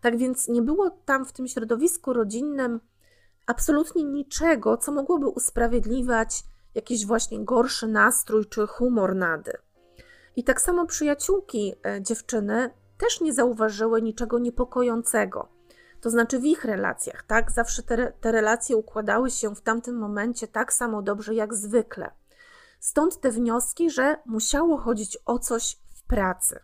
Tak 0.00 0.16
więc 0.16 0.48
nie 0.48 0.62
było 0.62 0.90
tam 0.90 1.24
w 1.24 1.32
tym 1.32 1.48
środowisku 1.48 2.12
rodzinnym 2.12 2.80
absolutnie 3.46 4.04
niczego, 4.04 4.76
co 4.76 4.92
mogłoby 4.92 5.28
usprawiedliwiać 5.28 6.44
jakiś 6.74 7.06
właśnie 7.06 7.44
gorszy 7.44 7.86
nastrój 7.86 8.46
czy 8.46 8.66
humor 8.66 9.14
nady. 9.14 9.52
I 10.36 10.44
tak 10.44 10.60
samo 10.60 10.86
przyjaciółki 10.86 11.74
e, 11.86 12.02
dziewczyny 12.02 12.70
też 12.98 13.20
nie 13.20 13.32
zauważyły 13.32 14.02
niczego 14.02 14.38
niepokojącego. 14.38 15.48
To 16.00 16.10
znaczy 16.10 16.38
w 16.38 16.44
ich 16.44 16.64
relacjach, 16.64 17.22
tak? 17.22 17.50
Zawsze 17.50 17.82
te, 17.82 18.12
te 18.20 18.32
relacje 18.32 18.76
układały 18.76 19.30
się 19.30 19.54
w 19.54 19.60
tamtym 19.60 19.98
momencie 19.98 20.48
tak 20.48 20.72
samo 20.72 21.02
dobrze 21.02 21.34
jak 21.34 21.54
zwykle. 21.54 22.10
Stąd 22.80 23.20
te 23.20 23.30
wnioski, 23.30 23.90
że 23.90 24.16
musiało 24.26 24.78
chodzić 24.78 25.18
o 25.26 25.38
coś 25.38 25.78
w 25.94 26.02
pracy. 26.02 26.60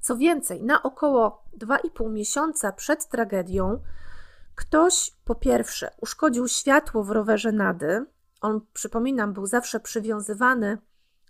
Co 0.00 0.16
więcej, 0.16 0.62
na 0.62 0.82
około 0.82 1.44
2,5 1.58 2.12
miesiąca 2.12 2.72
przed 2.72 3.08
tragedią 3.08 3.80
ktoś 4.56 5.12
po 5.24 5.34
pierwsze 5.34 5.90
uszkodził 6.00 6.48
światło 6.48 7.04
w 7.04 7.10
rowerze 7.10 7.52
Nady. 7.52 8.06
On, 8.40 8.60
przypominam, 8.72 9.32
był 9.32 9.46
zawsze 9.46 9.80
przywiązywany 9.80 10.78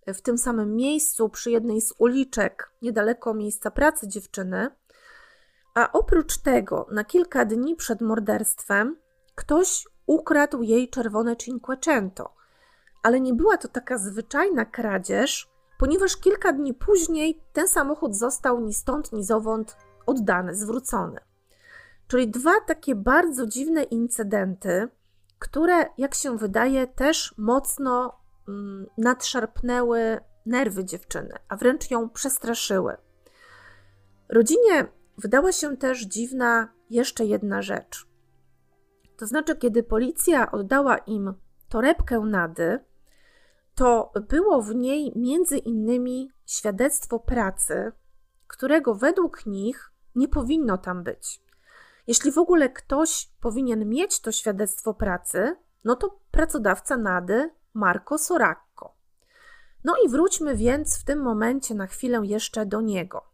w 0.07 0.23
tym 0.23 0.39
samym 0.39 0.77
miejscu 0.77 1.29
przy 1.29 1.51
jednej 1.51 1.81
z 1.81 1.93
uliczek 1.99 2.71
niedaleko 2.83 3.35
miejsca 3.35 3.71
pracy 3.71 4.09
dziewczyny. 4.09 4.71
A 5.75 5.93
oprócz 5.93 6.39
tego, 6.39 6.87
na 6.91 7.05
kilka 7.05 7.45
dni 7.45 7.77
przed 7.77 8.01
morderstwem, 8.01 8.97
ktoś 9.35 9.85
ukradł 10.07 10.63
jej 10.63 10.89
czerwone 10.89 11.37
Cinquecento. 11.37 12.35
Ale 13.03 13.21
nie 13.21 13.35
była 13.35 13.57
to 13.57 13.69
taka 13.69 13.99
zwyczajna 13.99 14.65
kradzież, 14.65 15.51
ponieważ 15.79 16.17
kilka 16.17 16.53
dni 16.53 16.75
później 16.75 17.43
ten 17.53 17.69
samochód 17.69 18.17
został 18.17 18.61
ni 18.61 18.75
stąd, 18.75 19.13
ni 19.13 19.25
zowąd 19.25 19.77
oddany, 20.07 20.55
zwrócony. 20.55 21.26
Czyli 22.09 22.29
dwa 22.29 22.61
takie 22.67 22.95
bardzo 22.95 23.47
dziwne 23.47 23.83
incydenty, 23.83 24.89
które, 25.39 25.87
jak 25.99 26.15
się 26.15 26.39
wydaje, 26.39 26.87
też 26.87 27.35
mocno 27.39 28.21
mm, 28.49 28.87
nadszarpnęły 28.99 30.21
nerwy 30.47 30.85
dziewczyny, 30.85 31.35
a 31.49 31.57
wręcz 31.57 31.91
ją 31.91 32.11
przestraszyły. 32.11 32.97
Rodzinie 34.29 34.87
wydała 35.19 35.53
się 35.53 35.77
też 35.77 36.03
dziwna 36.03 36.69
jeszcze 36.91 37.25
jedna 37.25 37.63
rzecz. 37.63 38.07
To 39.17 39.27
znaczy, 39.27 39.57
kiedy 39.57 39.83
policja 39.83 40.53
oddała 40.53 40.99
im 40.99 41.35
torebkę 41.69 42.21
Nady, 42.21 42.85
to 43.75 44.13
było 44.29 44.63
w 44.63 44.75
niej 44.75 45.13
między 45.17 45.59
innymi 45.59 46.31
świadectwo 46.47 47.19
pracy, 47.19 47.93
którego 48.47 48.95
według 48.95 49.47
nich 49.47 49.93
nie 50.15 50.29
powinno 50.29 50.79
tam 50.79 51.03
być. 51.03 51.46
Jeśli 52.07 52.33
w 52.33 52.39
ogóle 52.39 52.71
ktoś 52.71 53.31
powinien 53.41 53.89
mieć 53.89 54.21
to 54.21 54.33
świadectwo 54.33 54.95
pracy, 54.95 55.57
no 55.85 55.97
to 55.97 56.21
pracodawca 56.31 56.97
Nady 56.97 57.51
Marco 57.75 58.19
Soracco. 58.19 58.95
No 59.85 59.95
i 60.05 60.09
wróćmy 60.09 60.57
więc 60.57 60.99
w 60.99 61.05
tym 61.05 61.23
momencie 61.23 61.75
na 61.75 61.87
chwilę 61.87 62.21
jeszcze 62.25 62.67
do 62.67 62.81
niego. 62.81 63.25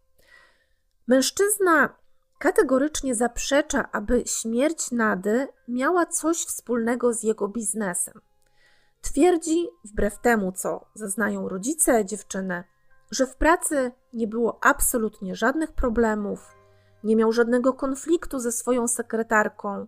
Mężczyzna 1.07 1.97
kategorycznie 2.39 3.14
zaprzecza, 3.14 3.89
aby 3.93 4.23
śmierć 4.27 4.91
Nady 4.91 5.49
miała 5.68 6.07
coś 6.07 6.37
wspólnego 6.37 7.12
z 7.12 7.23
jego 7.23 7.49
biznesem. 7.49 8.20
Twierdzi, 9.01 9.68
wbrew 9.85 10.18
temu, 10.18 10.53
co 10.53 10.87
zeznają 10.95 11.49
rodzice 11.49 12.05
dziewczyny, 12.05 12.64
że 13.11 13.27
w 13.27 13.37
pracy 13.37 13.93
nie 14.12 14.27
było 14.27 14.59
absolutnie 14.64 15.35
żadnych 15.35 15.73
problemów, 15.73 16.61
nie 17.05 17.16
miał 17.16 17.32
żadnego 17.32 17.72
konfliktu 17.72 18.38
ze 18.38 18.53
swoją 18.53 18.88
sekretarką 18.88 19.86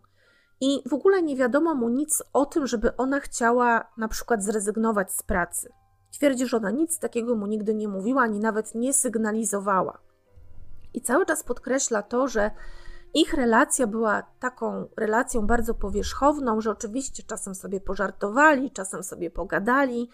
i 0.61 0.83
w 0.89 0.95
ogóle 0.95 1.23
nie 1.23 1.37
wiadomo 1.37 1.75
mu 1.75 1.89
nic 1.89 2.23
o 2.33 2.47
tym, 2.47 2.67
żeby 2.67 2.97
ona 2.97 3.21
chciała 3.21 3.93
na 3.97 4.09
przykład 4.09 4.43
zrezygnować 4.43 5.13
z 5.13 5.23
pracy. 5.23 5.73
Twierdzi, 6.13 6.47
że 6.47 6.57
ona 6.57 6.71
nic 6.71 6.99
takiego 6.99 7.37
mu 7.37 7.47
nigdy 7.47 7.75
nie 7.75 7.89
mówiła, 7.89 8.23
ani 8.23 8.41
nawet 8.41 8.75
nie 8.75 8.95
sygnalizowała. 8.95 9.99
I 10.95 11.01
cały 11.01 11.27
czas 11.27 11.45
podkreśla 11.45 12.03
to, 12.03 12.29
że 12.29 12.51
ich 13.15 13.35
relacja 13.35 13.87
była 13.87 14.23
taką 14.41 14.89
relacją 14.97 15.47
bardzo 15.47 15.75
powierzchowną, 15.75 16.61
że 16.61 16.71
oczywiście 16.71 17.23
czasem 17.23 17.55
sobie 17.55 17.81
pożartowali, 17.81 18.71
czasem 18.71 19.03
sobie 19.03 19.31
pogadali, 19.31 20.11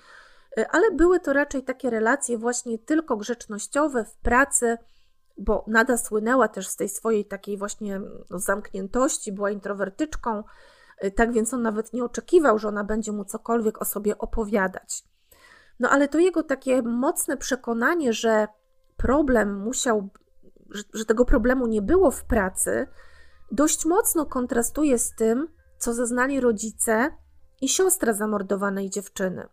y, 0.59 0.69
ale 0.69 0.91
były 0.91 1.21
to 1.21 1.33
raczej 1.33 1.63
takie 1.63 1.91
relacje 1.91 2.39
właśnie 2.39 2.79
tylko 2.79 3.17
grzecznościowe 3.17 4.05
w 4.05 4.17
pracy, 4.17 4.79
bo 5.41 5.65
Nada 5.67 5.97
słynęła 5.97 6.49
też 6.49 6.69
z 6.69 6.77
tej 6.77 6.89
swojej 6.89 7.25
takiej 7.25 7.59
właśnie 7.59 8.01
zamkniętości, 8.31 9.33
była 9.33 9.51
introwertyczką, 9.51 10.45
y, 11.05 11.11
tak 11.11 11.33
więc 11.33 11.55
on 11.55 11.63
nawet 11.63 11.93
nie 11.93 12.05
oczekiwał, 12.05 12.59
że 12.59 12.69
ona 12.69 12.85
będzie 12.85 13.13
mu 13.13 13.25
cokolwiek 13.25 13.83
o 13.83 13.85
sobie 13.85 14.19
opowiadać. 14.19 15.05
No 15.81 15.91
ale 15.91 16.09
to 16.09 16.19
jego 16.19 16.43
takie 16.43 16.83
mocne 16.83 17.37
przekonanie, 17.37 18.13
że 18.13 18.49
problem 18.97 19.61
musiał 19.61 20.11
że, 20.71 20.83
że 20.95 21.05
tego 21.05 21.25
problemu 21.25 21.67
nie 21.67 21.83
było 21.83 22.11
w 22.11 22.25
pracy, 22.25 22.87
dość 23.53 23.87
mocno 23.87 24.27
kontrastuje 24.27 24.99
z 24.99 25.15
tym, 25.15 25.49
co 25.79 25.95
zeznali 25.95 26.41
rodzice 26.41 27.11
i 27.61 27.69
siostra 27.69 28.13
zamordowanej 28.13 28.91
dziewczyny. 28.91 29.49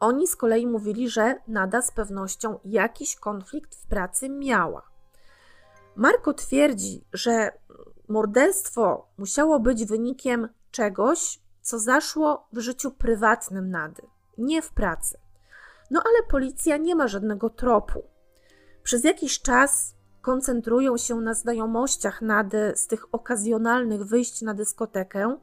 Oni 0.00 0.26
z 0.26 0.36
kolei 0.36 0.66
mówili, 0.66 1.08
że 1.08 1.34
Nada 1.48 1.82
z 1.82 1.90
pewnością 1.90 2.58
jakiś 2.64 3.16
konflikt 3.16 3.74
w 3.74 3.86
pracy 3.86 4.28
miała. 4.28 4.82
Marko 5.96 6.34
twierdzi, 6.34 7.04
że 7.12 7.52
morderstwo 8.08 9.08
musiało 9.18 9.60
być 9.60 9.84
wynikiem 9.84 10.48
czegoś, 10.70 11.40
co 11.62 11.78
zaszło 11.78 12.48
w 12.52 12.58
życiu 12.58 12.90
prywatnym 12.90 13.70
Nady, 13.70 14.02
nie 14.38 14.62
w 14.62 14.72
pracy. 14.72 15.18
No 15.90 16.02
ale 16.04 16.22
policja 16.30 16.76
nie 16.76 16.94
ma 16.94 17.08
żadnego 17.08 17.50
tropu. 17.50 18.02
Przez 18.82 19.04
jakiś 19.04 19.42
czas 19.42 19.94
koncentrują 20.22 20.96
się 20.96 21.14
na 21.14 21.34
znajomościach 21.34 22.22
Nady 22.22 22.72
z 22.76 22.86
tych 22.86 23.14
okazjonalnych 23.14 24.04
wyjść 24.04 24.42
na 24.42 24.54
dyskotekę, 24.54 25.38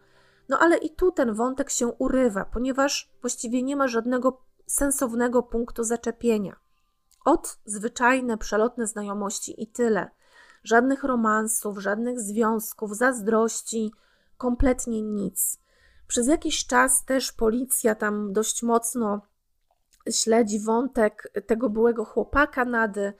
no 0.51 0.59
ale 0.59 0.77
i 0.77 0.89
tu 0.89 1.11
ten 1.11 1.33
wątek 1.33 1.69
się 1.69 1.87
urywa, 1.87 2.45
ponieważ 2.45 3.11
właściwie 3.21 3.63
nie 3.63 3.75
ma 3.75 3.87
żadnego 3.87 4.41
sensownego 4.67 5.43
punktu 5.43 5.83
zaczepienia. 5.83 6.55
Od 7.25 7.59
zwyczajne, 7.65 8.37
przelotne 8.37 8.87
znajomości 8.87 9.63
i 9.63 9.67
tyle. 9.67 10.11
Żadnych 10.63 11.03
romansów, 11.03 11.79
żadnych 11.79 12.19
związków, 12.19 12.95
zazdrości, 12.95 13.91
kompletnie 14.37 15.01
nic. 15.01 15.59
Przez 16.07 16.27
jakiś 16.27 16.67
czas 16.67 17.05
też 17.05 17.31
policja 17.31 17.95
tam 17.95 18.33
dość 18.33 18.63
mocno 18.63 19.21
śledzi 20.09 20.59
wątek 20.59 21.31
tego 21.47 21.69
byłego 21.69 22.05
chłopaka 22.05 22.65
Nady. 22.65 23.13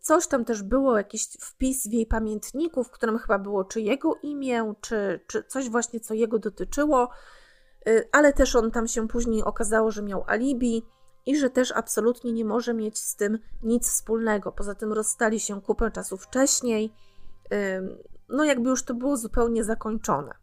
Coś 0.00 0.26
tam 0.26 0.44
też 0.44 0.62
było, 0.62 0.96
jakiś 0.96 1.28
wpis 1.40 1.88
w 1.88 1.92
jej 1.92 2.06
pamiętniku, 2.06 2.84
w 2.84 2.90
którym 2.90 3.18
chyba 3.18 3.38
było 3.38 3.64
czy 3.64 3.80
jego 3.80 4.14
imię, 4.22 4.74
czy, 4.80 5.20
czy 5.26 5.44
coś 5.44 5.70
właśnie, 5.70 6.00
co 6.00 6.14
jego 6.14 6.38
dotyczyło, 6.38 7.08
y, 7.88 8.08
ale 8.12 8.32
też 8.32 8.56
on 8.56 8.70
tam 8.70 8.88
się 8.88 9.08
później 9.08 9.44
okazało, 9.44 9.90
że 9.90 10.02
miał 10.02 10.24
alibi 10.26 10.82
i 11.26 11.36
że 11.36 11.50
też 11.50 11.72
absolutnie 11.72 12.32
nie 12.32 12.44
może 12.44 12.74
mieć 12.74 12.98
z 12.98 13.16
tym 13.16 13.38
nic 13.62 13.88
wspólnego. 13.88 14.52
Poza 14.52 14.74
tym 14.74 14.92
rozstali 14.92 15.40
się 15.40 15.62
kupę 15.62 15.90
czasu 15.90 16.16
wcześniej, 16.16 16.92
no 18.28 18.44
jakby 18.44 18.70
już 18.70 18.84
to 18.84 18.94
było 18.94 19.16
zupełnie 19.16 19.64
zakończone. 19.64 20.34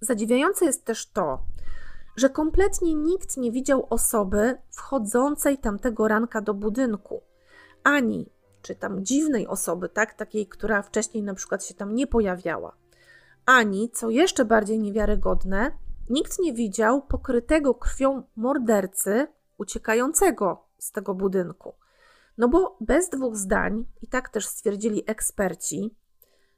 Zadziwiające 0.00 0.64
jest 0.64 0.84
też 0.84 1.06
to, 1.10 1.42
że 2.16 2.30
kompletnie 2.30 2.94
nikt 2.94 3.36
nie 3.36 3.52
widział 3.52 3.86
osoby 3.90 4.58
wchodzącej 4.70 5.58
tamtego 5.58 6.08
ranka 6.08 6.40
do 6.40 6.54
budynku, 6.54 7.22
ani 7.84 8.30
czy 8.62 8.74
tam 8.74 9.04
dziwnej 9.04 9.46
osoby, 9.46 9.88
tak, 9.88 10.14
takiej, 10.14 10.46
która 10.46 10.82
wcześniej 10.82 11.22
na 11.22 11.34
przykład 11.34 11.64
się 11.64 11.74
tam 11.74 11.94
nie 11.94 12.06
pojawiała, 12.06 12.76
ani, 13.46 13.90
co 13.90 14.10
jeszcze 14.10 14.44
bardziej 14.44 14.78
niewiarygodne, 14.78 15.70
nikt 16.10 16.38
nie 16.38 16.52
widział 16.52 17.02
pokrytego 17.02 17.74
krwią 17.74 18.22
mordercy 18.36 19.26
uciekającego 19.58 20.64
z 20.78 20.92
tego 20.92 21.14
budynku. 21.14 21.74
No 22.38 22.48
bo 22.48 22.76
bez 22.80 23.10
dwóch 23.10 23.36
zdań, 23.36 23.84
i 24.02 24.06
tak 24.06 24.28
też 24.28 24.46
stwierdzili 24.46 25.02
eksperci, 25.06 25.94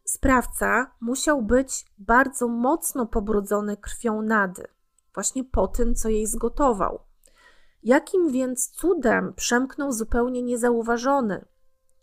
sprawca 0.04 0.90
musiał 1.00 1.42
być 1.42 1.86
bardzo 1.98 2.48
mocno 2.48 3.06
pobrudzony 3.06 3.76
krwią 3.76 4.22
Nady 4.22 4.66
właśnie 5.14 5.44
po 5.44 5.68
tym, 5.68 5.94
co 5.94 6.08
jej 6.08 6.26
zgotował. 6.26 7.00
Jakim 7.84 8.32
więc 8.32 8.70
cudem 8.70 9.34
przemknął 9.34 9.92
zupełnie 9.92 10.42
niezauważony? 10.42 11.44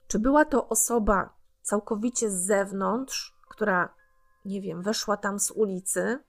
Czy 0.08 0.20
była 0.20 0.46
to 0.46 0.70
osoba 0.70 1.34
całkowicie 1.62 2.32
z 2.32 2.46
zewnątrz, 2.46 3.36
która, 3.50 3.94
nie 4.46 4.62
wiem, 4.62 4.82
weszła 4.82 5.18
tam 5.18 5.40
z 5.40 5.52
ulicy, 5.52 6.20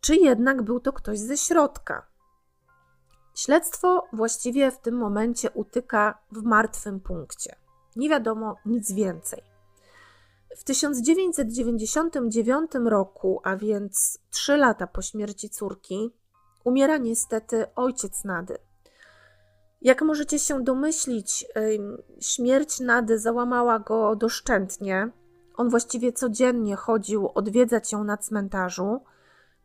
czy 0.00 0.16
jednak 0.16 0.62
był 0.62 0.80
to 0.80 0.92
ktoś 0.92 1.18
ze 1.18 1.36
środka? 1.36 2.06
Śledztwo 3.34 4.08
właściwie 4.12 4.70
w 4.70 4.78
tym 4.78 4.94
momencie 4.94 5.50
utyka 5.50 6.18
w 6.32 6.42
martwym 6.42 7.00
punkcie. 7.00 7.56
Nie 7.96 8.08
wiadomo 8.08 8.56
nic 8.66 8.92
więcej. 8.92 9.42
W 10.56 10.64
1999 10.64 12.70
roku, 12.84 13.40
a 13.44 13.56
więc 13.56 14.18
trzy 14.30 14.56
lata 14.56 14.86
po 14.86 15.02
śmierci 15.02 15.50
córki, 15.50 16.10
umiera 16.64 16.96
niestety 16.96 17.66
ojciec 17.74 18.24
Nady. 18.24 18.58
Jak 19.82 20.02
możecie 20.02 20.38
się 20.38 20.64
domyślić, 20.64 21.46
śmierć 22.20 22.80
Nady 22.80 23.18
załamała 23.18 23.78
go 23.78 24.16
doszczętnie. 24.16 25.10
On 25.54 25.68
właściwie 25.68 26.12
codziennie 26.12 26.76
chodził 26.76 27.30
odwiedzać 27.34 27.92
ją 27.92 28.04
na 28.04 28.16
cmentarzu. 28.16 29.00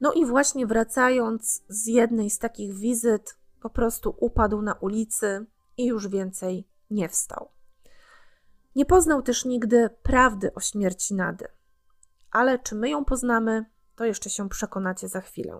No 0.01 0.13
i 0.13 0.25
właśnie 0.25 0.67
wracając 0.67 1.63
z 1.69 1.87
jednej 1.87 2.29
z 2.29 2.39
takich 2.39 2.73
wizyt, 2.73 3.37
po 3.61 3.69
prostu 3.69 4.15
upadł 4.19 4.61
na 4.61 4.73
ulicy 4.73 5.45
i 5.77 5.85
już 5.85 6.07
więcej 6.07 6.67
nie 6.89 7.09
wstał. 7.09 7.49
Nie 8.75 8.85
poznał 8.85 9.21
też 9.21 9.45
nigdy 9.45 9.89
prawdy 10.03 10.53
o 10.53 10.59
śmierci 10.59 11.15
Nady. 11.15 11.47
Ale 12.31 12.59
czy 12.59 12.75
my 12.75 12.89
ją 12.89 13.05
poznamy, 13.05 13.65
to 13.95 14.05
jeszcze 14.05 14.29
się 14.29 14.49
przekonacie 14.49 15.07
za 15.07 15.21
chwilę. 15.21 15.59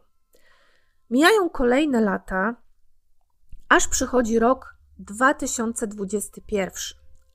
Mijają 1.10 1.50
kolejne 1.50 2.02
lata, 2.02 2.56
aż 3.70 3.88
przychodzi 3.88 4.40
rok 4.40 4.76
2021, 5.00 6.72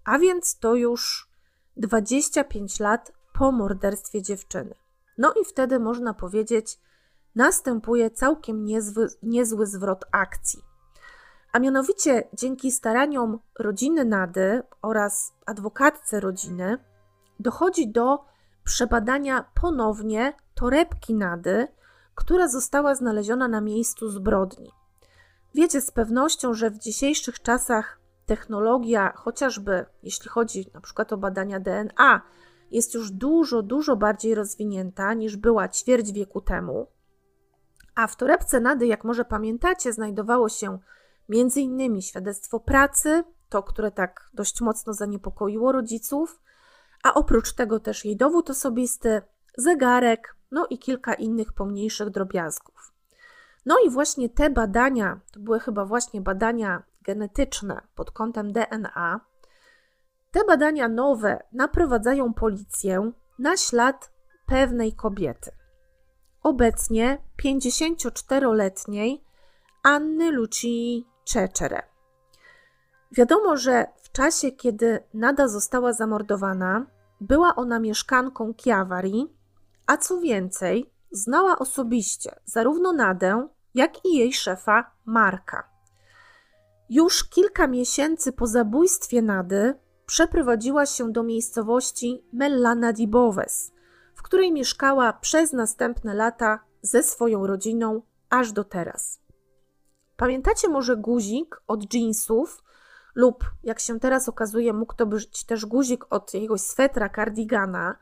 a 0.04 0.18
więc 0.18 0.58
to 0.58 0.74
już 0.74 1.28
25 1.76 2.80
lat 2.80 3.12
po 3.32 3.52
morderstwie 3.52 4.22
dziewczyny. 4.22 4.74
No 5.18 5.32
i 5.42 5.44
wtedy 5.44 5.78
można 5.78 6.14
powiedzieć, 6.14 6.78
następuje 7.34 8.10
całkiem 8.10 8.64
niezły, 8.64 9.08
niezły 9.22 9.66
zwrot 9.66 10.04
akcji. 10.12 10.62
A 11.52 11.58
mianowicie 11.58 12.28
dzięki 12.32 12.72
staraniom 12.72 13.38
rodziny 13.58 14.04
Nady 14.04 14.62
oraz 14.82 15.32
adwokatce 15.46 16.20
rodziny 16.20 16.78
dochodzi 17.40 17.92
do 17.92 18.24
przebadania 18.64 19.44
ponownie 19.54 20.32
torebki 20.54 21.14
Nady, 21.14 21.68
która 22.14 22.48
została 22.48 22.94
znaleziona 22.94 23.48
na 23.48 23.60
miejscu 23.60 24.08
zbrodni. 24.08 24.70
Wiecie 25.54 25.80
z 25.80 25.90
pewnością, 25.90 26.54
że 26.54 26.70
w 26.70 26.78
dzisiejszych 26.78 27.42
czasach 27.42 28.00
technologia, 28.26 29.12
chociażby 29.16 29.86
jeśli 30.02 30.28
chodzi 30.28 30.70
na 30.74 30.80
przykład 30.80 31.12
o 31.12 31.16
badania 31.16 31.60
DNA, 31.60 32.22
jest 32.70 32.94
już 32.94 33.10
dużo, 33.10 33.62
dużo 33.62 33.96
bardziej 33.96 34.34
rozwinięta 34.34 35.14
niż 35.14 35.36
była 35.36 35.68
ćwierć 35.68 36.12
wieku 36.12 36.40
temu. 36.40 36.86
A 37.94 38.06
w 38.06 38.16
torebce 38.16 38.60
Nady, 38.60 38.86
jak 38.86 39.04
może 39.04 39.24
pamiętacie, 39.24 39.92
znajdowało 39.92 40.48
się 40.48 40.78
m.in. 41.30 42.02
świadectwo 42.02 42.60
pracy, 42.60 43.24
to 43.48 43.62
które 43.62 43.90
tak 43.90 44.30
dość 44.34 44.60
mocno 44.60 44.92
zaniepokoiło 44.92 45.72
rodziców, 45.72 46.40
a 47.02 47.14
oprócz 47.14 47.52
tego 47.52 47.80
też 47.80 48.04
jej 48.04 48.16
dowód 48.16 48.50
osobisty, 48.50 49.22
zegarek, 49.56 50.36
no 50.54 50.66
i 50.70 50.78
kilka 50.78 51.14
innych 51.14 51.52
pomniejszych 51.52 52.10
drobiazgów. 52.10 52.92
No 53.66 53.76
i 53.86 53.90
właśnie 53.90 54.28
te 54.28 54.50
badania, 54.50 55.20
to 55.32 55.40
były 55.40 55.60
chyba 55.60 55.84
właśnie 55.84 56.20
badania 56.20 56.82
genetyczne 57.02 57.80
pod 57.94 58.10
kątem 58.10 58.52
DNA, 58.52 59.20
te 60.30 60.44
badania 60.44 60.88
nowe 60.88 61.42
naprowadzają 61.52 62.34
policję 62.34 63.12
na 63.38 63.56
ślad 63.56 64.12
pewnej 64.46 64.92
kobiety. 64.92 65.50
Obecnie 66.42 67.18
54-letniej 67.44 69.24
Anny 69.82 70.32
Lucii 70.32 71.08
Czeczere. 71.24 71.82
Wiadomo, 73.12 73.56
że 73.56 73.86
w 74.02 74.12
czasie, 74.12 74.52
kiedy 74.52 75.04
Nada 75.14 75.48
została 75.48 75.92
zamordowana, 75.92 76.86
była 77.20 77.54
ona 77.54 77.78
mieszkanką 77.78 78.54
Chiavari, 78.62 79.33
a 79.86 79.96
co 79.96 80.20
więcej, 80.20 80.90
znała 81.10 81.58
osobiście 81.58 82.40
zarówno 82.44 82.92
Nadę, 82.92 83.48
jak 83.74 84.04
i 84.04 84.16
jej 84.16 84.32
szefa 84.32 84.90
Marka. 85.04 85.68
Już 86.90 87.24
kilka 87.24 87.66
miesięcy 87.66 88.32
po 88.32 88.46
zabójstwie 88.46 89.22
Nady 89.22 89.74
przeprowadziła 90.06 90.86
się 90.86 91.12
do 91.12 91.22
miejscowości 91.22 92.24
Mellana 92.32 92.92
di 92.92 93.08
Boves, 93.08 93.72
w 94.14 94.22
której 94.22 94.52
mieszkała 94.52 95.12
przez 95.12 95.52
następne 95.52 96.14
lata 96.14 96.60
ze 96.82 97.02
swoją 97.02 97.46
rodziną 97.46 98.02
aż 98.30 98.52
do 98.52 98.64
teraz. 98.64 99.20
Pamiętacie 100.16 100.68
może 100.68 100.96
guzik 100.96 101.62
od 101.66 101.94
jeansów, 101.94 102.64
lub 103.14 103.44
jak 103.62 103.80
się 103.80 104.00
teraz 104.00 104.28
okazuje, 104.28 104.72
mógł 104.72 104.94
to 104.94 105.06
być 105.06 105.44
też 105.44 105.66
guzik 105.66 106.04
od 106.10 106.34
jakiegoś 106.34 106.60
swetra, 106.60 107.08
kardigana, 107.08 107.96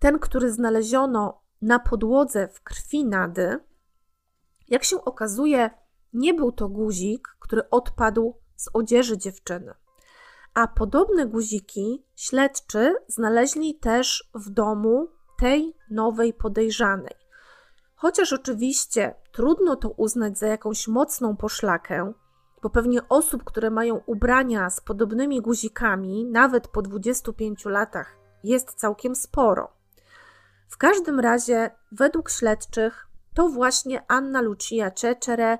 ten, 0.00 0.18
który 0.18 0.52
znaleziono 0.52 1.42
na 1.62 1.78
podłodze 1.78 2.48
w 2.48 2.62
krwi 2.62 3.04
Nady. 3.04 3.58
Jak 4.68 4.84
się 4.84 5.04
okazuje, 5.04 5.70
nie 6.12 6.34
był 6.34 6.52
to 6.52 6.68
guzik, 6.68 7.28
który 7.40 7.70
odpadł 7.70 8.34
z 8.56 8.68
odzieży 8.72 9.18
dziewczyny. 9.18 9.74
A 10.54 10.68
podobne 10.68 11.26
guziki 11.26 12.04
śledczy 12.16 12.94
znaleźli 13.06 13.74
też 13.78 14.30
w 14.34 14.50
domu 14.50 15.08
tej 15.38 15.76
nowej 15.90 16.34
podejrzanej. 16.34 17.14
Chociaż 17.94 18.32
oczywiście 18.32 19.14
trudno 19.32 19.76
to 19.76 19.90
uznać 19.90 20.38
za 20.38 20.46
jakąś 20.46 20.88
mocną 20.88 21.36
poszlakę, 21.36 22.12
bo 22.62 22.70
pewnie 22.70 23.08
osób, 23.08 23.44
które 23.44 23.70
mają 23.70 24.00
ubrania 24.06 24.70
z 24.70 24.80
podobnymi 24.80 25.40
guzikami, 25.40 26.24
nawet 26.24 26.68
po 26.68 26.82
25 26.82 27.64
latach, 27.64 28.16
jest 28.44 28.74
całkiem 28.74 29.14
sporo. 29.14 29.79
W 30.70 30.78
każdym 30.78 31.20
razie, 31.20 31.70
według 31.92 32.30
śledczych, 32.30 33.06
to 33.34 33.48
właśnie 33.48 34.02
Anna 34.08 34.40
Lucia 34.40 34.90
Czeczere 34.90 35.58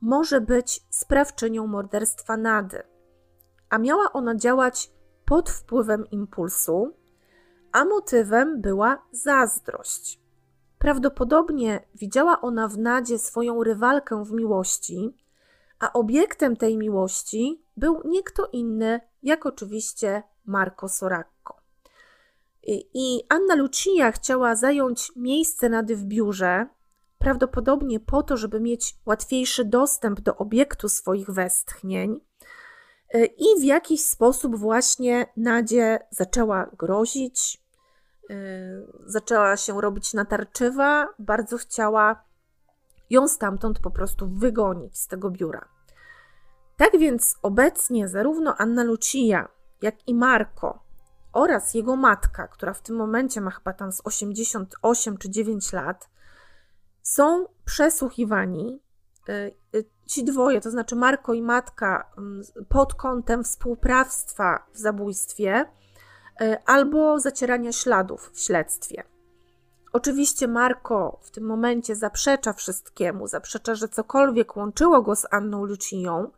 może 0.00 0.40
być 0.40 0.80
sprawczynią 0.90 1.66
morderstwa 1.66 2.36
Nady, 2.36 2.82
a 3.70 3.78
miała 3.78 4.12
ona 4.12 4.34
działać 4.34 4.90
pod 5.24 5.50
wpływem 5.50 6.10
impulsu, 6.10 6.92
a 7.72 7.84
motywem 7.84 8.60
była 8.60 9.06
zazdrość. 9.12 10.20
Prawdopodobnie 10.78 11.86
widziała 11.94 12.40
ona 12.40 12.68
w 12.68 12.78
Nadzie 12.78 13.18
swoją 13.18 13.64
rywalkę 13.64 14.24
w 14.24 14.32
miłości, 14.32 15.16
a 15.78 15.92
obiektem 15.92 16.56
tej 16.56 16.78
miłości 16.78 17.62
był 17.76 18.02
nie 18.04 18.22
kto 18.22 18.46
inny, 18.52 19.00
jak 19.22 19.46
oczywiście 19.46 20.22
Marco 20.44 20.88
Soracco. 20.88 21.35
I 22.94 23.22
Anna 23.28 23.54
Lucia 23.54 24.12
chciała 24.12 24.56
zająć 24.56 25.12
miejsce 25.16 25.68
Nady 25.68 25.96
w 25.96 26.04
biurze, 26.04 26.66
prawdopodobnie 27.18 28.00
po 28.00 28.22
to, 28.22 28.36
żeby 28.36 28.60
mieć 28.60 28.94
łatwiejszy 29.06 29.64
dostęp 29.64 30.20
do 30.20 30.36
obiektu 30.36 30.88
swoich 30.88 31.30
westchnień. 31.30 32.20
I 33.38 33.60
w 33.60 33.64
jakiś 33.64 34.00
sposób 34.00 34.56
właśnie 34.56 35.26
Nadzie 35.36 35.98
zaczęła 36.10 36.70
grozić, 36.78 37.66
Y, 38.30 38.86
zaczęła 39.06 39.56
się 39.56 39.80
robić 39.80 40.14
natarczywa, 40.14 41.08
bardzo 41.18 41.58
chciała 41.58 42.24
ją 43.10 43.28
stamtąd 43.28 43.78
po 43.78 43.90
prostu 43.90 44.28
wygonić 44.28 44.98
z 44.98 45.06
tego 45.06 45.30
biura. 45.30 45.68
Tak 46.76 46.98
więc 46.98 47.38
obecnie 47.42 48.08
zarówno 48.08 48.56
Anna 48.56 48.84
Lucia, 48.84 49.48
jak 49.82 50.08
i 50.08 50.14
Marco 50.14 50.78
oraz 51.36 51.74
jego 51.74 51.96
matka, 51.96 52.48
która 52.48 52.72
w 52.72 52.82
tym 52.82 52.96
momencie 52.96 53.40
ma 53.40 53.50
chyba 53.50 53.72
tam 53.72 53.92
z 53.92 54.00
88 54.04 55.18
czy 55.18 55.30
9 55.30 55.72
lat, 55.72 56.08
są 57.02 57.46
przesłuchiwani. 57.64 58.80
Y, 59.28 59.54
y, 59.74 59.84
ci 60.06 60.24
dwoje, 60.24 60.60
to 60.60 60.70
znaczy 60.70 60.96
Marco 60.96 61.32
i 61.32 61.42
matka, 61.42 62.10
mm, 62.18 62.42
pod 62.68 62.94
kątem 62.94 63.44
współprawstwa 63.44 64.66
w 64.72 64.78
zabójstwie, 64.78 65.66
E, 66.40 66.62
albo 66.66 67.20
zacierania 67.20 67.72
śladów 67.72 68.30
w 68.34 68.40
śledztwie. 68.40 69.02
Oczywiście 69.92 70.48
Marco 70.48 71.18
w 71.22 71.30
tym 71.30 71.44
momencie 71.44 71.96
zaprzecza 71.96 72.52
wszystkiemu, 72.52 73.26
zaprzecza, 73.26 73.74
że 73.74 73.88
cokolwiek 73.88 74.56
łączyło 74.56 75.02
go 75.02 75.16
z 75.16 75.26
Anną 75.30 75.64
Lucią, 75.64 76.30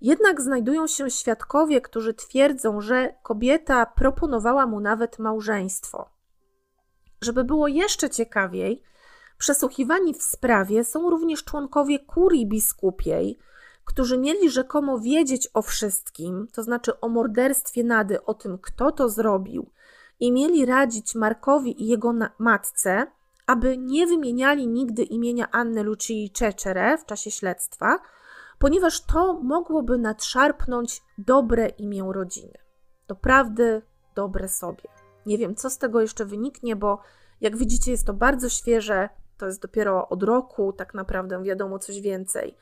jednak 0.00 0.40
znajdują 0.40 0.86
się 0.86 1.10
świadkowie, 1.10 1.80
którzy 1.80 2.14
twierdzą, 2.14 2.80
że 2.80 3.14
kobieta 3.22 3.86
proponowała 3.86 4.66
mu 4.66 4.80
nawet 4.80 5.18
małżeństwo. 5.18 6.10
Żeby 7.22 7.44
było 7.44 7.68
jeszcze 7.68 8.10
ciekawiej, 8.10 8.82
przesłuchiwani 9.38 10.14
w 10.14 10.22
sprawie 10.22 10.84
są 10.84 11.10
również 11.10 11.44
członkowie 11.44 11.98
kurii 11.98 12.46
biskupiej, 12.46 13.38
którzy 13.84 14.18
mieli 14.18 14.50
rzekomo 14.50 14.98
wiedzieć 14.98 15.48
o 15.54 15.62
wszystkim, 15.62 16.48
to 16.52 16.62
znaczy 16.62 17.00
o 17.00 17.08
morderstwie 17.08 17.84
Nady, 17.84 18.24
o 18.24 18.34
tym, 18.34 18.58
kto 18.58 18.92
to 18.92 19.08
zrobił, 19.08 19.70
i 20.20 20.32
mieli 20.32 20.66
radzić 20.66 21.14
Markowi 21.14 21.82
i 21.82 21.86
jego 21.86 22.14
matce, 22.38 23.06
aby 23.46 23.78
nie 23.78 24.06
wymieniali 24.06 24.68
nigdy 24.68 25.02
imienia 25.02 25.50
Anny 25.50 25.82
Lucii 25.82 26.30
Czeczere 26.30 26.98
w 26.98 27.06
czasie 27.06 27.30
śledztwa, 27.30 27.98
ponieważ 28.58 29.00
to 29.00 29.32
mogłoby 29.32 29.98
nadszarpnąć 29.98 31.02
dobre 31.18 31.68
imię 31.68 32.04
rodziny. 32.12 32.58
Doprawdy 33.08 33.82
dobre 34.14 34.48
sobie. 34.48 34.82
Nie 35.26 35.38
wiem, 35.38 35.54
co 35.54 35.70
z 35.70 35.78
tego 35.78 36.00
jeszcze 36.00 36.24
wyniknie, 36.24 36.76
bo 36.76 36.98
jak 37.40 37.56
widzicie, 37.56 37.90
jest 37.90 38.06
to 38.06 38.12
bardzo 38.12 38.48
świeże, 38.48 39.08
to 39.38 39.46
jest 39.46 39.62
dopiero 39.62 40.08
od 40.08 40.22
roku, 40.22 40.72
tak 40.72 40.94
naprawdę 40.94 41.42
wiadomo 41.42 41.78
coś 41.78 42.00
więcej. 42.00 42.56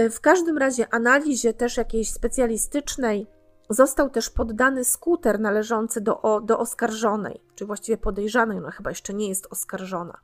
Y, 0.00 0.10
w 0.10 0.20
każdym 0.20 0.58
razie 0.58 0.94
analizie 0.94 1.54
też 1.54 1.76
jakiejś 1.76 2.12
specjalistycznej 2.12 3.26
został 3.70 4.10
też 4.10 4.30
poddany 4.30 4.84
skuter 4.84 5.40
należący 5.40 6.00
do, 6.00 6.40
do 6.44 6.58
oskarżonej, 6.58 7.40
czy 7.54 7.66
właściwie 7.66 7.98
podejrzanej, 7.98 8.58
ona 8.58 8.70
chyba 8.70 8.90
jeszcze 8.90 9.14
nie 9.14 9.28
jest 9.28 9.46
oskarżona. 9.50 10.18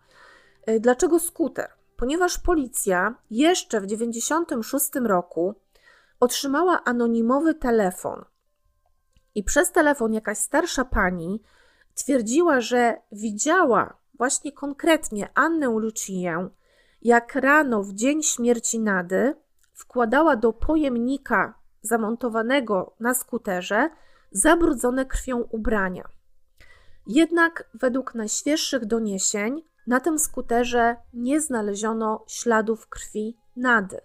Y, 0.68 0.80
dlaczego 0.80 1.18
skuter? 1.18 1.70
Ponieważ 1.96 2.38
policja 2.38 3.14
jeszcze 3.30 3.80
w 3.80 3.84
1996 3.86 5.06
roku 5.06 5.54
otrzymała 6.20 6.84
anonimowy 6.84 7.54
telefon. 7.54 8.24
I 9.34 9.44
przez 9.44 9.72
telefon 9.72 10.12
jakaś 10.12 10.38
starsza 10.38 10.84
pani 10.84 11.42
twierdziła, 11.94 12.60
że 12.60 12.96
widziała 13.12 13.96
właśnie 14.14 14.52
konkretnie 14.52 15.28
Annę 15.34 15.66
Luciję, 15.66 16.48
jak 17.02 17.34
rano 17.34 17.82
w 17.82 17.92
dzień 17.92 18.22
śmierci 18.22 18.80
Nady 18.80 19.36
wkładała 19.72 20.36
do 20.36 20.52
pojemnika 20.52 21.54
zamontowanego 21.82 22.94
na 23.00 23.14
skuterze 23.14 23.90
zabrudzone 24.30 25.06
krwią 25.06 25.40
ubrania. 25.40 26.08
Jednak 27.06 27.70
według 27.74 28.14
najświeższych 28.14 28.86
doniesień 28.86 29.62
na 29.86 30.00
tym 30.00 30.18
skuterze 30.18 30.96
nie 31.14 31.40
znaleziono 31.40 32.24
śladów 32.26 32.88
krwi 32.88 33.36
Nady. 33.56 34.00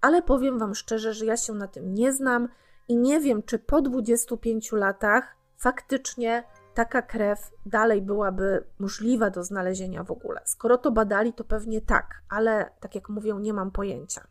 Ale 0.00 0.22
powiem 0.22 0.58
Wam 0.58 0.74
szczerze, 0.74 1.14
że 1.14 1.26
ja 1.26 1.36
się 1.36 1.52
na 1.52 1.68
tym 1.68 1.94
nie 1.94 2.12
znam 2.12 2.48
i 2.88 2.96
nie 2.96 3.20
wiem, 3.20 3.42
czy 3.42 3.58
po 3.58 3.82
25 3.82 4.72
latach 4.72 5.36
faktycznie 5.56 6.44
taka 6.74 7.02
krew 7.02 7.50
dalej 7.66 8.02
byłaby 8.02 8.64
możliwa 8.78 9.30
do 9.30 9.44
znalezienia 9.44 10.04
w 10.04 10.10
ogóle. 10.10 10.40
Skoro 10.44 10.78
to 10.78 10.90
badali, 10.90 11.32
to 11.32 11.44
pewnie 11.44 11.80
tak, 11.80 12.22
ale 12.28 12.70
tak 12.80 12.94
jak 12.94 13.08
mówią, 13.08 13.38
nie 13.38 13.52
mam 13.52 13.70
pojęcia. 13.70 14.26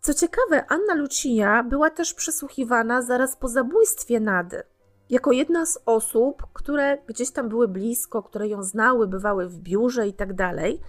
Co 0.00 0.14
ciekawe, 0.14 0.64
Anna 0.68 0.94
Lucia 0.94 1.62
była 1.62 1.90
też 1.90 2.14
przesłuchiwana 2.14 3.02
zaraz 3.02 3.36
po 3.36 3.48
zabójstwie 3.48 4.20
Nady. 4.20 4.62
Jako 5.10 5.32
jedna 5.32 5.66
z 5.66 5.78
osób, 5.86 6.46
które 6.52 6.98
gdzieś 7.06 7.30
tam 7.30 7.48
były 7.48 7.68
blisko, 7.68 8.22
które 8.22 8.48
ją 8.48 8.62
znały, 8.62 9.06
bywały 9.06 9.48
w 9.48 9.58
biurze 9.58 10.08
i 10.08 10.12
tak 10.12 10.32
dalej, 10.34 10.80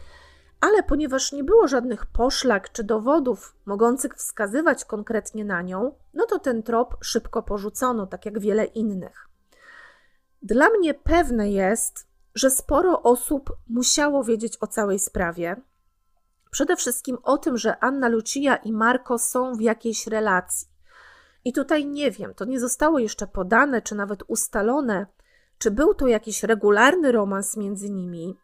ale 0.60 0.84
ponieważ 0.84 1.32
nie 1.32 1.44
było 1.44 1.68
żadnych 1.68 2.06
poszlak 2.06 2.72
czy 2.72 2.84
dowodów 2.84 3.56
mogących 3.66 4.16
wskazywać 4.16 4.86
konkretnie 4.86 5.46
na 5.46 5.62
nią, 5.62 5.96
no 6.14 6.26
to 6.26 6.40
ten 6.40 6.64
trop 6.64 6.98
szybko 7.02 7.44
porzucono, 7.44 8.08
tak 8.08 8.26
jak 8.26 8.40
wiele 8.40 8.66
innych. 8.66 9.28
Dla 10.42 10.70
mnie 10.70 10.94
pewne 10.94 11.52
jest, 11.52 12.08
że 12.36 12.50
sporo 12.50 13.02
osób 13.04 13.58
musiało 13.70 14.24
wiedzieć 14.24 14.58
o 14.62 14.68
całej 14.68 15.00
sprawie, 15.00 15.56
Przede 16.52 16.76
wszystkim 16.76 17.18
o 17.24 17.38
tym, 17.38 17.58
że 17.58 17.84
Anna 17.84 18.08
Lucia 18.08 18.56
i 18.56 18.72
Marco 18.72 19.20
są 19.20 19.56
w 19.56 19.62
jakiejś 19.62 20.08
relacji. 20.08 20.71
I 21.46 21.54
tutaj 21.54 21.86
nie 21.86 22.12
wiem, 22.12 22.34
to 22.34 22.46
nie 22.46 22.60
zostało 22.60 23.00
jeszcze 23.00 23.28
podane, 23.28 23.82
czy 23.82 23.96
nawet 23.96 24.24
ustalone, 24.28 25.06
czy 25.58 25.72
był 25.72 25.94
to 25.94 26.08
jakiś 26.08 26.44
regularny 26.44 27.12
romans 27.12 27.58
między 27.58 27.90
nimi, 27.90 28.38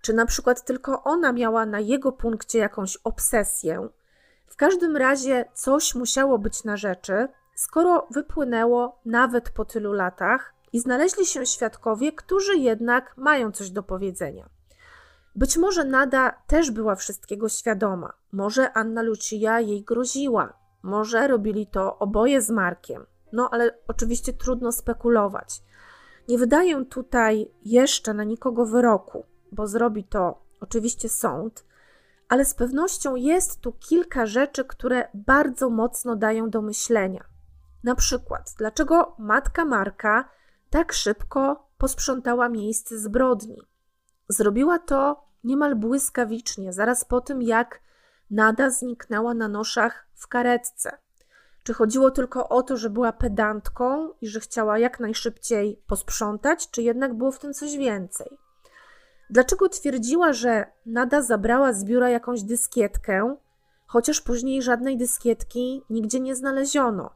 czy 0.00 0.12
na 0.12 0.26
przykład 0.26 0.64
tylko 0.64 1.02
ona 1.04 1.32
miała 1.32 1.66
na 1.66 1.80
jego 1.80 2.12
punkcie 2.12 2.58
jakąś 2.58 2.96
obsesję. 2.96 3.88
W 4.46 4.56
każdym 4.56 4.96
razie 4.96 5.44
coś 5.54 5.94
musiało 5.94 6.38
być 6.38 6.64
na 6.64 6.76
rzeczy, 6.76 7.28
skoro 7.54 8.06
wypłynęło 8.10 9.00
nawet 9.04 9.50
po 9.50 9.64
tylu 9.64 9.92
latach 9.92 10.54
i 10.72 10.80
znaleźli 10.80 11.26
się 11.26 11.46
świadkowie, 11.46 12.12
którzy 12.12 12.56
jednak 12.56 13.14
mają 13.16 13.52
coś 13.52 13.70
do 13.70 13.82
powiedzenia. 13.82 14.48
Być 15.34 15.56
może 15.56 15.84
Nada 15.84 16.30
też 16.46 16.70
była 16.70 16.94
wszystkiego 16.94 17.48
świadoma. 17.48 18.12
Może 18.32 18.72
Anna 18.72 19.02
Lucia 19.02 19.60
jej 19.60 19.82
groziła. 19.82 20.61
Może 20.82 21.28
robili 21.28 21.66
to 21.66 21.98
oboje 21.98 22.42
z 22.42 22.50
Markiem. 22.50 23.06
No 23.32 23.48
ale 23.52 23.78
oczywiście 23.88 24.32
trudno 24.32 24.72
spekulować. 24.72 25.62
Nie 26.28 26.38
wydaję 26.38 26.84
tutaj 26.84 27.50
jeszcze 27.64 28.14
na 28.14 28.24
nikogo 28.24 28.66
wyroku, 28.66 29.24
bo 29.52 29.66
zrobi 29.66 30.04
to 30.04 30.42
oczywiście 30.60 31.08
sąd, 31.08 31.64
ale 32.28 32.44
z 32.44 32.54
pewnością 32.54 33.16
jest 33.16 33.60
tu 33.60 33.72
kilka 33.72 34.26
rzeczy, 34.26 34.64
które 34.64 35.08
bardzo 35.14 35.70
mocno 35.70 36.16
dają 36.16 36.50
do 36.50 36.62
myślenia. 36.62 37.24
Na 37.84 37.94
przykład, 37.94 38.54
dlaczego 38.58 39.16
matka 39.18 39.64
Marka 39.64 40.28
tak 40.70 40.92
szybko 40.92 41.68
posprzątała 41.78 42.48
miejsce 42.48 42.98
zbrodni? 42.98 43.62
Zrobiła 44.28 44.78
to 44.78 45.24
niemal 45.44 45.76
błyskawicznie, 45.76 46.72
zaraz 46.72 47.04
po 47.04 47.20
tym, 47.20 47.42
jak 47.42 47.80
Nada 48.32 48.70
zniknęła 48.70 49.34
na 49.34 49.48
noszach 49.48 50.06
w 50.14 50.28
karetce. 50.28 50.98
Czy 51.62 51.74
chodziło 51.74 52.10
tylko 52.10 52.48
o 52.48 52.62
to, 52.62 52.76
że 52.76 52.90
była 52.90 53.12
pedantką 53.12 54.10
i 54.20 54.28
że 54.28 54.40
chciała 54.40 54.78
jak 54.78 55.00
najszybciej 55.00 55.82
posprzątać, 55.86 56.70
czy 56.70 56.82
jednak 56.82 57.14
było 57.14 57.32
w 57.32 57.38
tym 57.38 57.54
coś 57.54 57.76
więcej? 57.76 58.38
Dlaczego 59.30 59.68
twierdziła, 59.68 60.32
że 60.32 60.66
Nada 60.86 61.22
zabrała 61.22 61.72
z 61.72 61.84
biura 61.84 62.08
jakąś 62.08 62.42
dyskietkę, 62.42 63.36
chociaż 63.86 64.20
później 64.20 64.62
żadnej 64.62 64.96
dyskietki 64.96 65.84
nigdzie 65.90 66.20
nie 66.20 66.36
znaleziono? 66.36 67.10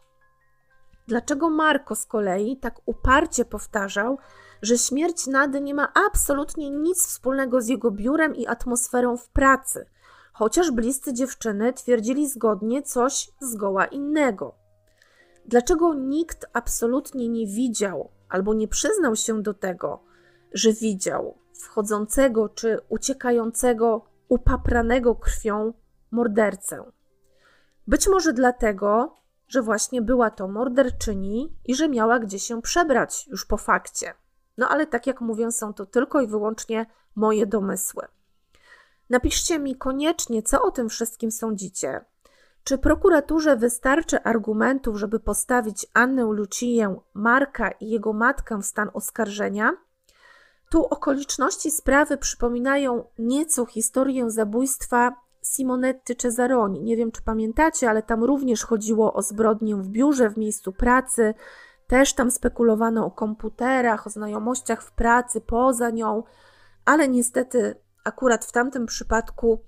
Dlaczego 1.09 1.51
Marko 1.51 1.95
z 1.95 2.07
kolei 2.07 2.57
tak 2.57 2.81
uparcie 2.87 3.45
powtarzał, 3.45 4.19
że 4.63 4.79
śmierć 4.79 5.27
Nady 5.27 5.61
nie 5.61 5.75
ma 5.75 5.93
absolutnie 6.09 6.71
nic 6.71 7.07
wspólnego 7.07 7.61
z 7.61 7.69
jego 7.69 7.91
biurem 7.91 8.35
i 8.35 8.47
atmosferą 8.47 9.17
w 9.17 9.29
pracy, 9.29 9.87
chociaż 10.39 10.71
bliscy 10.71 11.13
dziewczyny 11.13 11.73
twierdzili 11.73 12.29
zgodnie 12.29 12.83
coś 12.83 13.31
zgoła 13.41 13.87
innego. 13.87 14.55
Dlaczego 15.47 15.95
nikt 15.95 16.47
absolutnie 16.53 17.29
nie 17.29 17.47
widział 17.47 18.11
albo 18.29 18.55
nie 18.55 18.69
przyznał 18.69 19.17
się 19.17 19.43
do 19.43 19.55
tego, 19.55 20.03
że 20.53 20.73
widział 20.73 21.39
wchodzącego 21.61 22.49
czy 22.49 22.79
uciekającego, 22.89 24.05
upapranego 24.29 25.15
krwią 25.15 25.73
mordercę? 26.11 26.85
Być 27.87 28.09
może 28.09 28.33
dlatego, 28.33 29.17
że 29.49 29.63
właśnie 29.63 30.03
była 30.03 30.31
to 30.31 30.49
morderczyni 30.49 31.57
i 31.65 31.75
że 31.75 31.89
miała 31.89 32.19
gdzie 32.19 32.39
się 32.39 32.63
przebrać 32.63 33.27
już 33.27 33.47
po 33.47 33.57
fakcie. 33.57 34.15
No 34.59 34.69
ale 34.69 34.87
tak 34.87 35.07
jak 35.07 35.21
mówię, 35.21 35.53
są 35.53 35.75
to 35.75 35.87
tylko 35.87 36.21
i 36.21 36.27
wyłącznie 36.27 36.87
moje 37.15 37.47
domysły. 37.47 38.07
Napiszcie 39.11 39.59
mi 39.59 39.77
koniecznie, 39.77 40.43
co 40.43 40.63
o 40.63 40.71
tym 40.71 40.89
wszystkim 40.89 41.31
sądzicie. 41.31 42.05
Czy 42.65 42.79
prokuraturze 42.79 43.57
wystarczy 43.57 44.23
argumentów, 44.23 44.97
żeby 44.97 45.21
postawić 45.21 45.87
Annę 45.95 46.23
Luciję, 46.23 46.97
Marka 47.15 47.71
i 47.71 47.91
jego 47.91 48.13
matkę 48.13 48.59
w 48.59 48.67
stan 48.67 48.91
oskarżenia? 48.95 49.77
Tu 50.71 50.85
okoliczności 50.85 51.71
sprawy 51.71 52.17
przypominają 52.17 53.05
nieco 53.19 53.67
historię 53.67 54.31
zabójstwa 54.31 55.13
Simonetty 55.43 56.15
Cesaroni. 56.15 56.83
Nie 56.83 56.97
wiem, 56.97 57.13
czy 57.13 57.23
pamiętacie, 57.23 57.91
ale 57.91 58.03
tam 58.03 58.25
również 58.25 58.65
chodziło 58.65 59.13
o 59.13 59.23
zbrodnię 59.23 59.77
w 59.77 59.89
biurze, 59.89 60.31
w 60.31 60.37
miejscu 60.37 60.73
pracy. 60.73 61.35
Też 61.87 62.15
tam 62.15 62.31
spekulowano 62.31 63.07
o 63.07 63.11
komputerach, 63.11 64.07
o 64.07 64.11
znajomościach 64.11 64.83
w 64.83 64.93
pracy 64.93 65.41
poza 65.41 65.91
nią, 65.91 66.23
ale 66.85 67.09
niestety 67.09 67.75
akurat 68.07 68.45
w 68.45 68.53
tamtym 68.53 68.87
przypadku 68.87 69.65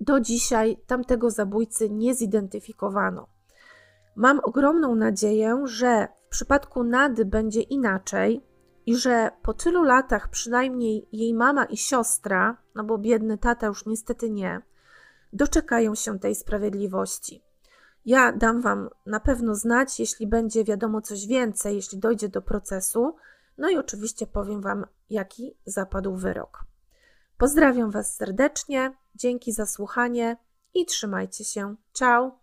do 0.00 0.20
dzisiaj 0.20 0.76
tamtego 0.86 1.30
zabójcy 1.30 1.90
nie 1.90 2.14
zidentyfikowano. 2.14 3.28
Mam 4.16 4.40
ogromną 4.42 4.94
nadzieję, 4.94 5.62
że 5.64 6.08
w 6.26 6.28
przypadku 6.28 6.84
Nady 6.84 7.24
będzie 7.24 7.60
inaczej 7.60 8.46
i 8.86 8.96
że 8.96 9.30
po 9.42 9.54
tylu 9.54 9.82
latach 9.82 10.28
przynajmniej 10.28 11.08
jej 11.12 11.34
mama 11.34 11.64
i 11.64 11.76
siostra, 11.76 12.56
no 12.74 12.84
bo 12.84 12.98
biedny 12.98 13.38
tata 13.38 13.66
już 13.66 13.86
niestety 13.86 14.30
nie, 14.30 14.62
doczekają 15.32 15.94
się 15.94 16.18
tej 16.18 16.34
sprawiedliwości. 16.34 17.42
Ja 18.04 18.32
dam 18.32 18.60
Wam 18.60 18.88
na 19.06 19.20
pewno 19.20 19.54
znać, 19.54 20.00
jeśli 20.00 20.26
będzie 20.26 20.64
wiadomo 20.64 21.00
coś 21.00 21.26
więcej, 21.26 21.76
jeśli 21.76 21.98
dojdzie 21.98 22.28
do 22.28 22.42
procesu. 22.42 23.16
No 23.58 23.70
i 23.70 23.76
oczywiście 23.76 24.26
powiem 24.26 24.60
Wam, 24.60 24.86
jaki 25.10 25.56
zapadł 25.64 26.16
wyrok. 26.16 26.71
Pozdrawiam 27.42 27.90
Was 27.90 28.16
serdecznie, 28.16 28.92
dzięki 29.14 29.52
za 29.52 29.66
słuchanie 29.66 30.36
i 30.74 30.86
trzymajcie 30.86 31.44
się. 31.44 31.74
Ciao! 31.92 32.41